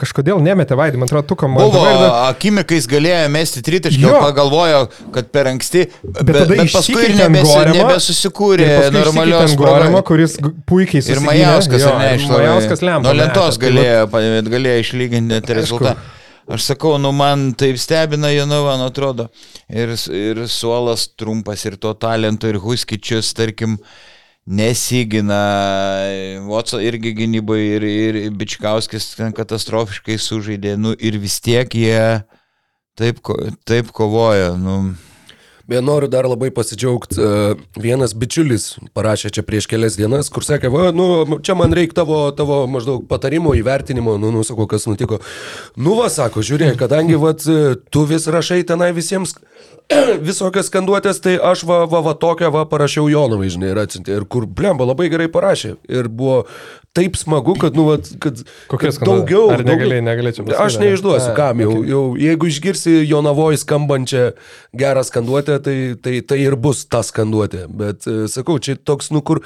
kažkodėl 0.00 0.40
nemetė 0.42 0.76
vaidį, 0.78 0.98
man 0.98 1.06
atrodo, 1.10 1.26
tu 1.30 1.36
kam 1.38 1.54
Buvo 1.58 1.82
akimirkais 2.30 2.86
galėjo 2.90 3.28
mesti 3.30 3.62
tritaškį, 3.66 4.00
Jo. 4.02 4.14
gal 4.16 4.24
pagalvojo, 4.30 4.80
kad 5.14 5.28
per 5.34 5.50
anksti, 5.52 5.84
bet, 6.02 6.22
bet, 6.24 6.38
tada 6.38 6.46
bet 6.48 6.72
paskui 6.72 6.96
ir 6.96 7.12
išsikvietė 7.12 7.18
nebes, 7.28 7.50
Goremą, 7.52 7.76
nebesusikūrė 7.82 8.70
normalios 8.96 9.54
programos. 9.58 10.02
kuris 10.08 10.38
puikiai 10.66 11.02
Ir 11.02 11.06
susigynė. 11.06 11.26
Majauskas, 11.28 11.84
Jo, 11.84 11.92
ne, 11.98 12.08
ir 12.14 12.20
išlovė. 12.24 12.42
Majauskas 12.48 12.82
lempa. 12.82 13.04
Nuo 13.06 13.14
lentos 13.20 13.58
tai 13.60 13.66
galėjo, 13.68 14.02
pa- 14.10 14.24
galėjo 14.56 14.82
išlyginti 14.86 15.28
net 15.36 15.50
rezultatą. 15.60 15.96
Aš 16.52 16.64
sakau, 16.72 16.96
nu 16.98 17.12
man 17.14 17.52
taip 17.54 17.76
stebina 17.78 18.32
Jonava, 18.34 18.74
nu 18.80 18.88
atrodo. 18.90 19.28
Ir, 19.70 19.92
ir 20.10 20.40
suolas 20.50 21.04
trumpas, 21.16 21.62
ir 21.68 21.76
to 21.78 21.92
talento, 21.94 22.48
ir 22.50 22.58
Huskičius, 22.58 23.30
tarkim, 23.38 23.78
nesigina. 24.46 25.42
Votso 26.46 26.80
irgi 26.82 27.14
gynybai, 27.22 27.60
ir, 27.76 27.86
ir 27.86 28.20
Bičkauskis 28.36 29.14
katastrofiškai 29.36 30.18
sužaidė. 30.18 30.76
Nu 30.80 30.96
ir 30.98 31.18
vis 31.22 31.38
tiek 31.44 31.74
jie 31.74 32.22
taip, 32.98 33.22
taip 33.68 33.94
kovoja. 33.94 34.54
Nu. 34.58 34.94
Beje, 35.68 35.80
noriu 35.86 36.08
dar 36.10 36.26
labai 36.26 36.50
pasidžiaugti. 36.50 37.16
e, 37.22 37.54
Vienas 37.80 38.16
bičiulis 38.18 38.64
parašė 38.96 39.30
čia 39.36 39.44
prieš 39.46 39.68
kelias 39.70 39.94
dienas, 39.96 40.28
kur 40.32 40.42
sakė, 40.44 40.68
va, 40.72 40.90
nu, 40.90 41.38
čia 41.38 41.54
man 41.54 41.72
reikia 41.72 42.00
tavo, 42.02 42.18
tavo 42.34 42.64
maždaug 42.66 43.06
patarimo, 43.08 43.54
įvertinimo, 43.54 44.16
nu, 44.18 44.32
nusakau, 44.34 44.66
kas 44.68 44.88
nutiko. 44.90 45.20
Nu, 45.78 45.94
va, 46.00 46.10
sako, 46.10 46.42
žiūrėk, 46.42 46.74
kadangi, 46.82 47.14
va, 47.14 47.32
tu 47.94 48.04
vis 48.10 48.26
rašai 48.26 48.64
tenai 48.66 48.90
visiems 48.96 49.36
visokias 50.28 50.68
skanduotės, 50.70 51.20
tai 51.22 51.34
aš 51.38 51.64
va, 51.68 51.82
va, 51.90 52.02
va 52.04 52.14
tokią 52.18 52.50
va 52.54 52.64
parašiau 52.68 53.08
Jonovai, 53.12 53.50
žinai, 53.52 53.72
ir 53.72 53.80
atsintė. 53.82 54.16
Ir 54.18 54.26
kur, 54.30 54.46
blemba, 54.46 54.86
labai 54.88 55.08
gerai 55.12 55.28
parašė. 55.32 55.74
Ir 55.92 56.08
buvo 56.12 56.42
taip 56.96 57.16
smagu, 57.16 57.54
kad, 57.60 57.76
nu, 57.78 57.86
va, 57.88 57.96
kad, 58.22 58.42
Kokias 58.70 59.00
kad 59.00 59.08
daugiau. 59.08 59.46
Ar 59.54 59.64
negalėjai, 59.66 60.04
negalėčiau 60.04 60.46
pasakyti, 60.46 60.60
Aš 60.66 60.78
ne? 60.78 60.90
neišduosiu, 60.90 61.30
A, 61.32 61.36
kam 61.38 61.62
jau, 61.64 61.72
okay. 61.78 61.88
jau. 61.92 62.02
Jeigu 62.20 62.50
išgirsi 62.52 62.98
Jonavoj 63.08 63.60
skambančią 63.62 64.26
gerą 64.82 65.06
skanduotę, 65.08 65.58
tai, 65.64 65.78
tai, 66.02 66.18
tai 66.28 66.42
ir 66.44 66.58
bus 66.60 66.84
ta 66.84 67.00
skanduotė. 67.06 67.64
Bet 67.82 68.08
e, 68.10 68.22
sakau, 68.32 68.58
čia 68.62 68.76
toks, 68.76 69.12
nu 69.14 69.24
kur 69.24 69.40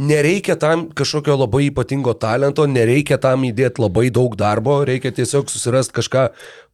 nereikia 0.00 0.56
tam 0.60 0.88
kažkokio 0.96 1.36
labai 1.42 1.66
ypatingo 1.68 2.14
talento, 2.14 2.66
nereikia 2.70 3.18
tam 3.20 3.44
įdėti 3.48 3.82
labai 3.82 4.08
daug 4.14 4.36
darbo, 4.38 4.80
reikia 4.86 5.12
tiesiog 5.14 5.50
susirasti 5.50 5.98
kažką 5.98 6.28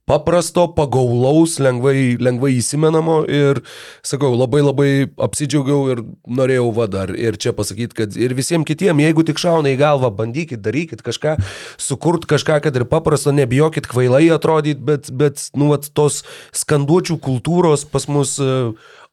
paprasto, 0.07 0.69
pagaulaus, 0.77 1.57
lengvai, 1.63 2.17
lengvai 2.23 2.53
įsimenamo 2.61 3.19
ir, 3.27 3.61
sakau, 4.07 4.33
labai 4.39 4.63
labai 4.63 4.91
apsidžiaugiau 5.27 5.93
ir 5.95 6.03
norėjau 6.31 6.69
va 6.77 6.87
dar 6.91 7.11
ir 7.11 7.39
čia 7.43 7.53
pasakyti, 7.57 7.97
kad 7.99 8.19
ir 8.19 8.37
visiems 8.39 8.69
kitiems, 8.69 9.03
jeigu 9.03 9.27
tik 9.27 9.41
šauna 9.43 9.73
į 9.75 9.81
galvą, 9.81 10.13
bandykit, 10.15 10.63
darykit 10.63 11.03
kažką, 11.07 11.37
sukurt 11.83 12.29
kažką, 12.31 12.61
kad 12.63 12.79
ir 12.79 12.87
paprasto, 12.91 13.35
nebijokit 13.35 13.89
kvailai 13.91 14.29
atrodyti, 14.37 14.83
bet, 14.87 15.11
bet 15.11 15.49
nu, 15.59 15.73
vat, 15.75 15.91
tos 15.97 16.23
skanduočių 16.55 17.19
kultūros 17.23 17.83
pas 17.91 18.07
mus 18.07 18.37
e, 18.39 18.53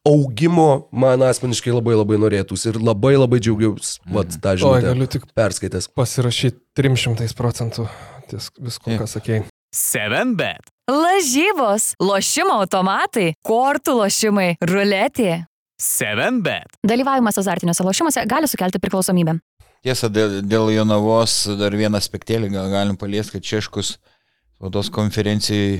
augimo 0.06 0.68
man 0.94 1.24
asmeniškai 1.26 1.74
labai 1.74 1.96
labai 1.98 2.20
norėtųsi 2.22 2.70
ir 2.70 2.78
labai 2.82 3.16
labai 3.16 3.40
džiaugiausi, 3.42 3.98
vat, 4.14 4.38
tą 4.38 4.54
Oi, 4.54 4.62
žinutę 4.62 4.86
galiu 4.92 5.10
tik 5.16 5.26
perskaitęs. 5.34 5.90
pasirašyti 5.96 6.62
300 6.78 7.34
procentų 7.38 7.88
ties 8.30 8.52
visko, 8.60 8.94
ką 9.00 9.10
sakėjai. 9.10 9.42
7bet. 9.74 10.73
Lažybos, 10.84 11.94
lošimo 11.96 12.58
automatai, 12.60 13.30
kortų 13.40 13.94
lošimai, 14.02 14.50
ruletė. 14.60 15.46
7bet. 15.80 16.76
Dalyvavimas 16.84 17.38
azartiniuose 17.40 17.86
lošimuose 17.86 18.24
gali 18.28 18.48
sukelti 18.50 18.80
priklausomybę. 18.82 19.38
Tiesa, 19.84 20.10
dėl, 20.12 20.42
dėl 20.44 20.68
Jonavos 20.74 21.38
dar 21.56 21.72
vieną 21.72 21.96
aspektėlį 21.96 22.50
gal 22.52 22.68
galim 22.68 22.98
paliesti, 23.00 23.38
kad 23.38 23.46
Češkus 23.48 23.94
spaudos 23.96 24.90
konferencijai 24.92 25.78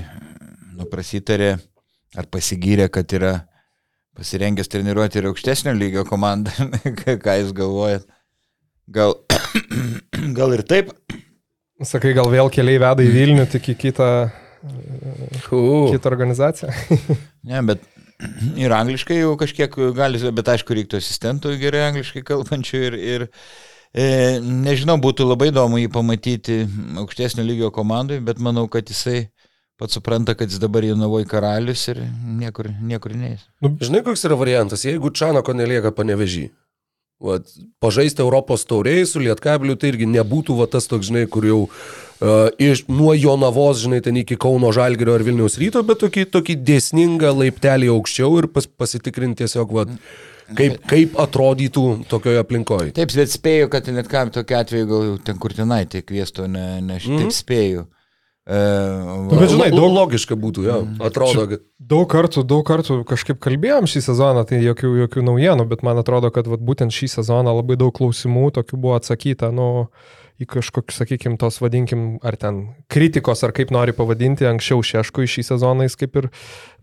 nu, 0.73 0.87
prasitarė 0.89 1.51
ar 2.17 2.25
pasigyrė, 2.33 2.87
kad 2.89 3.13
yra 3.13 3.35
pasirengęs 4.17 4.71
treniruoti 4.73 5.21
ir 5.21 5.27
aukštesnio 5.29 5.75
lygio 5.77 6.05
komandą. 6.09 6.49
Ką 7.25 7.35
jūs 7.43 7.53
galvojat? 7.53 8.09
Gal, 8.89 9.13
gal 10.39 10.57
ir 10.57 10.65
taip? 10.65 10.89
Sakai, 11.85 12.15
gal 12.17 12.31
vėl 12.33 12.49
keliai 12.49 12.81
veda 12.81 13.05
į 13.05 13.13
Vilnių, 13.13 13.45
tik 13.53 13.69
į 13.75 13.77
kitą. 13.85 14.09
Kitą 15.91 16.09
organizaciją. 16.09 16.71
Ne, 17.45 17.59
bet 17.61 17.83
ir 18.57 18.73
angliškai 18.73 19.19
jau 19.19 19.35
kažkiek 19.37 19.75
gali, 19.93 20.19
bet 20.33 20.47
aišku, 20.55 20.73
reiktų 20.73 20.97
asistentų 20.97 21.53
gerai 21.61 21.83
angliškai 21.91 22.23
kalbančių 22.25 22.79
ir, 22.87 22.95
ir 22.97 23.25
e, 23.93 24.05
nežinau, 24.41 24.95
būtų 25.03 25.27
labai 25.27 25.51
įdomu 25.51 25.77
jį 25.83 25.91
pamatyti 25.93 26.59
aukštesnio 27.03 27.45
lygio 27.45 27.69
komandai, 27.75 28.17
bet 28.25 28.41
manau, 28.41 28.65
kad 28.71 28.89
jisai 28.89 29.27
pats 29.77 29.99
supranta, 29.99 30.33
kad 30.39 30.49
jis 30.49 30.61
dabar 30.63 30.87
Jonavoje 30.87 31.27
karalius 31.29 31.85
ir 31.91 32.01
niekur, 32.39 32.71
niekur 32.81 33.13
neįs. 33.13 33.45
Žinai, 33.61 34.01
koks 34.07 34.25
yra 34.25 34.39
variantas, 34.39 34.87
jeigu 34.87 35.13
Čanako 35.13 35.53
nelieka 35.53 35.93
panevežį. 35.93 36.47
Vat, 37.25 37.47
pažaisti 37.79 38.25
Europos 38.25 38.65
tauriai 38.67 39.05
su 39.07 39.21
Lietkabliu 39.21 39.77
tai 39.79 39.93
irgi 39.93 40.07
nebūtų 40.09 40.57
va, 40.57 40.65
tas 40.71 40.89
toks, 40.91 41.07
žinai, 41.11 41.27
kur 41.31 41.45
jau 41.47 41.61
uh, 41.63 41.77
iš, 42.61 42.85
nuo 42.87 43.13
Jonavos, 43.13 43.81
žinai, 43.83 44.01
ten 44.05 44.15
iki 44.21 44.37
Kauno 44.39 44.71
Žalgirio 44.75 45.15
ar 45.17 45.23
Vilniaus 45.27 45.57
ryto, 45.61 45.81
bet 45.87 45.99
tokį, 46.03 46.27
tokį 46.31 46.55
dėsningą 46.67 47.33
laiptelį 47.35 47.89
aukščiau 47.95 48.37
ir 48.39 48.47
pas, 48.55 48.67
pasitikrinti 48.67 49.43
tiesiog, 49.43 49.73
va, 49.75 49.83
kaip, 50.55 50.77
kaip 50.87 51.19
atrodytų 51.19 51.83
tokioje 52.11 52.39
aplinkoje. 52.43 52.93
Taip, 52.95 53.11
bet 53.17 53.33
spėju, 53.33 53.67
kad 53.73 53.89
net 53.91 54.07
kam 54.11 54.31
tokiu 54.35 54.59
atveju 54.61 54.87
gal 54.93 55.11
ten 55.27 55.41
kurtinaitį 55.41 56.05
kviestų, 56.07 56.47
ne, 56.51 56.65
ne 56.85 57.01
aš 57.01 57.09
taip 57.11 57.35
spėju. 57.35 57.85
E, 58.45 58.57
Nu, 59.25 59.39
bet 59.39 59.49
žinai, 59.49 59.71
daug- 59.73 59.89
logiška 59.89 60.35
būtų, 60.37 60.65
jo, 60.67 60.75
atrodo, 61.01 61.47
kad... 61.49 61.63
Daug 61.81 62.05
kartų, 62.11 62.43
daug 62.45 62.61
kartų 62.67 62.99
kažkaip 63.09 63.39
kalbėjom 63.41 63.87
šį 63.89 64.03
sezoną, 64.05 64.43
tai 64.45 64.59
jokių, 64.61 64.91
jokių 65.03 65.23
naujienų, 65.25 65.65
bet 65.71 65.81
man 65.85 65.97
atrodo, 65.97 66.29
kad 66.33 66.45
vat, 66.47 66.61
būtent 66.61 66.93
šį 66.93 67.09
sezoną 67.17 67.55
labai 67.57 67.73
daug 67.81 67.89
klausimų 67.97 68.51
tokių 68.59 68.77
buvo 68.77 68.93
atsakyta, 68.99 69.49
nu, 69.49 69.87
į 70.35 70.45
kažkokį, 70.51 70.91
sakykime, 70.91 71.37
tos 71.39 71.61
vadinkim, 71.63 72.17
ar 72.25 72.35
ten 72.39 72.57
kritikos, 72.91 73.43
ar 73.47 73.53
kaip 73.55 73.69
nori 73.71 73.93
pavadinti, 73.95 74.43
anksčiau 74.49 74.83
Šeškui 74.83 75.29
šį 75.31 75.45
sezoną 75.47 75.87
jis 75.87 75.95
kaip 76.01 76.17
ir 76.19 76.27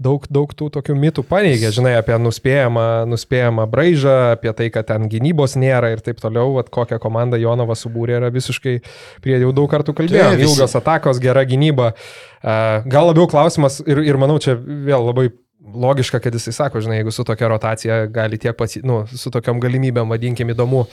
daug, 0.01 0.25
daug 0.33 0.55
tų 0.57 0.71
tokių 0.73 0.97
mitų 0.97 1.25
paneigė, 1.29 1.69
žinai, 1.77 1.93
apie 2.01 2.17
nuspėjamą, 2.17 2.87
nuspėjamą 3.13 3.67
braižą, 3.73 4.17
apie 4.39 4.55
tai, 4.57 4.71
kad 4.73 4.89
ten 4.89 5.05
gynybos 5.13 5.59
nėra 5.61 5.93
ir 5.93 6.01
taip 6.05 6.23
toliau, 6.23 6.57
vat, 6.57 6.73
kokią 6.73 6.97
komandą 7.03 7.41
Jonovas 7.43 7.85
subūrė, 7.85 8.17
yra 8.23 8.33
visiškai 8.33 8.79
prie 9.25 9.37
jau 9.37 9.53
daug 9.53 9.69
kartų 9.73 9.99
kalbėjome, 10.01 10.41
ilgos 10.47 10.79
atakos, 10.81 11.21
gera 11.21 11.45
gynyba. 11.49 11.93
A, 12.41 12.81
Gal 12.89 13.13
labiau 13.13 13.29
klausimas 13.29 13.83
ir, 13.85 14.01
ir 14.01 14.17
manau, 14.19 14.41
čia 14.43 14.57
vėl 14.57 15.13
labai 15.13 15.29
logiška, 15.63 16.19
kad 16.19 16.35
jisai 16.35 16.53
sako, 16.53 16.81
žinai, 16.81 16.97
jeigu 16.97 17.11
su 17.11 17.25
tokia 17.25 17.49
rotacija 17.49 18.07
gali 18.11 18.39
tiek 18.39 18.57
pats, 18.59 18.81
nu, 18.87 19.03
su 19.07 19.31
tokiam 19.31 19.61
galimybėm, 19.63 20.11
vadinkim, 20.11 20.51
įdomu, 20.55 20.85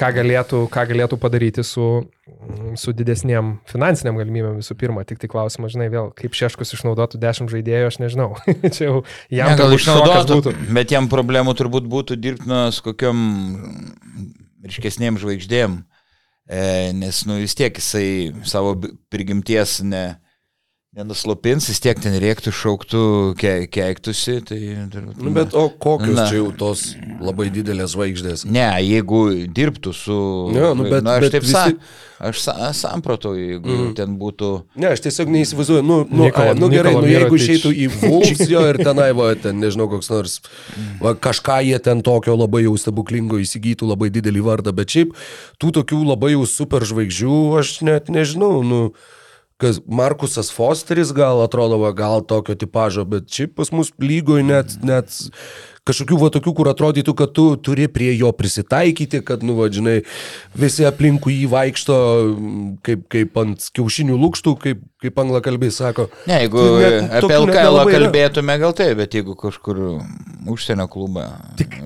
ką 0.00 0.10
galėtų, 0.18 0.62
ką 0.72 0.84
galėtų 0.90 1.18
padaryti 1.22 1.64
su, 1.66 1.86
su 2.80 2.94
didesniem 2.96 3.56
finansiniam 3.70 4.18
galimybėm 4.18 4.58
visų 4.60 4.76
pirma. 4.80 5.04
Tik 5.06 5.22
tai 5.22 5.30
klausimas, 5.30 5.74
žinai, 5.76 5.88
vėl, 5.92 6.10
kaip 6.18 6.34
Šeškus 6.36 6.74
išnaudotų 6.76 7.20
10 7.22 7.52
žaidėjų, 7.54 7.92
aš 7.92 8.00
nežinau. 8.02 8.28
Čia 8.74 8.88
jau 8.88 8.96
jam 9.30 9.52
ne, 9.52 9.58
gal 9.62 9.76
išnaudotų, 9.78 10.40
būtų. 10.40 10.56
bet 10.80 10.96
jam 10.96 11.10
problemų 11.12 11.54
turbūt 11.58 11.86
būtų 11.90 12.18
dirbti 12.18 12.50
nu, 12.50 12.64
kokiam 12.84 13.24
ryškesniem 14.66 15.20
žvaigždėm, 15.22 15.80
e, 16.50 16.62
nes 16.98 17.22
nu, 17.30 17.38
vis 17.44 17.54
tiek 17.58 17.78
jisai 17.78 18.34
savo 18.48 18.74
prigimties 19.12 19.78
ne, 19.86 20.06
nenuslopins, 20.96 21.66
vis 21.68 21.80
tiek 21.84 21.98
ten 22.00 22.14
rėktų, 22.22 22.52
šauktų, 22.56 23.00
ke, 23.36 23.52
keiktusi. 23.68 24.38
Tai, 24.48 24.58
Nu, 25.20 25.30
bet 25.34 25.52
o 25.56 25.66
kokios 25.68 26.16
Na. 26.16 26.24
čia 26.30 26.38
jau 26.38 26.48
tos 26.56 26.94
labai 27.20 27.50
didelės 27.52 27.92
žvaigždės? 27.92 28.46
Ne, 28.48 28.64
jeigu 28.80 29.20
dirbtų 29.52 29.92
su... 29.96 30.16
Ne, 30.54 30.70
nu, 30.78 30.86
bet- 30.88 31.04
aš 31.04 31.26
bet 31.26 31.34
taip 31.36 31.44
visi- 31.44 31.52
sa, 31.52 31.64
aš 32.30 32.40
sa, 32.46 32.54
samprotau, 32.76 33.34
jeigu 33.36 33.68
mm. 33.68 33.90
ten 33.98 34.14
būtų... 34.20 34.50
Ne, 34.80 34.94
aš 34.94 35.02
tiesiog 35.04 35.32
neįsivaizduoju, 35.34 35.84
nu, 35.84 35.98
nu, 36.08 36.22
Nikola- 36.24 36.54
ai, 36.54 36.60
nu 36.60 36.70
gerai, 36.72 36.94
Nikola 36.94 37.04
nu, 37.04 37.12
jeigu 37.12 37.40
išeitų 37.42 37.74
į 37.76 37.90
Vulfs 37.98 38.46
jo 38.48 38.62
ir 38.70 38.80
tenai, 38.80 39.10
va, 39.16 39.28
ten, 39.40 39.60
nežinau, 39.60 39.88
koks 39.92 40.08
nors, 40.14 40.38
va, 41.02 41.12
kažką 41.12 41.58
jie 41.68 41.76
ten 41.84 42.00
tokio 42.06 42.38
labai 42.40 42.64
jau 42.64 42.72
stebuklingo 42.80 43.42
įsigytų, 43.44 43.90
labai 43.92 44.08
didelį 44.16 44.46
vardą, 44.48 44.72
bet 44.76 44.96
šiaip 44.96 45.12
tų 45.60 45.74
tokių 45.82 46.00
labai 46.08 46.32
jau 46.38 46.48
super 46.48 46.88
žvaigždžių 46.88 47.42
aš 47.60 47.76
net 47.84 48.08
nežinau, 48.12 48.54
nu, 48.64 48.80
kas 49.60 49.80
Markusas 49.88 50.50
Fosteris 50.52 51.14
gal 51.16 51.40
atrodo, 51.44 51.78
va, 51.80 51.94
gal 51.96 52.24
tokio 52.28 52.56
tipožo, 52.58 53.06
bet 53.08 53.30
šiaip 53.32 53.56
pas 53.56 53.72
mus 53.72 53.92
lygoje 54.02 54.44
net, 54.44 54.76
net 54.84 55.16
kažkokių 55.86 56.18
va 56.20 56.28
tokių, 56.34 56.52
kur 56.58 56.70
atrodytų, 56.70 57.14
kad 57.16 57.32
tu 57.36 57.46
turi 57.62 57.86
prie 57.92 58.10
jo 58.16 58.32
prisitaikyti, 58.36 59.22
kad, 59.26 59.44
nu, 59.46 59.54
vadžinai, 59.60 60.00
visi 60.58 60.86
aplinkui 60.88 61.38
jį 61.38 61.50
vaikšto 61.52 61.98
kaip, 62.86 63.06
kaip 63.12 63.40
ant 63.42 63.68
kiaušinių 63.76 64.18
lūkštų, 64.24 64.54
kaip, 64.64 64.82
kaip 65.04 65.22
anglakalbiai 65.22 65.74
sako. 65.74 66.08
Ne, 66.28 66.42
jeigu 66.44 66.66
Tai 66.66 66.90
net 67.06 67.16
apie 67.20 67.38
LKL 67.38 67.80
kalbėtume, 67.92 68.58
gal 68.62 68.76
taip, 68.76 68.96
bet 69.00 69.16
jeigu 69.16 69.38
kažkur 69.38 69.82
užsienio 70.52 70.88
klubą 70.90 71.30
Tik... 71.60 71.78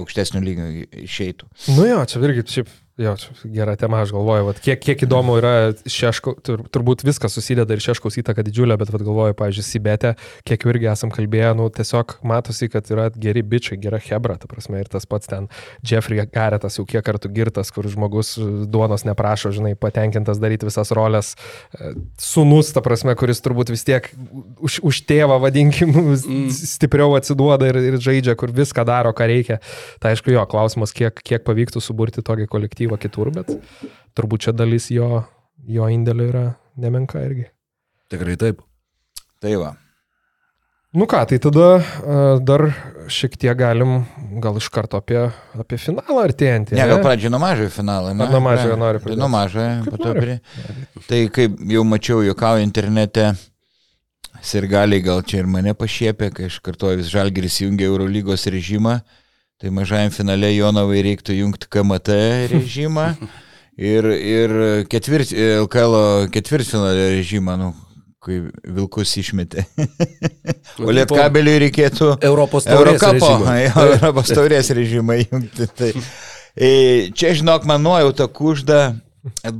aukštesnių 0.00 0.44
lygio 0.44 0.70
išeitų. 1.06 1.50
Nu 1.76 1.86
jo, 1.86 2.02
čia 2.10 2.22
irgi 2.26 2.46
šiaip, 2.58 2.74
jo, 3.00 3.14
gera 3.54 3.76
tema, 3.80 4.02
aš 4.04 4.14
galvoju, 4.14 4.46
vat, 4.50 4.60
kiek, 4.64 4.80
kiek 4.84 5.04
įdomu 5.06 5.38
yra 5.40 5.54
šeško, 5.88 6.36
tur, 6.46 6.64
turbūt 6.72 7.04
viskas 7.08 7.34
susideda 7.36 7.76
ir 7.76 7.82
šeškaus 7.84 8.20
įtaka 8.22 8.44
didžiulė, 8.46 8.78
bet 8.80 8.92
vat, 8.92 9.04
galvoju, 9.06 9.36
pavyzdžiui, 9.38 9.66
Sibete, 9.66 10.14
kiek 10.48 10.68
irgi 10.70 10.90
esam 10.92 11.12
kalbėję, 11.14 11.52
nu 11.58 11.68
tiesiog 11.74 12.18
matosi, 12.26 12.70
kad 12.72 12.88
yra 12.92 13.08
geri 13.16 13.44
bičiai, 13.46 13.80
gera 13.82 14.00
hebra, 14.04 14.38
ta 14.40 14.50
prasme, 14.50 14.82
ir 14.82 14.90
tas 14.92 15.08
pats 15.10 15.30
ten 15.30 15.50
Jeffrey 15.86 16.22
Garetas 16.30 16.78
jau 16.78 16.86
kiek 16.88 17.04
kartų 17.06 17.32
girtas, 17.34 17.72
kur 17.74 17.88
žmogus 17.90 18.36
duonos 18.70 19.06
neprašo, 19.08 19.54
žinai, 19.56 19.74
patenkintas 19.80 20.40
daryti 20.42 20.68
visas 20.68 20.92
rolės, 20.94 21.34
E, 21.80 21.92
sunus, 22.18 22.72
ta 22.74 22.82
prasme, 22.82 23.12
kuris 23.18 23.38
turbūt 23.44 23.70
vis 23.70 23.84
tiek 23.86 24.08
už, 24.58 24.80
už 24.86 25.02
tėvą, 25.06 25.36
vadinkim, 25.42 25.92
mm. 25.94 26.48
stipriau 26.50 27.14
atsiduoda 27.14 27.68
ir, 27.70 27.78
ir 27.92 27.98
žaidžia, 28.02 28.34
kur 28.38 28.50
viską 28.54 28.82
daro, 28.88 29.12
ką 29.14 29.28
reikia. 29.30 29.60
Tai 30.02 30.10
aišku, 30.14 30.32
jo, 30.34 30.42
klausimas, 30.50 30.94
kiek, 30.96 31.22
kiek 31.22 31.44
pavyktų 31.46 31.82
suburti 31.84 32.24
tokį 32.26 32.48
kolektyvą 32.50 32.89
kitur, 32.98 33.30
bet 33.34 33.52
turbūt 34.18 34.46
čia 34.48 34.52
dalis 34.56 34.88
jo, 34.90 35.22
jo 35.68 35.86
indėlio 35.92 36.26
yra 36.32 36.44
nemenka 36.80 37.20
irgi. 37.22 37.46
Tikrai 38.10 38.34
taip. 38.40 38.62
Tai 39.40 39.54
va. 39.60 39.76
Nu 40.90 41.06
ką, 41.06 41.20
tai 41.30 41.38
tada 41.38 41.66
uh, 41.78 42.40
dar 42.42 42.64
šiek 43.06 43.36
tiek 43.38 43.54
galim 43.54 44.00
gal 44.42 44.56
iš 44.58 44.66
karto 44.74 44.98
apie, 44.98 45.20
apie 45.54 45.78
finalą 45.78 46.24
artėjantį. 46.26 46.74
Ne, 46.74 46.86
gal 46.90 46.98
pradžioje 47.04 47.30
nuo 47.30 47.38
mažojo 47.38 47.70
finalo. 47.70 48.10
ne? 48.10 48.26
Nuo 48.26 48.40
mažojo 48.42 48.74
Ne, 48.74 48.80
nori 48.82 48.98
Tai 48.98 49.04
pradėt? 49.04 49.20
nuo 49.22 49.28
mažojo, 49.30 49.76
po 49.86 50.00
to 50.02 50.14
prie. 50.18 50.40
Tai 51.06 51.20
kaip 51.36 51.60
jau 51.70 51.84
mačiau, 51.86 52.24
juokauju 52.26 52.66
internete, 52.66 53.28
sirgaliai 54.42 55.02
gal 55.04 55.22
čia 55.22 55.44
ir 55.44 55.48
mane 55.50 55.74
pašiepė, 55.78 56.32
kai 56.34 56.48
aš 56.50 56.58
kartuoju 56.64 56.98
vis 57.04 57.10
žalgeris 57.12 57.60
jungia 57.62 57.86
Eurolygos 57.90 58.46
režimą, 58.50 58.98
tai 59.60 59.70
mažajam 59.76 60.12
finale 60.14 60.54
Jonavai 60.54 61.02
reiktų 61.04 61.36
jungti 61.36 61.68
KMT 61.68 62.16
režimą 62.54 63.10
ir, 63.76 64.08
ir 64.08 64.54
ketvirt, 64.88 65.34
LKL 65.36 66.30
ketvirtfinalio 66.32 67.10
režimą, 67.18 67.56
nu, 67.60 67.70
kai 68.24 68.38
Vilkus 68.64 69.12
išmetė. 69.20 69.66
O 70.80 70.92
Lietkabeliui 70.96 71.58
reikėtų 71.66 72.14
Europos 72.24 72.64
taurės 72.68 73.00
Eurocapo, 73.04 73.30
režimą. 73.36 73.54
Europos 74.00 74.32
taurės 74.32 74.72
režimą 74.76 75.20
įjungti. 75.26 75.68
Tai, 75.76 75.92
e, 76.56 76.72
čia, 77.12 77.34
žinok, 77.36 77.68
man 77.68 77.84
nuojauta 77.84 78.30
kužda, 78.32 78.80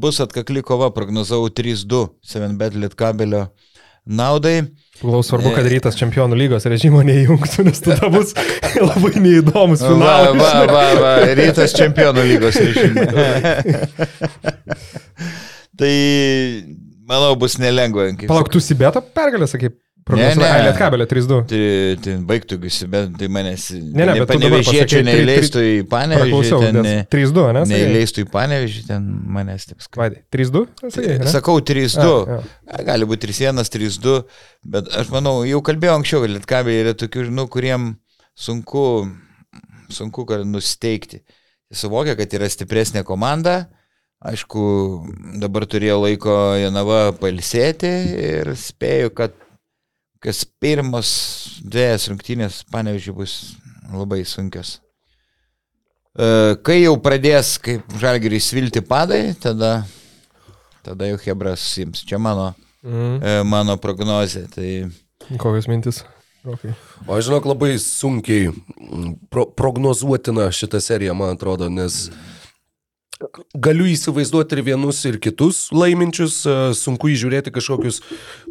bus 0.00 0.20
atkakli 0.24 0.64
kova, 0.64 0.88
prognozavau 0.96 1.52
3-2 1.52 2.06
7bet 2.24 2.80
Lietkabelio 2.80 3.50
naudai. 4.10 4.60
Gal 5.00 5.22
svarbu, 5.24 5.54
kad 5.56 5.64
rytas 5.70 5.96
čempionų 5.96 6.36
lygos 6.36 6.66
režimo 6.68 7.00
neįjungtų, 7.06 7.64
nes 7.70 7.78
tada 7.80 8.10
bus 8.12 8.34
labai 8.90 9.14
neįdomus 9.22 9.80
Va, 9.80 9.94
finalas. 9.94 10.36
va, 10.36 10.50
va, 10.68 10.82
va, 11.00 11.12
rytas 11.38 11.72
čempionų 11.78 12.24
lygos 12.28 12.58
režimą. 12.60 13.06
tai, 15.80 15.94
manau, 17.08 17.32
bus 17.40 17.56
nelengva. 17.62 18.10
Palauk, 18.26 18.52
tu 18.52 18.60
Sibetą 18.60 19.00
pergalę, 19.16 19.48
sakai, 19.48 19.72
Ne, 20.18 20.28
ne. 20.38 20.48
Lietkabelė 20.66 21.06
3-2. 21.10 21.38
Tai, 21.50 21.60
tai 22.04 22.14
baigtų 22.30 22.58
bet 22.60 23.14
tai 23.20 23.28
manęs 23.32 23.66
Ne, 23.78 24.06
ne, 24.08 24.14
bet 24.20 24.30
panevežėčiau 24.32 25.04
neįleistų 25.06 25.64
į 25.66 25.74
panevežį, 25.90 26.26
Praklausiau, 26.26 26.60
ten 26.64 26.78
nes 26.86 27.08
3-2, 27.14 27.46
ne? 27.56 27.64
neįleistų 27.70 28.24
į 28.24 28.28
panevežį, 28.34 28.84
ten 28.90 29.08
manęs 29.36 29.66
taip. 29.70 29.88
Vaidai, 30.00 30.22
3-2? 30.36 30.62
sakai, 30.86 31.16
ne? 31.22 31.32
Sakau 31.32 31.56
3-2. 31.72 32.04
A, 32.04 32.06
jo. 32.06 32.38
A, 32.70 32.84
Gali 32.90 33.08
būti 33.10 33.30
3-1, 33.30 33.72
3-2, 33.76 34.16
bet 34.76 34.92
aš 35.00 35.10
manau, 35.14 35.40
jau 35.48 35.60
kalbėjau 35.66 35.98
anksčiau, 36.00 36.24
kad 36.24 36.34
lietkabiai 36.36 36.84
yra 36.84 36.94
tokių, 36.98 37.26
žinau, 37.30 37.48
kuriem 37.52 37.92
sunku, 38.38 38.86
sunku 39.92 40.26
nusteikti. 40.48 41.22
Jie 41.70 41.78
suvokia, 41.84 42.16
kad 42.18 42.32
yra 42.34 42.48
stipresnė 42.50 43.04
komanda. 43.06 43.60
Aišku, 44.20 44.62
dabar 45.40 45.64
turėjo 45.64 45.94
laiko 46.02 46.34
Janava 46.60 47.14
palsėti 47.16 47.88
ir 48.20 48.50
spėju, 48.58 49.14
kad 49.16 49.32
kas 50.20 50.44
pirmas 50.60 51.10
dviejas 51.64 52.08
rungtynės, 52.10 52.62
panevižiui, 52.72 53.16
bus 53.16 53.34
labai 53.92 54.22
sunkios. 54.28 54.78
E, 56.18 56.56
Kai 56.66 56.80
jau 56.82 56.96
pradės, 57.02 57.54
kaip 57.62 57.88
žalgeriai 58.00 58.42
svilti 58.42 58.82
padai, 58.84 59.34
tada, 59.40 59.84
tada 60.84 61.08
jau 61.10 61.18
Hebras 61.24 61.64
sims. 61.74 62.04
Čia 62.04 62.18
mano, 62.18 62.52
Mm. 62.82 63.44
mano 63.44 63.74
prognozė. 63.76 64.46
Tai 64.48 65.36
Kokios 65.36 65.66
mintis? 65.68 65.98
Okay. 66.48 66.72
O 67.04 67.12
aš 67.18 67.26
žinok, 67.26 67.44
labai 67.44 67.74
sunkiai 67.76 68.46
mm, 68.48 69.10
pro 69.28 69.44
prognozuotina 69.52 70.46
šitą 70.48 70.80
seriją, 70.80 71.12
man 71.12 71.34
atrodo, 71.36 71.68
nes 71.68 72.06
galiu 73.54 73.86
įsivaizduoti 73.90 74.56
ir 74.56 74.62
vienus, 74.70 75.00
ir 75.08 75.18
kitus 75.22 75.66
laiminčius, 75.74 76.40
e, 76.46 76.54
sunku 76.76 77.10
įžiūrėti 77.12 77.52
kažkokius, 77.54 78.00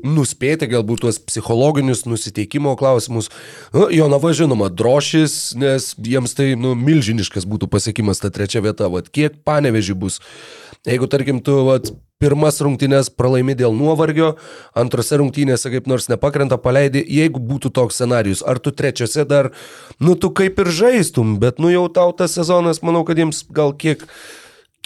nuspėti 0.06 0.70
galbūt 0.70 1.04
tuos 1.06 1.20
psichologinius 1.24 2.06
nusiteikimo 2.10 2.76
klausimus. 2.80 3.32
Nu, 3.74 3.88
Jonava, 3.94 4.34
žinoma, 4.38 4.70
drošis, 4.70 5.56
nes 5.60 5.94
jiems 5.98 6.38
tai 6.38 6.54
nu, 6.60 6.76
milžiniškas 6.78 7.50
būtų 7.50 7.72
pasiekimas 7.72 8.22
ta 8.22 8.32
trečia 8.34 8.62
vieta. 8.66 8.92
Vat, 8.94 9.10
kiek 9.10 9.42
paneveži 9.48 9.98
bus? 9.98 10.22
Jeigu, 10.88 11.10
tarkim, 11.12 11.42
tu 11.44 11.58
vat, 11.68 11.90
pirmas 12.20 12.60
rungtynės 12.64 13.10
pralaimi 13.16 13.56
dėl 13.58 13.74
nuovargio, 13.76 14.34
antrose 14.78 15.18
rungtynėse 15.20 15.72
kaip 15.72 15.88
nors 15.92 16.10
nepakrenta, 16.12 16.60
paleidi, 16.60 17.02
jeigu 17.04 17.40
būtų 17.44 17.72
toks 17.76 18.00
scenarius, 18.00 18.44
ar 18.44 18.60
tu 18.64 18.72
trečiose 18.76 19.26
dar, 19.28 19.52
nu 20.04 20.16
tu 20.20 20.32
kaip 20.36 20.60
ir 20.60 20.72
žaistum, 20.72 21.38
bet 21.40 21.64
nu 21.64 21.72
jau 21.72 21.88
tau 21.92 22.12
tas 22.16 22.36
sezonas, 22.36 22.84
manau, 22.84 23.06
kad 23.08 23.20
jiems 23.20 23.46
gal 23.56 23.72
kiek, 23.72 24.04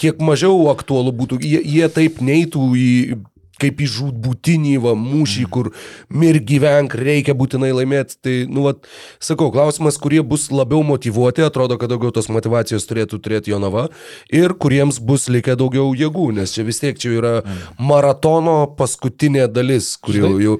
kiek 0.00 0.20
mažiau 0.22 0.68
aktualu 0.72 1.14
būtų, 1.14 1.40
jie, 1.44 1.60
jie 1.62 1.88
taip 1.92 2.20
neitų 2.24 2.66
į 2.78 2.90
kaip 3.60 3.78
į 3.84 3.86
žūtbūtinį 3.86 4.74
va, 4.82 4.94
mūšį, 4.98 5.44
kur 5.52 5.70
mir 6.10 6.40
gyvenk, 6.42 6.96
reikia 6.98 7.36
būtinai 7.38 7.70
laimėti. 7.74 8.18
Tai, 8.24 8.34
nu, 8.50 8.66
va, 8.66 8.74
sakau, 9.22 9.50
klausimas, 9.54 9.98
kurie 10.02 10.22
bus 10.26 10.48
labiau 10.50 10.82
motivuoti, 10.86 11.44
atrodo, 11.46 11.78
kad 11.80 11.92
daugiau 11.92 12.10
tos 12.14 12.30
motivacijos 12.34 12.88
turėtų 12.90 13.20
turėti 13.22 13.54
Jonava 13.54 13.86
ir 14.34 14.56
kuriems 14.58 14.98
bus 14.98 15.28
likę 15.30 15.54
daugiau 15.60 15.94
jėgų, 15.96 16.32
nes 16.40 16.54
čia 16.56 16.66
vis 16.66 16.82
tiek 16.82 16.98
čia 16.98 17.14
yra 17.14 17.34
maratono 17.78 18.64
paskutinė 18.78 19.46
dalis, 19.52 19.94
kur 20.02 20.18
jau, 20.18 20.34
jau 20.42 20.58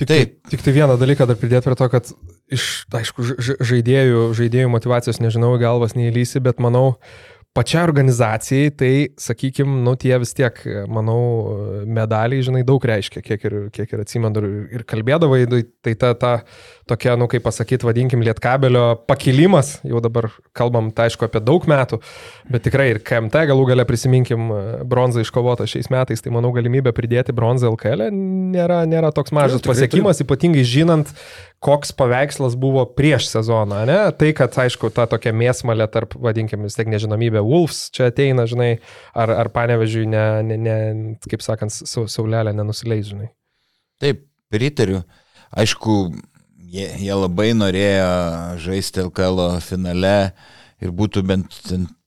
Tik, 0.00 0.08
tai, 0.08 0.16
Taip. 0.24 0.38
tik 0.50 0.62
tai 0.64 0.72
vieną 0.74 0.94
dalyką 0.98 1.26
dar 1.28 1.36
pridėti 1.38 1.68
prie 1.68 1.76
to, 1.78 1.86
kad 1.92 2.08
iš, 2.50 2.62
aišku, 2.96 3.22
žaidėjų, 3.60 4.22
žaidėjų 4.34 4.70
motivacijos 4.72 5.20
nežinau, 5.22 5.52
galvas 5.60 5.92
neįlysi, 5.94 6.40
bet 6.42 6.58
manau, 6.64 6.96
pačiai 7.52 7.82
organizacijai, 7.84 8.70
tai, 8.72 8.92
sakykime, 9.20 9.82
nu, 9.84 9.92
tie 10.00 10.16
vis 10.22 10.32
tiek, 10.32 10.56
manau, 10.88 11.18
medaliai, 11.84 12.44
žinai, 12.46 12.62
daug 12.64 12.84
reiškia, 12.88 13.20
kiek 13.24 13.44
ir, 13.44 13.56
kiek 13.74 13.92
ir 13.92 14.04
atsimenu 14.04 14.42
ir, 14.72 14.84
kalbėdavai, 14.88 15.42
tai- 15.50 15.66
tai 15.84 15.94
ta, 16.00 16.12
ta 16.14 16.32
tokia, 16.88 17.16
nu, 17.20 17.28
kaip 17.28 17.44
pasakyti, 17.44 17.84
vadinkim, 17.84 18.24
lietkabelio 18.24 19.04
pakilimas, 19.06 19.74
jau 19.84 20.00
dabar 20.00 20.30
kalbam, 20.56 20.88
tai 20.96 21.10
aišku, 21.10 21.28
apie 21.28 21.44
daug 21.44 21.68
metų, 21.68 22.00
bet 22.50 22.64
tikrai 22.64 22.88
ir 22.94 23.02
KMT 23.04 23.44
galų 23.52 23.68
gale 23.68 23.84
prisiminkim 23.84 24.48
e, 24.48 24.62
bronzą 24.88 25.20
iškovotą 25.20 25.68
šiais 25.68 25.92
metais, 25.92 26.24
tai 26.24 26.32
manau 26.32 26.54
galimybė 26.56 26.94
pridėti 26.96 27.36
bronzą 27.36 27.68
LKL 27.74 28.08
nėra, 28.12 28.82
nėra 28.88 29.12
toks 29.12 29.32
mažas 29.32 29.60
tikrai 29.60 29.76
pasiekimas, 29.76 30.24
ypatingai 30.24 30.64
žinant, 30.64 31.12
koks 31.62 31.92
paveikslas 31.94 32.56
buvo 32.58 32.82
prieš 32.98 33.28
sezoną, 33.30 33.84
ne? 33.88 33.98
Tai, 34.18 34.30
kad, 34.36 34.56
aišku, 34.64 34.90
ta 34.94 35.06
tokia 35.10 35.30
mėsmalė 35.36 35.86
tarp, 35.92 36.16
vadinkim, 36.18 36.64
vis 36.66 36.74
tiek 36.78 36.90
nežinomybė, 36.90 37.42
Wolves 37.46 37.84
čia 37.94 38.08
ateina, 38.10 38.48
žinai, 38.50 38.72
ar, 39.14 39.30
ar 39.44 39.50
panevežiui, 39.54 40.08
ne, 40.10 40.24
ne, 40.46 40.58
ne, 40.58 40.76
kaip 41.30 41.44
sakant, 41.44 41.74
sau- 41.74 42.08
saulelė 42.10 42.54
nenusileis, 42.56 43.12
žinai. 43.12 43.30
taip, 44.02 44.26
pritariu. 44.52 45.04
Aišku, 45.54 46.16
jie, 46.72 46.88
jie 47.04 47.14
labai 47.14 47.52
norėjo 47.54 48.10
žaisti 48.64 49.04
LKL 49.06 49.60
finale 49.62 50.32
ir 50.82 50.90
būtų 50.90 51.22
bent 51.28 51.60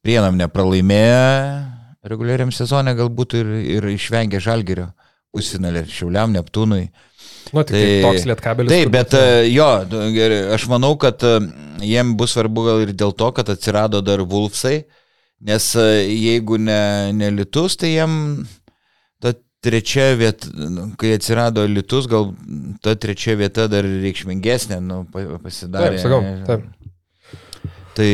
prienam 0.04 0.36
nepralaimėję 0.42 1.76
reguliariam 2.06 2.52
sezone, 2.54 2.94
galbūt 2.98 3.38
ir, 3.40 3.52
ir 3.80 3.88
išvengę 3.96 4.42
žalgerio 4.44 4.92
pusfinalį 5.36 5.86
Šiauliam, 5.92 6.32
Neptūnui. 6.36 6.88
Nu, 7.56 7.64
tik 7.64 7.76
tai, 7.78 8.02
toks 8.04 8.26
lietkabelis. 8.28 8.74
Taip, 8.74 8.92
bet 8.94 9.16
e, 9.16 9.24
jo, 9.54 9.68
gerai, 10.16 10.42
aš 10.58 10.68
manau, 10.72 10.94
kad 11.00 11.24
e, 11.24 11.34
jiem 11.88 12.14
bus 12.20 12.36
svarbu 12.36 12.66
gal 12.68 12.84
ir 12.84 12.92
dėl 12.98 13.16
to, 13.16 13.32
kad 13.38 13.50
atsirado 13.54 14.02
dar 14.04 14.24
Wolfsai, 14.28 14.82
nes 15.46 15.70
e, 15.80 15.88
jeigu 16.12 16.60
ne, 16.60 16.80
ne 17.16 17.32
Litus, 17.38 17.78
tai 17.80 17.94
jiem 17.96 18.18
ta 19.24 19.32
trečia 19.64 20.12
vieta, 20.20 20.52
kai 21.00 21.16
atsirado 21.16 21.64
Litus, 21.70 22.10
gal 22.12 22.34
ta 22.84 22.98
trečia 23.00 23.38
vieta 23.40 23.70
dar 23.72 23.88
reikšmingesnė, 23.88 24.82
nu, 24.84 25.04
pa- 25.14 25.40
pasidarė. 25.44 25.96
Taip, 25.96 26.04
sakau, 26.04 26.22
taip. 26.50 26.68
Tai 27.96 28.12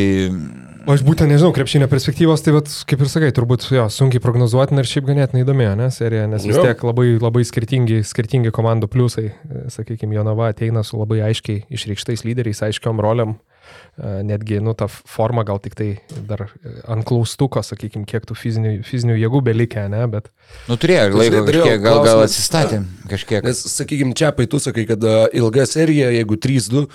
aš 0.89 1.03
būtent 1.05 1.29
nežinau, 1.32 1.51
krepšinio 1.55 1.88
perspektyvos, 1.91 2.43
tai 2.45 2.55
vat, 2.55 2.71
kaip 2.89 3.03
ir 3.03 3.11
sakai, 3.11 3.29
turbūt 3.36 3.67
jo, 3.73 3.86
sunkiai 3.91 4.23
prognozuoti 4.23 4.77
ir 4.79 4.89
šiaip 4.89 5.07
ganėtinai 5.09 5.45
įdomi, 5.45 5.67
ne, 5.79 5.91
serija, 5.93 6.25
nes 6.32 6.47
vis 6.47 6.57
tiek 6.57 6.84
labai, 6.88 7.13
labai 7.21 7.45
skirtingi, 7.47 8.01
skirtingi 8.07 8.53
komandų 8.55 8.89
pliusai. 8.91 9.29
Sakykime, 9.73 10.17
Jonava 10.17 10.51
ateina 10.51 10.86
su 10.88 10.99
labai 11.01 11.21
aiškiai 11.29 11.65
išreikštais 11.69 12.25
lyderiais, 12.27 12.63
aiškiom 12.65 13.03
roliam, 13.03 13.38
E, 13.61 13.61
netgi, 13.99 14.59
nu, 14.63 14.73
ta 14.73 14.87
forma 14.87 15.43
gal 15.43 15.59
tik 15.59 15.75
tai 15.75 15.89
dar 16.27 16.45
e, 16.47 16.71
ant 16.89 17.03
klaustuko, 17.05 17.59
sakykime, 17.65 18.05
kiek 18.09 18.23
tų 18.29 18.37
fizinių, 18.39 18.71
fizinių 18.87 19.17
jėgų 19.19 19.41
belikė, 19.51 19.87
ne, 19.91 20.05
bet 20.11 20.31
Nu, 20.67 20.75
turėjo 20.79 21.11
Tai 21.11 21.19
laiko 21.19 21.41
kažkiek, 21.47 21.77
gal, 21.83 21.99
gal 22.03 22.21
atsistatė 22.25 22.79
kažkiek. 23.07 23.45
Nes, 23.45 23.59
sakykime, 23.71 24.11
čia 24.17 24.31
tu 24.51 24.59
sakai, 24.59 24.83
kad 24.89 25.03
a, 25.07 25.27
ilga 25.37 25.63
serija, 25.69 26.09
jeigu 26.11 26.35
3-2, 26.43 26.85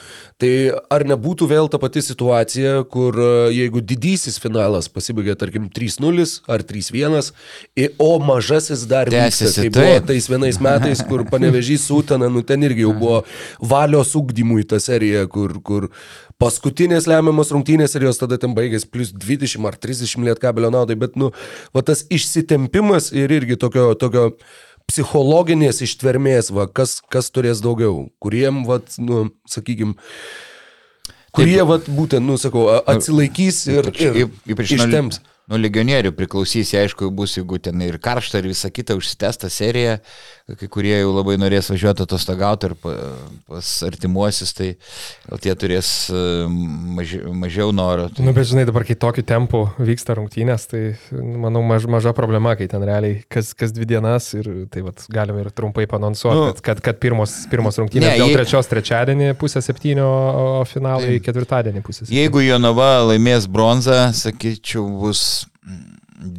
tai 0.41 0.51
ar 0.93 1.05
nebūtų 1.09 1.49
vėl 1.49 1.71
ta 1.73 1.81
pati 1.81 2.03
situacija, 2.05 2.83
kur 2.93 3.17
a, 3.17 3.31
jeigu 3.55 3.81
didysis 3.81 4.37
finalas 4.43 4.91
pasibaigė, 4.93 5.37
tarkim, 5.41 5.71
3-0 5.73 6.27
ar 6.53 6.65
3-1, 6.69 7.33
i- 7.77 7.91
o 8.03 8.11
mažasis 8.21 8.85
dar 8.89 9.09
vyksta, 9.13 9.47
Tęsiasi, 9.47 9.67
tai 9.67 9.73
buvo 9.73 10.01
tais 10.13 10.29
vienais 10.29 10.61
metais, 10.61 11.05
kur 11.09 11.25
panevežys 11.29 11.87
Sutana, 11.87 12.29
nu 12.33 12.43
ten 12.43 12.61
irgi 12.67 12.85
jau 12.87 12.93
buvo 12.97 13.23
valios 13.61 14.13
ugdymui 14.19 14.67
ta 14.69 14.81
serija, 14.83 15.27
kur, 15.31 15.61
kur 15.63 15.89
paskutinės 16.43 17.09
lemiamas 17.09 17.51
rungtynės 17.55 17.97
ir 17.97 18.07
jos 18.09 18.21
tada 18.21 18.39
ten 18.41 18.55
baigės 18.57 18.85
plus 18.89 19.13
20 19.15 19.69
ar 19.69 19.79
30 19.81 20.27
lietkabelio 20.29 20.71
naudai, 20.75 20.99
bet, 21.01 21.17
nu, 21.17 21.33
va 21.75 21.85
tas 21.87 22.05
išsitempimas 22.13 23.11
ir 23.17 23.33
irgi 23.39 23.57
tokio, 23.61 23.89
tokio 23.99 24.33
psichologinės 24.87 25.81
ištvermės, 25.87 26.53
va, 26.55 26.69
kas, 26.71 27.01
kas 27.13 27.33
turės 27.35 27.63
daugiau, 27.65 28.07
kuriem, 28.23 28.63
va, 28.69 28.79
nu, 29.03 29.25
sakykime, 29.51 29.97
kurie, 31.35 31.59
va, 31.67 31.81
būtent, 31.83 32.23
nu, 32.27 32.37
sakau, 32.41 32.69
atsilaikys 32.85 33.65
ir, 33.73 33.89
Ypač, 33.89 34.05
ir 34.05 34.55
ypač 34.55 34.77
nuo, 34.77 34.87
ištemps. 34.87 35.21
nuo 35.51 35.61
legionierių 35.61 36.13
priklausys, 36.17 36.75
aišku, 36.79 37.11
bus, 37.17 37.35
jeigu 37.41 37.59
ten 37.65 37.83
ir 37.87 37.99
karšta, 38.03 38.45
ir 38.45 38.53
visa 38.53 38.71
kita 38.71 38.95
užsitęsta 39.01 39.51
serija, 39.51 39.99
kai 40.47 40.69
kurie 40.71 40.93
jau 41.01 41.09
labai 41.11 41.35
norės 41.43 41.67
važiuoti 41.73 42.05
atostogauti 42.05 42.69
pa- 42.79 42.93
pas 43.51 43.71
artimuosius, 43.83 44.53
tai 44.55 44.69
gal 45.27 45.41
tie 45.43 45.55
turės 45.59 45.89
e, 46.15 46.21
maži, 46.47 47.19
mažiau 47.35 47.73
noro. 47.75 48.05
Tai, 48.15 48.23
Nu, 48.23 48.31
bet 48.37 48.47
žinai, 48.47 48.63
dabar 48.69 48.85
kai 48.87 48.95
tokiu 48.95 49.25
tempu 49.27 49.65
vyksta 49.83 50.15
rungtynės, 50.15 50.69
tai 50.71 50.83
manau 51.11 51.65
maž, 51.67 51.89
maža 51.91 52.13
problema, 52.15 52.55
kai 52.55 52.69
ten 52.71 52.85
realiai 52.87 53.25
kas, 53.27 53.51
kas 53.59 53.75
dvi 53.75 53.89
dienas 53.91 54.31
ir 54.39 54.47
tai 54.71 54.85
vat, 54.87 55.03
galime 55.11 55.43
ir 55.43 55.51
trumpai 55.51 55.89
panonsuoti, 55.91 56.39
Nu, 56.39 56.47
kad, 56.53 56.63
kad, 56.71 56.85
kad 56.93 57.03
pirmos, 57.03 57.35
pirmos 57.51 57.81
rungtynės 57.83 58.13
ne, 58.15 58.17
dėl 58.23 58.31
jei- 58.31 58.39
trečios 58.39 58.71
trečiadienį 58.71 59.33
pusę 59.43 59.59
septynio, 59.67 60.07
o 60.07 60.65
finalai 60.71 61.19
ketvirtadienį 61.27 61.83
pusę 61.83 62.05
septynio. 62.07 62.23
jeigu 62.23 62.47
Jonava 62.47 62.93
laimės 63.11 63.51
bronzą, 63.51 64.13
sakyčiau, 64.15 64.87
bus 65.03 65.27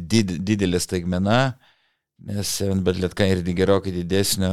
did, 0.08 0.32
didelė 0.48 0.80
staigmena, 0.80 1.58
nes 2.18 2.52
bet 2.84 2.98
lietka 2.98 3.26
ir 3.30 3.42
gerokai 3.46 3.92
didesnio, 3.94 4.50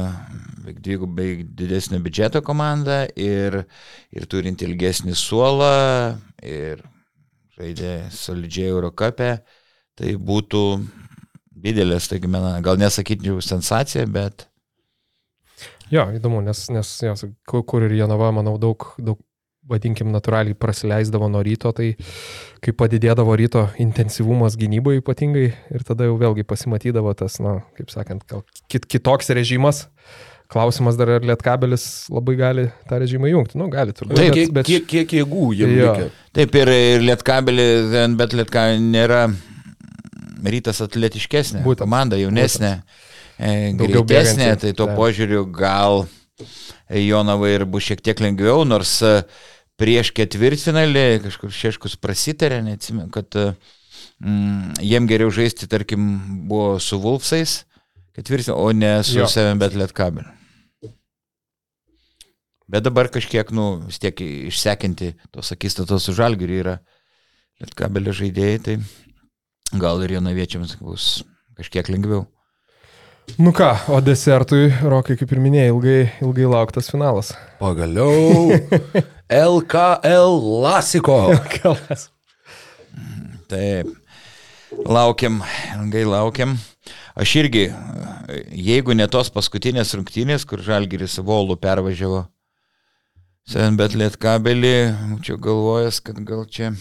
beveik 0.62 0.82
dvigubai 0.84 1.28
didesnio 1.58 2.00
biudžeto 2.02 2.42
komanda 2.46 3.04
ir, 3.18 3.64
ir 4.14 4.26
turint 4.30 4.62
ilgesnį 4.62 5.16
suolą 5.18 6.16
ir 6.42 6.84
žaidė 7.56 8.10
solidžiai 8.12 8.70
Eurocapė, 8.70 9.30
tai 9.96 10.16
būtų 10.20 10.62
didelė 11.56 11.98
staigmena. 12.02 12.58
Gal 12.62 12.78
nesakyčiau 12.80 13.40
sensacija, 13.44 14.04
bet 14.06 14.46
Jo, 15.86 16.08
įdomu, 16.10 16.40
nes, 16.42 16.64
nes 16.74 16.88
jos, 17.06 17.22
kur, 17.46 17.84
ir 17.86 17.92
Jonava, 17.94 18.32
manau, 18.34 18.56
daug, 18.58 18.88
daug 18.98 19.20
vadinkim, 19.70 20.10
natūraliai 20.14 20.58
praleisdavo 20.58 21.28
nuo 21.30 21.42
ryto, 21.46 21.70
tai 21.74 21.92
kai 22.64 22.72
padidėdavo 22.72 23.34
ryto 23.38 23.66
intensyvumas 23.82 24.56
gynyboje 24.58 25.02
ypatingai 25.02 25.46
ir 25.74 25.84
tada 25.86 26.06
jau 26.08 26.16
vėlgi 26.20 26.44
pasimatydavo 26.48 27.12
tas, 27.18 27.38
na, 27.42 27.58
kaip 27.76 27.90
sakant, 27.92 28.24
kit, 28.72 28.86
kitoks 28.86 29.30
režimas. 29.36 29.86
Klausimas 30.46 30.94
dar, 30.94 31.10
ar 31.16 31.24
Lietkabelis 31.26 32.06
labai 32.06 32.36
gali 32.38 32.64
tą 32.86 33.00
režimą 33.02 33.26
jungti. 33.32 33.58
Nu, 33.58 33.66
gali 33.66 33.90
turbūt. 33.90 34.14
Tai 34.14 34.28
bet- 34.28 34.36
kiek, 34.36 34.52
bet- 34.54 34.68
kiek, 34.68 34.84
kiek 34.86 35.14
jėgų 35.18 35.46
jie 35.58 35.66
likę? 35.72 36.04
taip 36.38 36.54
ir, 36.54 36.68
ir 36.70 37.00
lietkabelį, 37.02 37.66
bet 38.14 38.36
lietka 38.38 38.62
nėra 38.78 39.24
rytas 40.46 40.78
atletiškesnė. 40.84 41.64
Būtent. 41.64 41.82
Komanda 41.82 42.14
jaunesnė, 42.20 42.70
e, 43.38 43.72
Daugiau 43.74 44.04
greitesnė, 44.06 44.52
tai 44.62 44.70
tuo 44.72 44.86
taip. 44.86 44.96
požiūriu 45.00 45.42
gal 45.50 46.06
Jonavai 46.90 47.54
ir 47.56 47.64
bus 47.66 47.82
šiek 47.88 48.00
tiek 48.04 48.20
lengviau, 48.22 48.62
nors 48.64 49.00
e, 49.02 49.24
prieš 49.80 50.12
ketvirtfinalį 50.16 51.06
kažkur 51.26 51.52
šeškus 51.52 51.96
prasitarė, 52.00 52.62
neatsimenu, 52.64 53.10
kad 53.14 53.36
e, 53.36 53.46
mm, 54.24 54.78
jiem 54.84 55.08
geriau 55.10 55.32
žaisti, 55.34 55.68
tarkim, 55.70 56.06
buvo 56.48 56.76
su 56.82 56.98
Vulfsais 57.02 57.62
ketvirtfinalį, 58.16 58.58
o 58.60 58.72
ne 58.72 58.92
su 59.04 59.20
Jo. 59.20 59.28
savim, 59.30 59.60
bet 59.60 59.76
lietkabeliu. 59.76 60.32
Bet 62.66 62.82
dabar 62.82 63.06
kažkiek, 63.14 63.52
nu, 63.54 63.76
vis 63.86 64.00
tiek 64.02 64.18
išsekinti 64.20 65.12
tos 65.30 65.52
akistatos 65.54 66.08
su 66.08 66.14
žalgiriu 66.16 66.56
yra 66.64 66.78
lietkabelio 67.62 68.14
žaidėjai, 68.16 68.62
tai 68.64 68.74
gal 69.78 70.02
ir 70.02 70.16
jonaviečiams 70.16 70.74
bus 70.80 71.20
kažkiek 71.58 71.86
lengviau. 71.92 72.24
Nu 73.36 73.50
ką, 73.52 73.72
o 73.92 73.98
desertui, 74.00 74.70
Rokai, 74.86 75.16
kaip 75.18 75.32
ir 75.34 75.40
minėjai, 75.42 75.72
ilgai, 75.72 75.96
ilgai 76.24 76.46
lauktas 76.52 76.88
finalas. 76.92 77.32
Pagaliau 77.60 78.54
LKL 79.56 80.38
Lasiko. 80.62 81.18
Kalas. 81.58 82.06
Taip, 83.50 83.90
laukiam, 84.86 85.42
ilgai 85.74 86.06
laukiam. 86.08 86.56
Aš 87.18 87.34
irgi, 87.42 87.66
jeigu 88.54 88.94
ne 88.96 89.08
tos 89.10 89.32
paskutinės 89.34 89.94
rungtynės, 89.98 90.46
kur 90.48 90.62
žalgiris 90.64 91.18
Volų 91.24 91.58
pervažiavo 91.60 92.24
Sen 93.46 93.76
bet 93.78 93.92
lietkabelį, 93.94 94.70
čia 95.22 95.36
galvojęs, 95.38 96.00
kad 96.02 96.16
gal 96.26 96.40
čia 96.50 96.72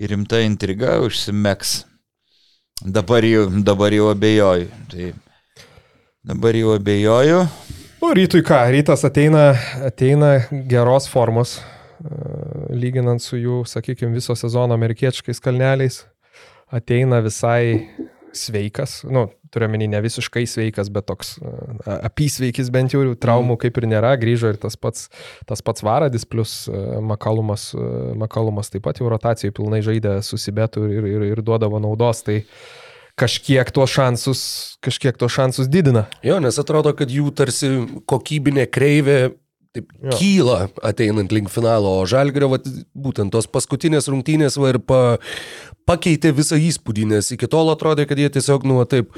rimta 0.00 0.38
intriga 0.40 0.94
užsimeks. 1.04 1.82
Dabar 2.80 3.24
jau, 3.24 3.46
dabar 3.62 3.92
jau 3.92 4.08
abejoju. 4.10 4.68
Tai 4.90 5.12
dabar 6.24 6.56
jau 6.56 6.72
abejoju. 6.74 7.42
O 8.02 8.10
rytui 8.14 8.42
ką, 8.42 8.64
rytas 8.74 9.04
ateina, 9.06 9.52
ateina 9.86 10.32
geros 10.66 11.06
formos, 11.06 11.60
e, 12.02 12.16
lyginant 12.74 13.22
su 13.22 13.38
jų, 13.38 13.60
sakykime, 13.70 14.10
viso 14.16 14.34
sezono 14.34 14.74
amerikiečiais 14.74 15.38
kalneliais. 15.42 16.00
Ateina 16.72 17.20
visai 17.22 17.86
sveikas, 18.34 19.02
nu, 19.06 19.28
turiuomenį 19.52 19.88
ne 19.92 20.00
visiškai 20.04 20.44
sveikas, 20.48 20.90
bet 20.92 21.06
toks 21.10 21.34
apysveikis 21.84 22.70
bent 22.74 22.94
jau, 22.94 23.04
traumų 23.18 23.58
kaip 23.62 23.80
ir 23.80 23.88
nėra, 23.90 24.14
grįžo 24.20 24.52
ir 24.54 24.60
tas 24.62 24.78
pats, 24.80 25.08
tas 25.48 25.64
pats 25.64 25.84
Varadis, 25.84 26.24
plus 26.28 26.64
Makalumas, 27.12 27.70
Makalumas 28.18 28.72
taip 28.72 28.86
pat 28.86 29.02
jau 29.02 29.10
rotacijai 29.12 29.54
pilnai 29.54 29.82
žaidė 29.84 30.18
susibetų 30.24 30.86
ir, 30.88 31.10
ir, 31.16 31.26
ir 31.34 31.44
duodavo 31.44 31.82
naudos, 31.82 32.24
tai 32.26 32.42
kažkiek 33.20 33.68
tuos 33.74 33.92
šansus, 33.92 34.42
kažkiek 34.84 35.18
tuos 35.20 35.34
šansus 35.34 35.68
didina. 35.70 36.06
Jo, 36.24 36.40
nes 36.42 36.58
atrodo, 36.60 36.94
kad 36.96 37.12
jų 37.12 37.28
tarsi 37.36 37.70
kokybinė 38.08 38.66
kreivė 38.72 39.18
taip, 39.72 39.88
Jo. 40.02 40.12
kyla 40.18 40.56
ateinant 40.84 41.32
link 41.32 41.50
finalo, 41.52 41.98
o 42.00 42.06
Žalgirio 42.08 42.50
vat, 42.52 42.66
būtent 42.92 43.32
tos 43.32 43.48
paskutinės 43.48 44.08
rungtynės 44.12 44.58
va, 44.60 44.72
ir 44.74 44.80
pa, 44.84 45.00
pakeitė 45.88 46.32
visą 46.36 46.58
įspūdį, 46.60 47.06
nes 47.14 47.32
iki 47.34 47.48
tol 47.50 47.72
atrodė, 47.72 48.06
kad 48.08 48.20
jie 48.20 48.30
tiesiog, 48.32 48.66
nu, 48.68 48.80
taip 48.88 49.14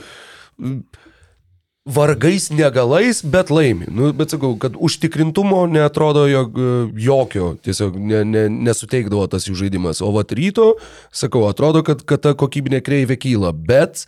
vargais 1.84 2.48
negalais, 2.48 3.20
bet 3.22 3.50
laimi. 3.52 3.86
Nu, 3.92 4.08
bet 4.16 4.32
sakau, 4.32 4.54
kad 4.60 4.76
užtikrintumo 4.80 5.66
netrodo 5.68 6.24
jog, 6.30 6.56
e, 6.56 6.76
jokio, 7.04 7.50
tiesiog 7.64 7.98
ne, 8.00 8.22
ne, 8.24 8.46
nesuteikdavo 8.70 9.26
tas 9.28 9.48
jų 9.48 9.58
žaidimas. 9.64 10.00
O 10.00 10.08
vat 10.16 10.32
ryto, 10.32 10.74
sakau, 11.12 11.44
atrodo, 11.50 11.84
kad, 11.84 12.00
kad 12.08 12.24
ta 12.24 12.32
kokybinė 12.38 12.80
kreivė 12.84 13.18
kyla, 13.20 13.52
bet 13.52 14.06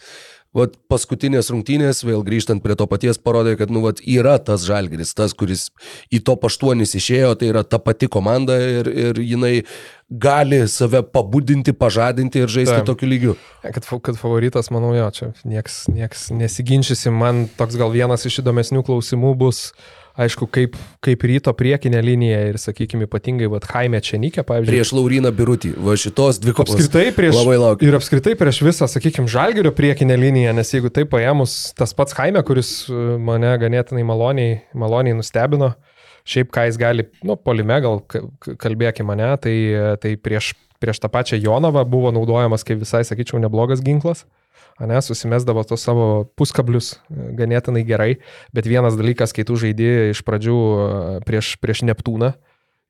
Vat 0.57 0.77
paskutinės 0.89 1.51
rungtynės, 1.53 2.01
vėl 2.07 2.23
grįžtant 2.25 2.63
prie 2.65 2.73
to 2.79 2.87
paties, 2.89 3.19
parodė, 3.21 3.57
kad 3.61 3.73
nu, 3.73 3.83
vat, 3.85 4.01
yra 4.01 4.39
tas 4.41 4.65
žalgeris, 4.65 5.13
tas, 5.17 5.35
kuris 5.37 5.67
į 6.09 6.23
to 6.25 6.37
paštuonis 6.41 6.97
išėjo, 6.97 7.35
tai 7.37 7.51
yra 7.51 7.61
ta 7.67 7.77
pati 7.83 8.09
komanda 8.09 8.57
ir, 8.57 8.89
ir 8.89 9.21
jinai 9.21 9.53
gali 10.09 10.63
save 10.71 11.03
pabudinti, 11.13 11.75
pažadinti 11.77 12.41
ir 12.45 12.53
žaisti 12.53 12.79
Taip. 12.79 12.89
tokiu 12.89 13.11
lygiu. 13.11 13.37
Kad, 13.67 13.85
fa- 13.85 14.01
kad 14.01 14.17
favoritas, 14.17 14.71
manau, 14.73 14.95
jo, 14.97 15.11
čia 15.13 15.31
nieks, 15.45 15.83
nieks 15.93 16.29
nesiginčysi. 16.33 17.13
Man 17.13 17.47
toks 17.59 17.77
gal 17.77 17.93
vienas 17.93 18.25
iš 18.29 18.41
įdomesnių 18.45 18.85
klausimų 18.87 19.35
bus, 19.37 19.67
aišku, 20.21 20.49
kaip, 20.53 20.77
kaip 21.05 21.25
ryto 21.29 21.53
priekinė 21.57 22.01
linija 22.05 22.39
ir, 22.51 22.59
sakykime, 22.61 23.07
ypatingai, 23.09 23.49
vad, 23.53 23.67
Jaime 23.69 24.01
Čenikė, 24.05 24.45
pavyzdžiui. 24.49 24.73
Prieš 24.73 24.93
Lauriną 24.97 25.33
Birutį. 25.37 25.73
Va 25.87 25.97
šitos 26.01 26.41
dvi 26.43 26.55
kovos. 26.57 26.75
Apskritai 26.77 27.13
prieš, 27.17 27.37
Labai 27.37 27.59
laukiu. 27.61 27.89
ir 27.89 27.99
apskritai 27.99 28.37
prieš 28.39 28.63
visą, 28.65 28.89
sakykime, 28.91 29.29
žalgerio 29.31 29.73
priekinę 29.77 30.17
liniją, 30.21 30.55
nes 30.57 30.73
jeigu 30.73 30.93
tai 30.95 31.05
paėmus 31.11 31.57
tas 31.77 31.93
pats 31.97 32.17
Jaime, 32.17 32.43
kuris 32.47 32.73
e, 32.89 33.03
mane 33.21 33.53
ganėtinai 33.61 34.07
maloniai, 34.09 34.61
maloniai 34.77 35.19
nustebino, 35.19 35.75
šiaip 36.27 36.51
ką 36.55 36.67
jis 36.71 36.81
gali, 36.81 37.09
nu, 37.27 37.37
polime 37.39 37.79
gal 37.85 38.01
kalbėkime 38.09 39.13
mane, 39.13 39.29
tai, 39.43 39.57
tai 40.03 40.17
prieš, 40.19 40.55
prieš 40.83 41.03
tą 41.03 41.13
pačią 41.13 41.39
Jonavą 41.39 41.85
buvo 41.89 42.11
naudojamas 42.15 42.67
kaip 42.67 42.81
visai, 42.83 43.05
sakyčiau, 43.07 43.39
neblogas 43.43 43.85
ginklas. 43.85 44.25
Ane, 44.79 44.99
susimesdavo 45.01 45.63
tos 45.65 45.81
savo 45.87 46.25
puskablius 46.37 46.95
e, 47.09 47.31
ganėtinai 47.39 47.85
gerai, 47.89 48.11
bet 48.53 48.67
vienas 48.69 48.97
dalykas, 48.99 49.33
kai 49.33 49.45
tu 49.49 49.57
žaidži 49.57 50.11
iš 50.13 50.21
pradžių 50.27 50.57
e, 50.59 50.91
prieš, 51.25 51.55
prieš 51.63 51.81
Neptūną 51.89 52.35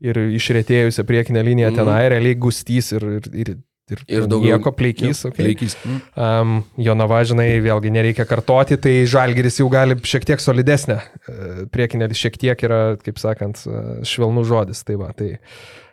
ir 0.03 0.18
išretėjusią 0.37 1.05
priekinę 1.09 1.45
liniją 1.47 1.70
Mhm. 1.70 1.76
tenai, 1.78 2.03
realiai 2.11 2.34
gustys 2.37 2.91
ir, 2.93 3.05
ir, 3.07 3.30
ir, 3.32 3.51
ir, 3.89 4.03
Ir 4.09 4.26
daugiau- 4.26 4.59
nieko 4.59 4.72
pleikys. 4.74 5.22
Jo, 5.24 5.30
Okay. 5.30 5.45
Pleikys. 5.47 5.76
Mm. 5.87 6.01
Um, 6.18 6.64
Jonava, 6.76 7.22
žinai, 7.22 7.62
vėlgi 7.62 7.93
nereikia 7.95 8.26
kartoti, 8.26 8.76
tai 8.82 9.07
žalgeris 9.07 9.61
jau 9.62 9.68
gali 9.70 9.95
šiek 9.95 10.24
tiek 10.26 10.43
solidesnė. 10.43 10.99
e, 11.28 11.66
Priekinė 11.70 12.11
šiek 12.11 12.37
tiek 12.37 12.59
yra, 12.66 12.97
kaip 12.99 13.14
sakant, 13.22 13.62
švelnų 14.03 14.43
žodis. 14.45 14.82
Tai 14.84 14.97
va, 14.97 15.12
tai 15.14 15.39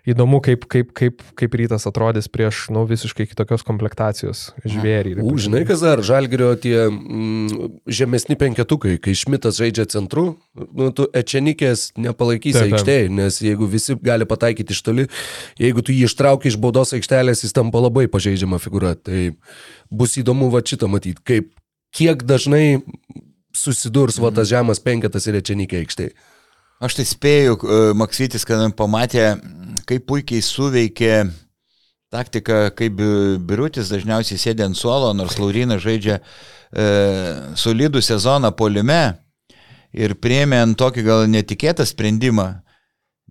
įdomu, 0.07 0.41
kaip, 0.43 0.65
kaip, 0.71 0.91
kaip, 0.95 1.21
kaip 1.39 1.55
rytas 1.55 1.87
atrodys 1.87 2.27
prieš, 2.31 2.65
nu, 2.75 2.83
visiškai 2.87 3.25
kitokios 3.29 3.63
komplektacijos 3.63 4.41
žvėrį. 4.67 5.15
U, 5.23 5.35
žinai, 5.39 5.63
kas 5.67 5.83
dar, 5.85 6.03
žalgerio 6.03 6.51
tie 6.59 6.75
mm, 6.89 7.69
žemesni 7.87 8.35
penketukai, 8.39 8.97
kai 9.03 9.15
Šmitas 9.17 9.61
žaidžia 9.61 9.87
centru, 9.93 10.25
nu, 10.55 10.89
tu 10.95 11.07
Ečenikės 11.15 11.91
nepalaikysi 11.95 12.65
aikštėje, 12.65 13.07
nes 13.15 13.39
jeigu 13.45 13.69
visi 13.71 13.95
gali 14.03 14.27
pataikyti 14.27 14.75
iš 14.75 14.83
toli, 14.83 15.07
jeigu 15.61 15.85
tu 15.85 15.95
jį 15.95 16.09
ištrauki 16.09 16.51
iš 16.51 16.59
baudos 16.59 16.91
aikštelės, 16.97 17.45
jis 17.45 17.55
tampa 17.55 17.79
labai 17.83 18.09
pažeidžiama 18.11 18.59
figūra. 18.63 18.97
Tai 18.99 19.31
bus 19.93 20.19
įdomu 20.19 20.51
va 20.51 20.63
šitą 20.67 20.91
matyti, 20.91 21.23
kaip, 21.23 21.53
kiek 21.95 22.27
dažnai 22.27 22.83
susidurs 23.55 24.19
va 24.19 24.33
tas 24.35 24.49
žemas 24.51 24.83
penketas 24.83 25.29
ir 25.29 25.39
Ečenikė 25.39 25.83
aikštėje. 25.83 26.15
Aš 26.81 26.97
tai 26.97 27.05
spėju, 27.07 27.57
e, 27.61 27.81
Maksytis, 27.97 28.45
kad 28.47 28.63
pamatė, 28.75 29.35
kaip 29.87 30.05
puikiai 30.09 30.41
suveikė 30.43 31.15
taktika, 32.13 32.69
kaip 32.75 32.97
Bi- 32.97 33.37
Birutis 33.41 33.91
dažniausiai 33.91 34.39
sėdė 34.41 34.67
ant 34.67 34.77
suolo, 34.77 35.13
nors 35.17 35.39
Laurinas 35.41 35.81
žaidžia 35.83 36.19
e, 36.19 36.85
solidų 37.59 38.03
sezoną 38.05 38.53
polime 38.57 39.15
ir 39.93 40.15
priemė 40.17 40.61
ant 40.65 40.77
tokį 40.77 41.05
gal 41.05 41.25
netikėtą 41.29 41.85
sprendimą, 41.89 42.47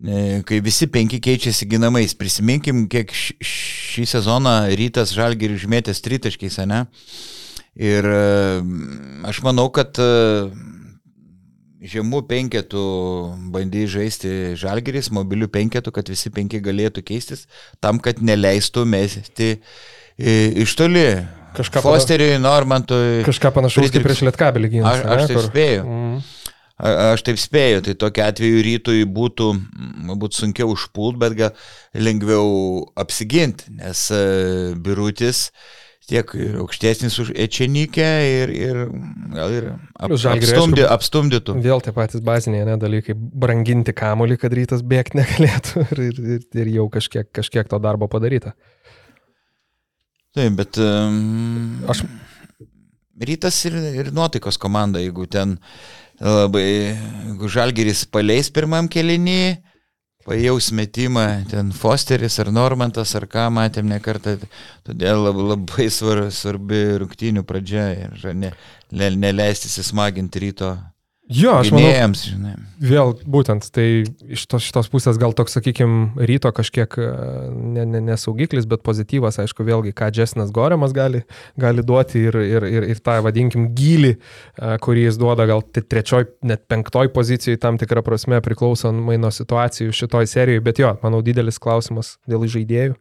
e, 0.03 0.43
kai 0.49 0.63
visi 0.65 0.89
penki 0.91 1.21
keičiasi 1.23 1.69
ginamais. 1.71 2.17
Prisiminkim, 2.19 2.87
kiek 2.91 3.13
šį 3.13 4.09
sezoną 4.17 4.57
rytas 4.79 5.15
žalgirį 5.15 5.61
užmėtęs 5.61 6.03
tritaškiais, 6.03 6.59
ne? 6.71 6.85
Ir 7.79 8.05
e, 8.05 8.23
aš 9.31 9.43
manau, 9.47 9.69
kad 9.75 9.99
e, 10.03 10.11
žemų 11.83 12.23
penketų 12.31 12.83
bandai 13.55 13.87
žaisti 13.91 14.33
žalgeris, 14.59 15.11
mobilių 15.15 15.49
penketų, 15.53 15.93
kad 15.95 16.11
visi 16.13 16.31
penki 16.35 16.61
galėtų 16.63 17.03
keistis, 17.07 17.47
tam, 17.83 17.99
kad 18.03 18.23
neleistų 18.23 18.85
mesti 18.89 19.51
e, 19.57 20.37
iš 20.65 20.77
toli. 20.79 21.07
Kažką 21.57 21.83
Fosteriui, 21.85 22.39
Normantui. 22.41 23.21
Kažką 23.27 23.51
panašaus 23.59 23.91
kaip 23.93 24.07
prieš 24.07 24.23
Lietkabelį 24.25 24.71
gynybą. 24.77 24.93
Aš, 24.95 25.03
aš 25.17 25.27
taip 25.33 25.43
spėju. 25.51 25.83
Mm. 25.85 26.23
A- 26.83 26.95
Aš 27.13 27.23
taip 27.23 27.37
spėju, 27.39 27.83
tai 27.87 27.93
tokia 27.95 28.31
atveju 28.33 28.63
rytui 28.67 29.05
būtų, 29.07 29.51
būtų 30.19 30.35
sunkiau 30.41 30.73
užpult, 30.73 31.19
bet 31.21 31.37
gal 31.39 31.53
lengviau 31.95 32.83
apsiginti, 32.99 33.69
nes 33.77 34.09
e, 34.11 34.23
birutis 34.83 35.51
tiek 36.13 36.35
ir 36.37 36.59
aukštesnis 36.63 37.17
už 37.23 37.33
Ečenikę 37.45 38.09
ir, 38.29 38.53
ir 38.53 38.81
gal 39.33 39.55
ir 39.57 39.69
ap, 39.97 40.13
apstumdy, 40.13 40.85
apstumdytų. 40.87 41.57
Vėl 41.65 41.83
tie 41.85 41.95
patys 41.97 42.25
baziniai 42.25 42.67
ne, 42.69 42.77
dalykai- 42.81 43.17
branginti 43.45 43.95
kamolį, 43.97 44.39
kad 44.43 44.57
rytas 44.57 44.85
bėgti 44.85 45.19
negalėtų 45.23 45.87
ir, 45.87 46.05
ir, 46.11 46.21
ir, 46.37 46.45
ir 46.65 46.73
jau 46.77 46.87
kažkiek, 46.93 47.31
kažkiek 47.33 47.71
to 47.71 47.81
darbo 47.83 48.11
padaryta. 48.13 48.55
Taip, 50.33 50.55
bet 50.57 50.79
um, 50.81 51.83
Aš- 51.93 52.07
rytas 53.21 53.59
ir, 53.69 53.77
ir 54.03 54.13
nuotaikos 54.15 54.59
komanda, 54.61 55.01
jeigu 55.03 55.27
ten 55.31 55.59
labai, 56.23 56.65
jeigu 56.95 57.51
žalgeris 57.51 58.07
paleis 58.09 58.49
pirmam 58.55 58.89
kelinį, 58.89 59.59
pajaus 60.27 60.71
metimą, 60.73 61.27
ten 61.51 61.73
Fosteris 61.73 62.39
ar 62.43 62.53
Normantas 62.55 63.15
ar 63.19 63.27
ką 63.31 63.49
matėm 63.55 63.89
ne 63.91 63.99
kartą, 64.03 64.37
todėl 64.87 65.27
lab- 65.27 65.43
labai 65.53 65.89
svar, 65.91 66.27
svarbi 66.31 66.83
rungtynių 67.03 67.43
pradžia 67.49 67.89
ir 68.07 68.33
ne, 68.35 68.53
ne, 68.91 69.11
neleisti 69.27 69.71
įsismaginti 69.71 70.47
ryto 70.47 70.77
Jo, 71.33 71.55
aš 71.61 71.71
manau, 71.73 71.83
gynėjams, 71.85 72.23
žinai. 72.33 72.53
vėl 72.83 73.13
būtent, 73.35 73.67
tai 73.75 73.87
iš 74.33 74.45
tos, 74.51 74.65
šitos 74.67 74.91
pusės 74.93 75.19
gal 75.21 75.35
toks, 75.37 75.57
sakykime, 75.57 76.25
ryto 76.29 76.51
kažkiek 76.55 76.97
e, 77.01 77.07
ne, 77.53 77.87
ne, 77.89 78.03
nesaugiklis, 78.11 78.67
bet 78.71 78.85
pozityvas, 78.87 79.41
aišku, 79.43 79.65
vėlgi, 79.67 79.95
ką 79.97 80.11
Jessinas 80.15 80.53
Goremas 80.55 80.95
gali, 80.97 81.23
gali 81.61 81.85
duoti 81.87 82.27
ir, 82.29 82.39
ir, 82.43 82.69
ir, 82.69 82.89
ir 82.95 83.03
tą, 83.05 83.19
vadinkim, 83.25 83.71
gilį, 83.79 84.13
e, 84.17 84.75
kurį 84.85 85.07
jis 85.09 85.21
duoda 85.23 85.49
gal 85.51 85.65
trečioj, 85.73 86.29
net 86.49 86.67
penktoj 86.71 87.13
pozicijai 87.15 87.61
tam 87.63 87.81
tikrą 87.81 88.05
prasme 88.07 88.43
priklausomai 88.45 89.19
nuo 89.23 89.33
situacijų 89.33 89.95
šitoj 89.97 90.31
serijoje, 90.31 90.67
bet 90.69 90.85
jo, 90.85 90.95
manau, 91.03 91.23
didelis 91.25 91.61
klausimas 91.63 92.17
dėl 92.29 92.47
žaidėjų. 92.51 92.99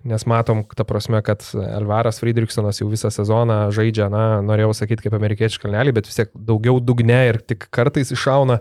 Nes 0.00 0.24
matom, 0.24 0.62
ta 0.64 0.84
prasme, 0.88 1.18
kad 1.20 1.44
Elvaras 1.60 2.22
Friedrichsonas 2.22 2.78
jau 2.80 2.86
visą 2.88 3.10
sezoną 3.12 3.66
žaidžia, 3.76 4.06
na, 4.08 4.40
norėjau 4.40 4.72
sakyti 4.78 5.04
kaip 5.04 5.16
amerikiečių 5.18 5.60
kalnelį, 5.60 5.92
bet 5.98 6.08
vis 6.08 6.16
tiek 6.16 6.30
daugiau 6.32 6.78
dugne 6.80 7.18
ir 7.28 7.38
tik 7.44 7.66
kartais 7.68 8.08
iššauna. 8.16 8.56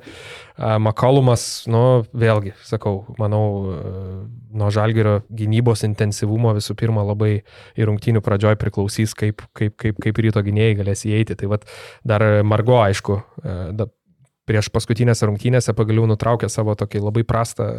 A, 0.60 0.74
Makalumas, 0.84 1.64
nu, 1.72 2.04
vėlgi, 2.12 2.52
sakau, 2.68 3.06
manau, 3.22 3.46
e, 3.72 3.94
nuo 4.60 4.68
žalgerio 4.76 5.22
gynybos 5.32 5.86
intensyvumo 5.88 6.52
visų 6.58 6.76
pirma 6.76 7.06
labai 7.08 7.38
į 7.80 7.88
rungtynių 7.88 8.20
pradžioj 8.26 8.60
priklausys, 8.60 9.16
kaip, 9.16 9.46
kaip, 9.56 9.78
kaip, 9.80 10.04
kaip 10.04 10.20
ryto 10.20 10.44
gynėjai 10.44 10.82
galės 10.82 11.06
įeiti. 11.08 11.40
Tai 11.40 11.54
vad 11.56 11.64
dar 12.04 12.28
Margo, 12.44 12.82
aišku, 12.84 13.22
e, 13.40 13.58
da, 13.80 13.88
prieš 14.50 14.72
paskutinėse 14.74 15.30
rungtynėse 15.30 15.76
pagaliau 15.78 16.08
nutraukė 16.10 16.50
savo 16.50 16.74
tokį 16.80 17.04
labai 17.06 17.26
prastą, 17.28 17.70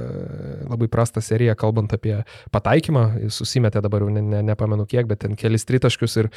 labai 0.71 0.91
prastą 0.93 1.23
seriją, 1.25 1.57
kalbant 1.59 1.93
apie 1.97 2.21
pataikymą. 2.55 3.09
Jis 3.27 3.43
susimetė 3.43 3.83
dabar 3.83 4.07
jau 4.07 4.15
ne, 4.15 4.23
ne, 4.23 4.45
nepamenu 4.53 4.87
kiek, 4.91 5.11
bet 5.11 5.25
ten 5.27 5.37
kelis 5.39 5.67
tritaškius 5.69 6.17
ir 6.23 6.31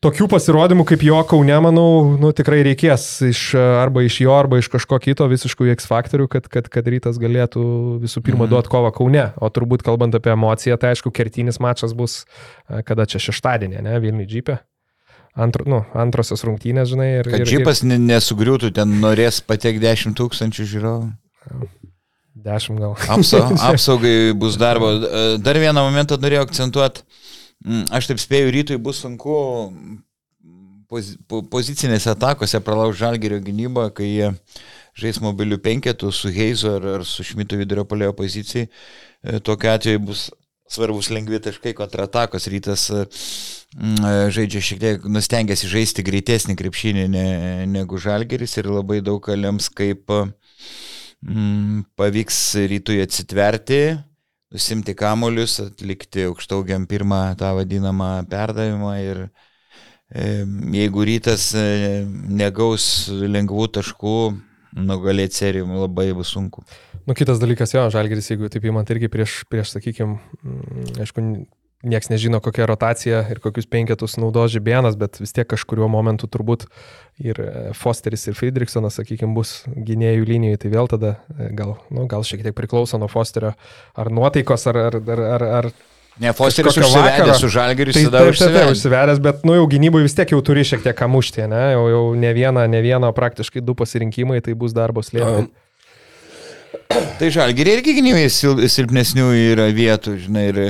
tokių 0.00 0.30
pasirodymų 0.32 0.86
kaip 0.88 1.02
jo 1.04 1.18
Kaune, 1.28 1.56
manau, 1.60 2.16
nu, 2.20 2.30
tikrai 2.36 2.62
reikės 2.64 3.04
iš, 3.28 3.42
arba 3.58 4.04
iš 4.06 4.16
jo, 4.24 4.32
arba 4.32 4.60
iš 4.60 4.70
kažko 4.72 4.96
kito 5.04 5.26
visiškų 5.28 5.68
X 5.74 5.88
faktorių, 5.90 6.28
kad, 6.32 6.48
kad, 6.52 6.70
kad 6.72 6.88
rytas 6.88 7.20
galėtų 7.20 7.64
visų 8.00 8.24
pirma 8.24 8.46
Mhm. 8.46 8.54
duoti 8.54 8.72
kovą 8.72 8.94
Kaune. 8.96 9.26
O 9.36 9.52
turbūt 9.52 9.84
kalbant 9.84 10.16
apie 10.16 10.32
emociją, 10.32 10.80
tai 10.80 10.94
aišku, 10.94 11.12
kertinis 11.12 11.60
mačas 11.60 11.92
bus 11.92 12.24
kada 12.88 13.04
čia 13.06 13.20
šeštadienį, 13.20 13.84
ne, 13.84 14.00
Vilniui 14.00 14.26
džipė. 14.26 14.60
Antro, 15.38 15.62
nu, 15.70 15.82
antrosios 15.94 16.42
rungtynės, 16.44 16.88
žinai. 16.90 17.08
Ir, 17.20 17.28
Kad 17.30 17.44
ir, 17.44 17.46
džipas 17.46 17.82
ne- 17.86 18.00
nesugriūtų, 18.02 18.72
ten 18.74 18.96
norės 19.00 19.38
patiek 19.46 19.78
10 19.80 20.16
tūkstančių 20.18 20.66
žiūrovų. 20.72 21.10
ir 21.50 21.68
dešimt 22.40 22.80
gal. 22.82 22.96
Apsa, 23.14 23.44
apsaugai 23.70 24.32
bus 24.34 24.56
darbo. 24.58 24.90
E, 25.06 25.38
Dar 25.38 25.58
vieną 25.60 25.84
momentą 25.86 26.16
norėjau 26.18 26.46
akcentuoti. 26.48 27.02
Mm, 27.64 27.84
Aš 27.94 28.08
taip 28.10 28.18
spėju, 28.22 28.50
rytui 28.54 28.78
bus 28.80 29.02
sunku 29.04 29.36
pozi 30.90 31.16
po- 31.28 31.42
pozicinėse 31.46 32.10
atakose 32.10 32.58
pralauž 32.64 32.96
žalgerio 32.98 33.38
gynybą, 33.44 33.90
kai 33.94 34.08
jie 34.08 34.30
žais 34.98 35.20
mobilių 35.22 35.60
penketų 35.62 36.10
su 36.12 36.32
Heizu 36.34 36.72
ar, 36.76 36.86
ar 36.98 37.04
su 37.06 37.22
Šmitu 37.24 37.58
vidurio 37.60 37.84
polėjo 37.86 38.14
pozicijai. 38.18 38.66
E, 39.22 39.38
Tokiu 39.44 39.70
atveju 39.76 40.00
bus 40.10 40.30
svarbus 40.70 41.10
lengvi 41.10 41.40
taškai 41.42 41.74
kontratakos. 41.78 42.46
Rytas 42.50 42.86
e, 42.94 43.04
e, 43.04 44.12
žaidžia 44.34 44.62
šiek 44.64 44.82
tiek, 44.82 45.08
nustengėsi 45.10 45.70
žaisti 45.70 46.04
greitesnį 46.06 46.56
krepšinį 46.58 47.08
ne, 47.10 47.26
negu 47.70 48.00
žalgeris 48.00 48.56
ir 48.60 48.70
labai 48.70 49.00
daug 49.04 49.26
lems, 49.34 49.70
kaip 49.74 50.10
mm, 50.14 51.84
pavyks 51.98 52.40
rytui 52.70 53.00
atsitverti, 53.04 53.82
nusimti 54.54 54.94
kamolius, 54.98 55.60
atlikti 55.66 56.28
aukštaugiam 56.30 56.86
pirmą 56.90 57.22
tą 57.38 57.54
vadinamą 57.58 58.16
perdavimą 58.30 58.96
ir 59.04 59.24
jeigu 60.10 61.04
rytas 61.06 61.52
negaus 61.54 62.84
lengvų 63.06 63.68
taškų, 63.76 64.16
nugalėti 64.76 65.40
serijų 65.42 65.66
labai 65.68 66.10
bus 66.16 66.32
sunku. 66.34 66.64
Nu, 67.06 67.16
kitas 67.16 67.40
dalykas, 67.42 67.72
jo, 67.74 67.86
Žalgeris, 67.92 68.28
jeigu 68.30 68.50
taip 68.52 68.66
įmant 68.68 68.90
irgi 68.92 69.08
prieš, 69.12 69.40
prieš 69.50 69.74
sakykime, 69.74 70.18
aišku, 71.00 71.24
nieks 71.82 72.10
nežino, 72.12 72.40
kokia 72.44 72.66
rotacija 72.68 73.22
ir 73.32 73.40
kokius 73.40 73.68
penketus 73.70 74.18
naudos 74.20 74.52
Žibėnas, 74.52 74.98
bet 75.00 75.16
vis 75.20 75.32
tiek 75.36 75.48
kažkuriuo 75.48 75.88
momentu 75.88 76.28
turbūt 76.28 76.66
ir 77.24 77.40
e, 77.40 77.52
Fosteris, 77.76 78.26
ir 78.28 78.36
Friedrichsonas, 78.36 78.98
sakykime, 79.00 79.32
bus 79.36 79.62
gynėjų 79.66 80.26
linijoje, 80.28 80.60
tai 80.64 80.72
vėl 80.74 80.90
tada 80.92 81.14
e, 81.32 81.48
gal, 81.56 81.78
nu, 81.88 82.04
gal 82.10 82.26
šiek 82.26 82.44
tiek 82.44 82.56
priklauso 82.56 83.00
nuo 83.00 83.08
Fosterio 83.12 83.54
ar 83.96 84.12
nuotaikos, 84.12 84.66
ar, 84.70 84.80
ar, 84.90 85.00
ar, 85.00 85.24
ar, 85.30 85.46
ar 85.60 85.70
Ne, 86.20 86.32
Fosteris 86.36 86.76
vakaro. 86.76 87.34
su 87.34 87.48
žalgeriu, 87.48 87.94
Tai 87.96 88.02
tada 88.04 88.20
taip, 88.20 88.36
taip, 88.36 88.52
taip, 88.52 88.70
užsivedęs, 88.74 89.20
bet, 89.24 89.44
nu, 89.48 89.54
jau 89.56 89.64
gynybai 89.72 90.02
vis 90.04 90.12
tiek 90.18 90.28
jau 90.34 90.40
turi 90.44 90.66
šiek 90.68 90.82
tiek 90.84 90.96
ką 90.98 91.06
mušti, 91.08 91.46
ne? 91.48 91.60
Jau, 91.72 91.84
jau 91.88 92.02
ne 92.20 92.32
vieną, 92.36 92.66
ne 92.68 92.80
vieną, 92.84 93.08
praktiškai 93.16 93.62
du 93.64 93.72
pasirinkimai, 93.78 94.42
tai 94.44 94.52
bus 94.58 94.74
darbo 94.76 95.00
slėpti. 95.06 95.48
Tai 97.20 97.30
žalgeriai 97.32 97.78
irgi 97.78 97.94
gynybai 97.96 98.26
sil, 98.28 98.60
silpnesnių 98.68 99.30
yra 99.54 99.70
vietų, 99.72 100.18
žinai, 100.26 100.44
ir 100.52 100.60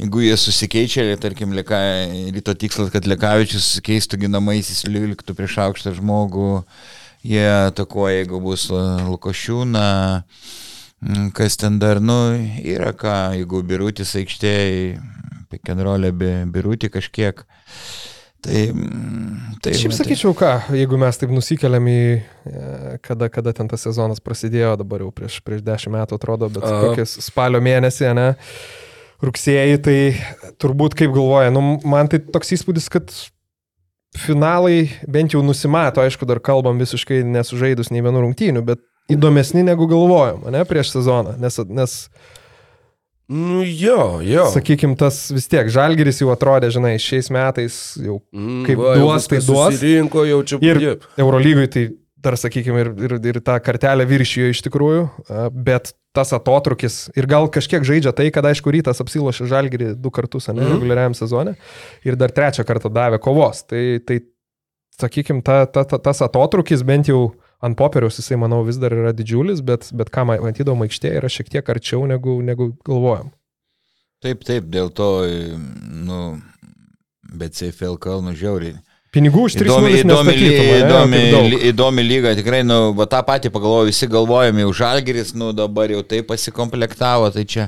jeigu 0.00 0.24
jie 0.24 0.34
susikeičia, 0.42 1.04
tarkim, 1.22 1.54
leka, 1.54 1.78
ryto 2.34 2.56
tikslas, 2.58 2.90
kad 2.90 3.06
Lekavičius 3.06 3.76
keistų 3.86 4.24
ginamaisiais, 4.24 4.82
liktų 4.90 5.38
prieš 5.38 5.60
aukštą 5.68 5.94
žmogų, 6.00 6.64
jie 7.30 7.46
atakuoja, 7.70 8.24
jeigu 8.24 8.42
bus 8.42 8.66
Lukošiūna, 8.74 9.86
mm, 10.18 10.69
kas 11.36 11.56
ten 11.56 11.78
dar, 11.80 12.00
nu, 12.00 12.18
yra 12.60 12.92
ką, 12.96 13.16
jeigu 13.38 13.62
birutis 13.66 14.12
aikštėje, 14.20 15.00
pikenrolė 15.50 16.12
birutį 16.52 16.92
kažkiek. 16.92 17.44
Tai, 18.40 18.60
mm, 18.72 19.56
tai 19.60 19.74
Šiaip 19.76 19.92
va, 19.92 19.96
sakyčiau, 19.98 20.32
ką, 20.36 20.50
jeigu 20.72 20.96
mes 21.00 21.18
taip 21.20 21.32
nusikeliam 21.34 21.88
į, 21.92 22.02
e, 22.48 22.92
kada, 23.04 23.28
kada 23.32 23.52
ten 23.56 23.68
tas 23.68 23.84
sezonas 23.84 24.22
prasidėjo, 24.24 24.78
dabar 24.80 25.04
jau 25.04 25.10
prieš, 25.12 25.42
prieš 25.44 25.60
dešimt 25.66 25.92
metų 25.98 26.16
atrodo, 26.16 26.48
bet 26.52 26.64
Aha. 26.64 26.78
kokias 26.86 27.18
spalio 27.26 27.60
mėnesį, 27.64 28.06
ne, 28.16 28.30
rugsėjai, 29.20 29.76
tai 29.84 29.98
turbūt 30.56 30.96
kaip 30.96 31.12
galvoja, 31.12 31.52
nu, 31.52 31.76
man 31.84 32.08
tai 32.08 32.22
toks 32.24 32.54
įspūdis, 32.56 32.88
kad 32.92 33.12
finalai 34.16 34.88
bent 35.04 35.36
jau 35.36 35.44
nusimato, 35.44 36.00
aišku, 36.00 36.24
dar 36.24 36.40
kalbam 36.40 36.80
visiškai 36.80 37.20
nesužaidus 37.28 37.92
nei 37.92 38.00
vienų 38.06 38.24
rungtynių, 38.24 38.64
bet 38.72 38.80
įdomesni 39.16 39.62
negu 39.66 39.86
galvojom, 39.90 40.46
ne, 40.54 40.64
prieš 40.68 40.94
sezoną, 40.96 41.36
nes, 41.40 41.58
nes 41.68 41.96
Nu 43.30 43.62
jo, 43.62 44.18
jo. 44.26 44.48
Sakykime, 44.50 44.96
tas 44.98 45.28
vis 45.30 45.44
tiek, 45.46 45.68
Žalgiris 45.70 46.18
jau 46.18 46.32
atrodė, 46.34 46.66
žinai, 46.74 46.96
šiais 46.98 47.28
metais 47.30 47.76
jau 48.02 48.16
Mm, 48.34 48.64
kaip 48.66 48.80
va, 48.80 48.96
jau 48.98 49.04
duos, 49.06 49.28
tai 49.30 49.36
viskas 49.38 49.46
duos. 49.46 49.76
Susirinko 49.76 50.24
jau 50.26 50.40
čia 50.42 50.58
Ir. 50.66 50.80
Eurolygui 51.22 51.68
tai 51.70 51.84
dar, 52.20 52.34
sakykime, 52.34 52.80
ir, 52.82 52.90
ir, 53.06 53.14
ir 53.30 53.38
tą 53.46 53.54
kartelę 53.62 54.02
viršijo 54.10 54.50
iš 54.50 54.64
tikrųjų, 54.66 55.04
bet 55.54 55.92
tas 56.12 56.34
atotrukis 56.34 57.06
ir 57.14 57.28
gal 57.30 57.46
kažkiek 57.54 57.86
žaidžia 57.86 58.10
tai, 58.12 58.32
kad 58.34 58.44
aišku 58.50 58.66
rytas 58.74 58.98
apsilošė 59.00 59.46
Žalgirį 59.46 59.92
du 59.94 60.10
kartus, 60.10 60.48
ne, 60.50 60.64
Mhm. 60.66 60.72
reguliariam 60.74 61.14
sezone 61.14 61.54
ir 62.04 62.16
dar 62.18 62.34
trečią 62.34 62.66
kartą 62.66 62.90
davė 62.90 63.20
kovos. 63.22 63.62
Tai, 63.62 64.00
tai 64.04 64.24
sakykime, 64.98 65.40
ta, 65.46 65.66
ta, 65.70 65.84
ta, 65.86 65.98
tas 66.02 66.18
atotrukis 66.20 66.82
bent 66.82 67.06
jau 67.06 67.30
ant 67.62 67.76
popieriaus 67.76 68.16
jisai, 68.20 68.38
manau, 68.40 68.62
vis 68.66 68.78
dar 68.80 68.94
yra 68.96 69.12
didžiulis, 69.16 69.60
bet, 69.66 69.90
bet 69.92 70.10
ką 70.14 70.24
ma- 70.28 70.38
matydavom 70.40 70.86
aikštėje 70.86 71.18
yra 71.20 71.28
šiek 71.32 71.50
tiek 71.52 71.68
arčiau 71.74 72.06
negu, 72.08 72.38
negu 72.42 72.70
galvojom. 72.88 73.32
Taip, 74.20 74.42
taip, 74.44 74.66
dėl 74.68 74.90
to, 74.92 75.08
nu, 76.04 76.20
bet 77.40 77.54
CFLK, 77.56 78.18
nu, 78.24 78.34
žiauriai. 78.36 78.76
Pinigų 79.10 79.46
už 79.48 79.54
3 79.58 79.66
Įdomi, 79.66 79.88
milijonus 79.90 80.10
įdomi, 80.12 80.34
ly- 80.36 80.50
įdomi, 80.84 81.20
įdomi. 81.30 81.56
įdomi 81.72 82.02
lyga, 82.06 82.34
tikrai, 82.38 82.60
nu, 82.62 82.92
va, 82.94 83.08
tą 83.10 83.24
patį 83.26 83.50
pagalvoju, 83.50 83.88
visi 83.88 84.06
galvojame, 84.12 84.62
jau 84.62 84.74
žalgeris, 84.84 85.32
nu, 85.34 85.48
dabar 85.56 85.90
jau 85.90 86.02
taip 86.06 86.28
pasikomplektavo, 86.30 87.32
tai 87.34 87.42
čia 87.48 87.64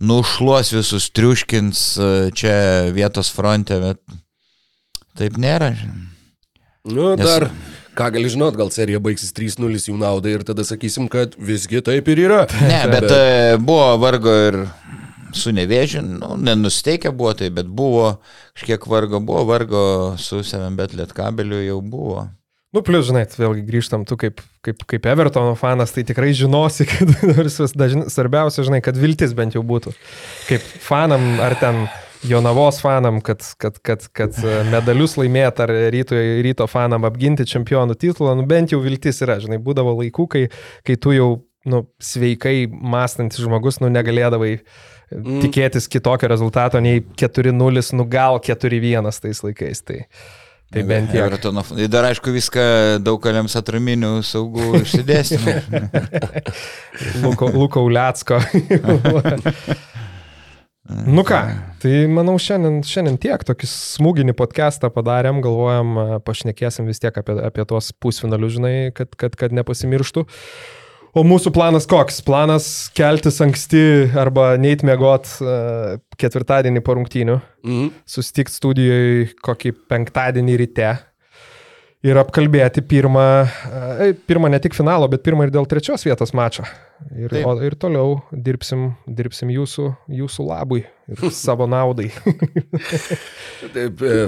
nušluos 0.00 0.72
visus, 0.74 1.06
triuškins 1.14 1.82
e, 2.02 2.08
čia 2.34 2.56
vietos 2.96 3.30
fronte, 3.30 3.78
bet 3.84 4.00
taip 5.20 5.36
nėra. 5.38 5.70
Nu, 6.88 7.12
Nes- 7.14 7.22
dar, 7.28 7.46
ką 7.98 8.08
gali 8.14 8.30
žinot, 8.32 8.56
gal 8.58 8.72
serija 8.74 9.00
baigsis 9.02 9.34
3-0 9.36 9.88
jų 9.88 9.96
naudai 10.00 10.36
ir 10.38 10.44
tada 10.48 10.64
sakysim, 10.66 11.08
kad 11.12 11.36
visgi 11.38 11.82
taip 11.84 12.08
ir 12.12 12.24
yra. 12.26 12.42
Ne, 12.62 12.82
bet 12.94 13.08
e, 13.08 13.24
buvo 13.60 13.88
vargo 14.02 14.36
ir 14.48 14.60
su 15.36 15.52
nevėžiu, 15.54 16.02
nu, 16.04 16.34
nenusteikę 16.40 17.12
buvo 17.16 17.32
tai, 17.38 17.48
bet 17.54 17.68
buvo 17.68 18.18
kažkiek 18.56 18.86
vargo, 18.88 19.20
buvo 19.24 19.46
vargo 19.48 19.82
su 20.20 20.42
savim, 20.46 20.76
bet 20.78 20.96
lietkabeliu 20.96 21.62
jau 21.64 21.80
buvo. 21.80 22.28
Nu, 22.72 22.80
plus, 22.80 23.04
žinai, 23.04 23.26
vėlgi 23.28 23.66
grįžtam, 23.66 24.06
tu 24.08 24.16
kaip, 24.16 24.38
kaip, 24.64 24.84
kaip 24.88 25.06
Evertono 25.12 25.52
fanas, 25.60 25.92
tai 25.92 26.06
tikrai 26.08 26.30
žinosi, 26.36 26.86
kad 26.92 27.50
svarbiausia, 27.52 28.64
žinai, 28.64 28.80
kad 28.84 28.96
viltis 28.96 29.34
bent 29.36 29.58
jau 29.58 29.64
būtų. 29.66 29.92
Kaip 30.48 30.64
fanam 30.80 31.34
ar 31.44 31.56
ten 31.60 31.84
Jonavos 32.28 32.78
fanam, 32.82 33.20
kad, 33.24 33.42
kad, 33.58 33.78
kad, 33.82 34.04
kad 34.14 34.36
e, 34.44 34.58
medalius 34.70 35.16
laimėt, 35.18 35.62
ar 35.64 35.72
ryto, 35.94 36.18
ryto 36.46 36.68
fanam 36.70 37.06
apginti 37.08 37.46
čempionų 37.48 37.96
titulą, 37.98 38.36
nu 38.38 38.46
bent 38.46 38.74
jau 38.74 38.78
viltis 38.84 39.18
yra, 39.24 39.40
žinai, 39.42 39.58
būdavo 39.62 39.96
laikų, 39.98 40.28
kai, 40.30 40.44
kai 40.86 40.98
tu 41.02 41.14
jau 41.16 41.30
nu, 41.64 41.84
sveikai 42.02 42.66
mąstantis 42.70 43.42
žmogus, 43.42 43.80
nu, 43.82 43.90
negalėdavai 43.92 44.52
mm. 44.58 45.42
tikėtis 45.44 45.88
kitokio 45.90 46.30
rezultato 46.30 46.80
nei 46.82 47.02
4-0, 47.18 47.82
nu 47.98 48.06
gal 48.10 48.40
4-1 48.42 49.10
tais 49.22 49.42
laikais. 49.46 49.82
Tai, 49.86 50.00
tai 50.72 50.86
bent. 50.88 51.14
Evertono- 51.14 51.64
Ir 51.78 51.90
dar 51.92 52.08
aišku 52.10 52.34
viską 52.34 52.64
daug 53.04 53.22
kaliams 53.22 53.58
atraminių 53.58 54.14
saugų 54.26 54.82
išsidėstymų. 54.82 55.56
Luko, 57.24 57.50
Luko 57.54 57.86
Uliacko. 57.86 58.42
nu 61.06 61.22
ką, 61.22 61.38
tai 61.82 62.06
manau 62.10 62.34
šiandien, 62.42 62.80
šiandien 62.86 63.18
tiek, 63.22 63.42
tokį 63.46 63.68
smūginį 63.70 64.34
podcastą 64.38 64.90
padarėm, 64.90 65.38
galvojam, 65.44 65.94
pašnekėsim 66.26 66.88
vis 66.90 66.98
tiek 67.02 67.14
apie, 67.22 67.36
apie 67.38 67.66
tuos 67.70 67.92
pusfinalius, 68.02 68.56
žinai, 68.58 68.74
kad, 68.96 69.12
kad, 69.14 69.36
kad 69.38 69.54
nepasimirštų. 69.54 70.26
O 71.12 71.22
mūsų 71.28 71.52
planas 71.52 71.84
koks? 71.86 72.22
Planas 72.24 72.66
keltis 72.96 73.36
anksti 73.44 73.82
arba 74.16 74.54
neit 74.56 74.80
mėgot 74.82 75.28
a, 75.44 75.56
ketvirtadienį 76.18 76.80
po 76.82 76.96
rungtynių, 76.98 77.40
Mhm. 77.62 77.90
susitikti 78.08 78.56
studijoje 78.56 79.34
kokį 79.44 79.74
penktadienį 79.92 80.56
ryte 80.64 80.98
ir 82.06 82.18
apkalbėti 82.18 82.82
pirmą, 82.86 83.26
a, 83.46 84.08
pirmą 84.28 84.50
ne 84.52 84.58
tik 84.62 84.74
finalo, 84.76 85.08
bet 85.10 85.22
pirmą 85.26 85.46
ir 85.46 85.54
dėl 85.54 85.68
trečios 85.70 86.04
vietos 86.06 86.34
mačą. 86.36 86.66
Ir, 87.18 87.34
o, 87.42 87.54
ir 87.66 87.76
toliau 87.78 88.20
dirbsim, 88.30 88.92
dirbsim 89.06 89.50
jūsų, 89.54 89.88
jūsų 90.20 90.46
labui 90.46 90.84
ir 91.10 91.24
savo 91.34 91.66
naudai. 91.70 92.10
Taip, 93.74 94.02
e, 94.02 94.26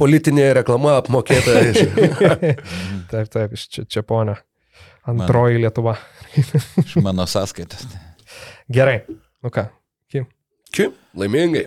politinė 0.00 0.48
reklama 0.60 0.96
apmokėta 1.00 1.60
taip, 3.12 3.28
taip, 3.32 3.52
iš 3.56 3.68
čia, 3.68 3.86
čia 3.88 4.04
ponia. 4.06 4.38
Antroji 5.08 5.58
Lietuva. 5.58 5.96
Iš 6.38 6.94
mano 7.02 7.26
sąskaitos. 7.26 7.88
Gerai, 8.72 9.00
nu 9.42 9.50
ką. 9.50 9.66
Iki. 10.06 10.22
Ki, 10.72 10.90
laimingai. 11.18 11.66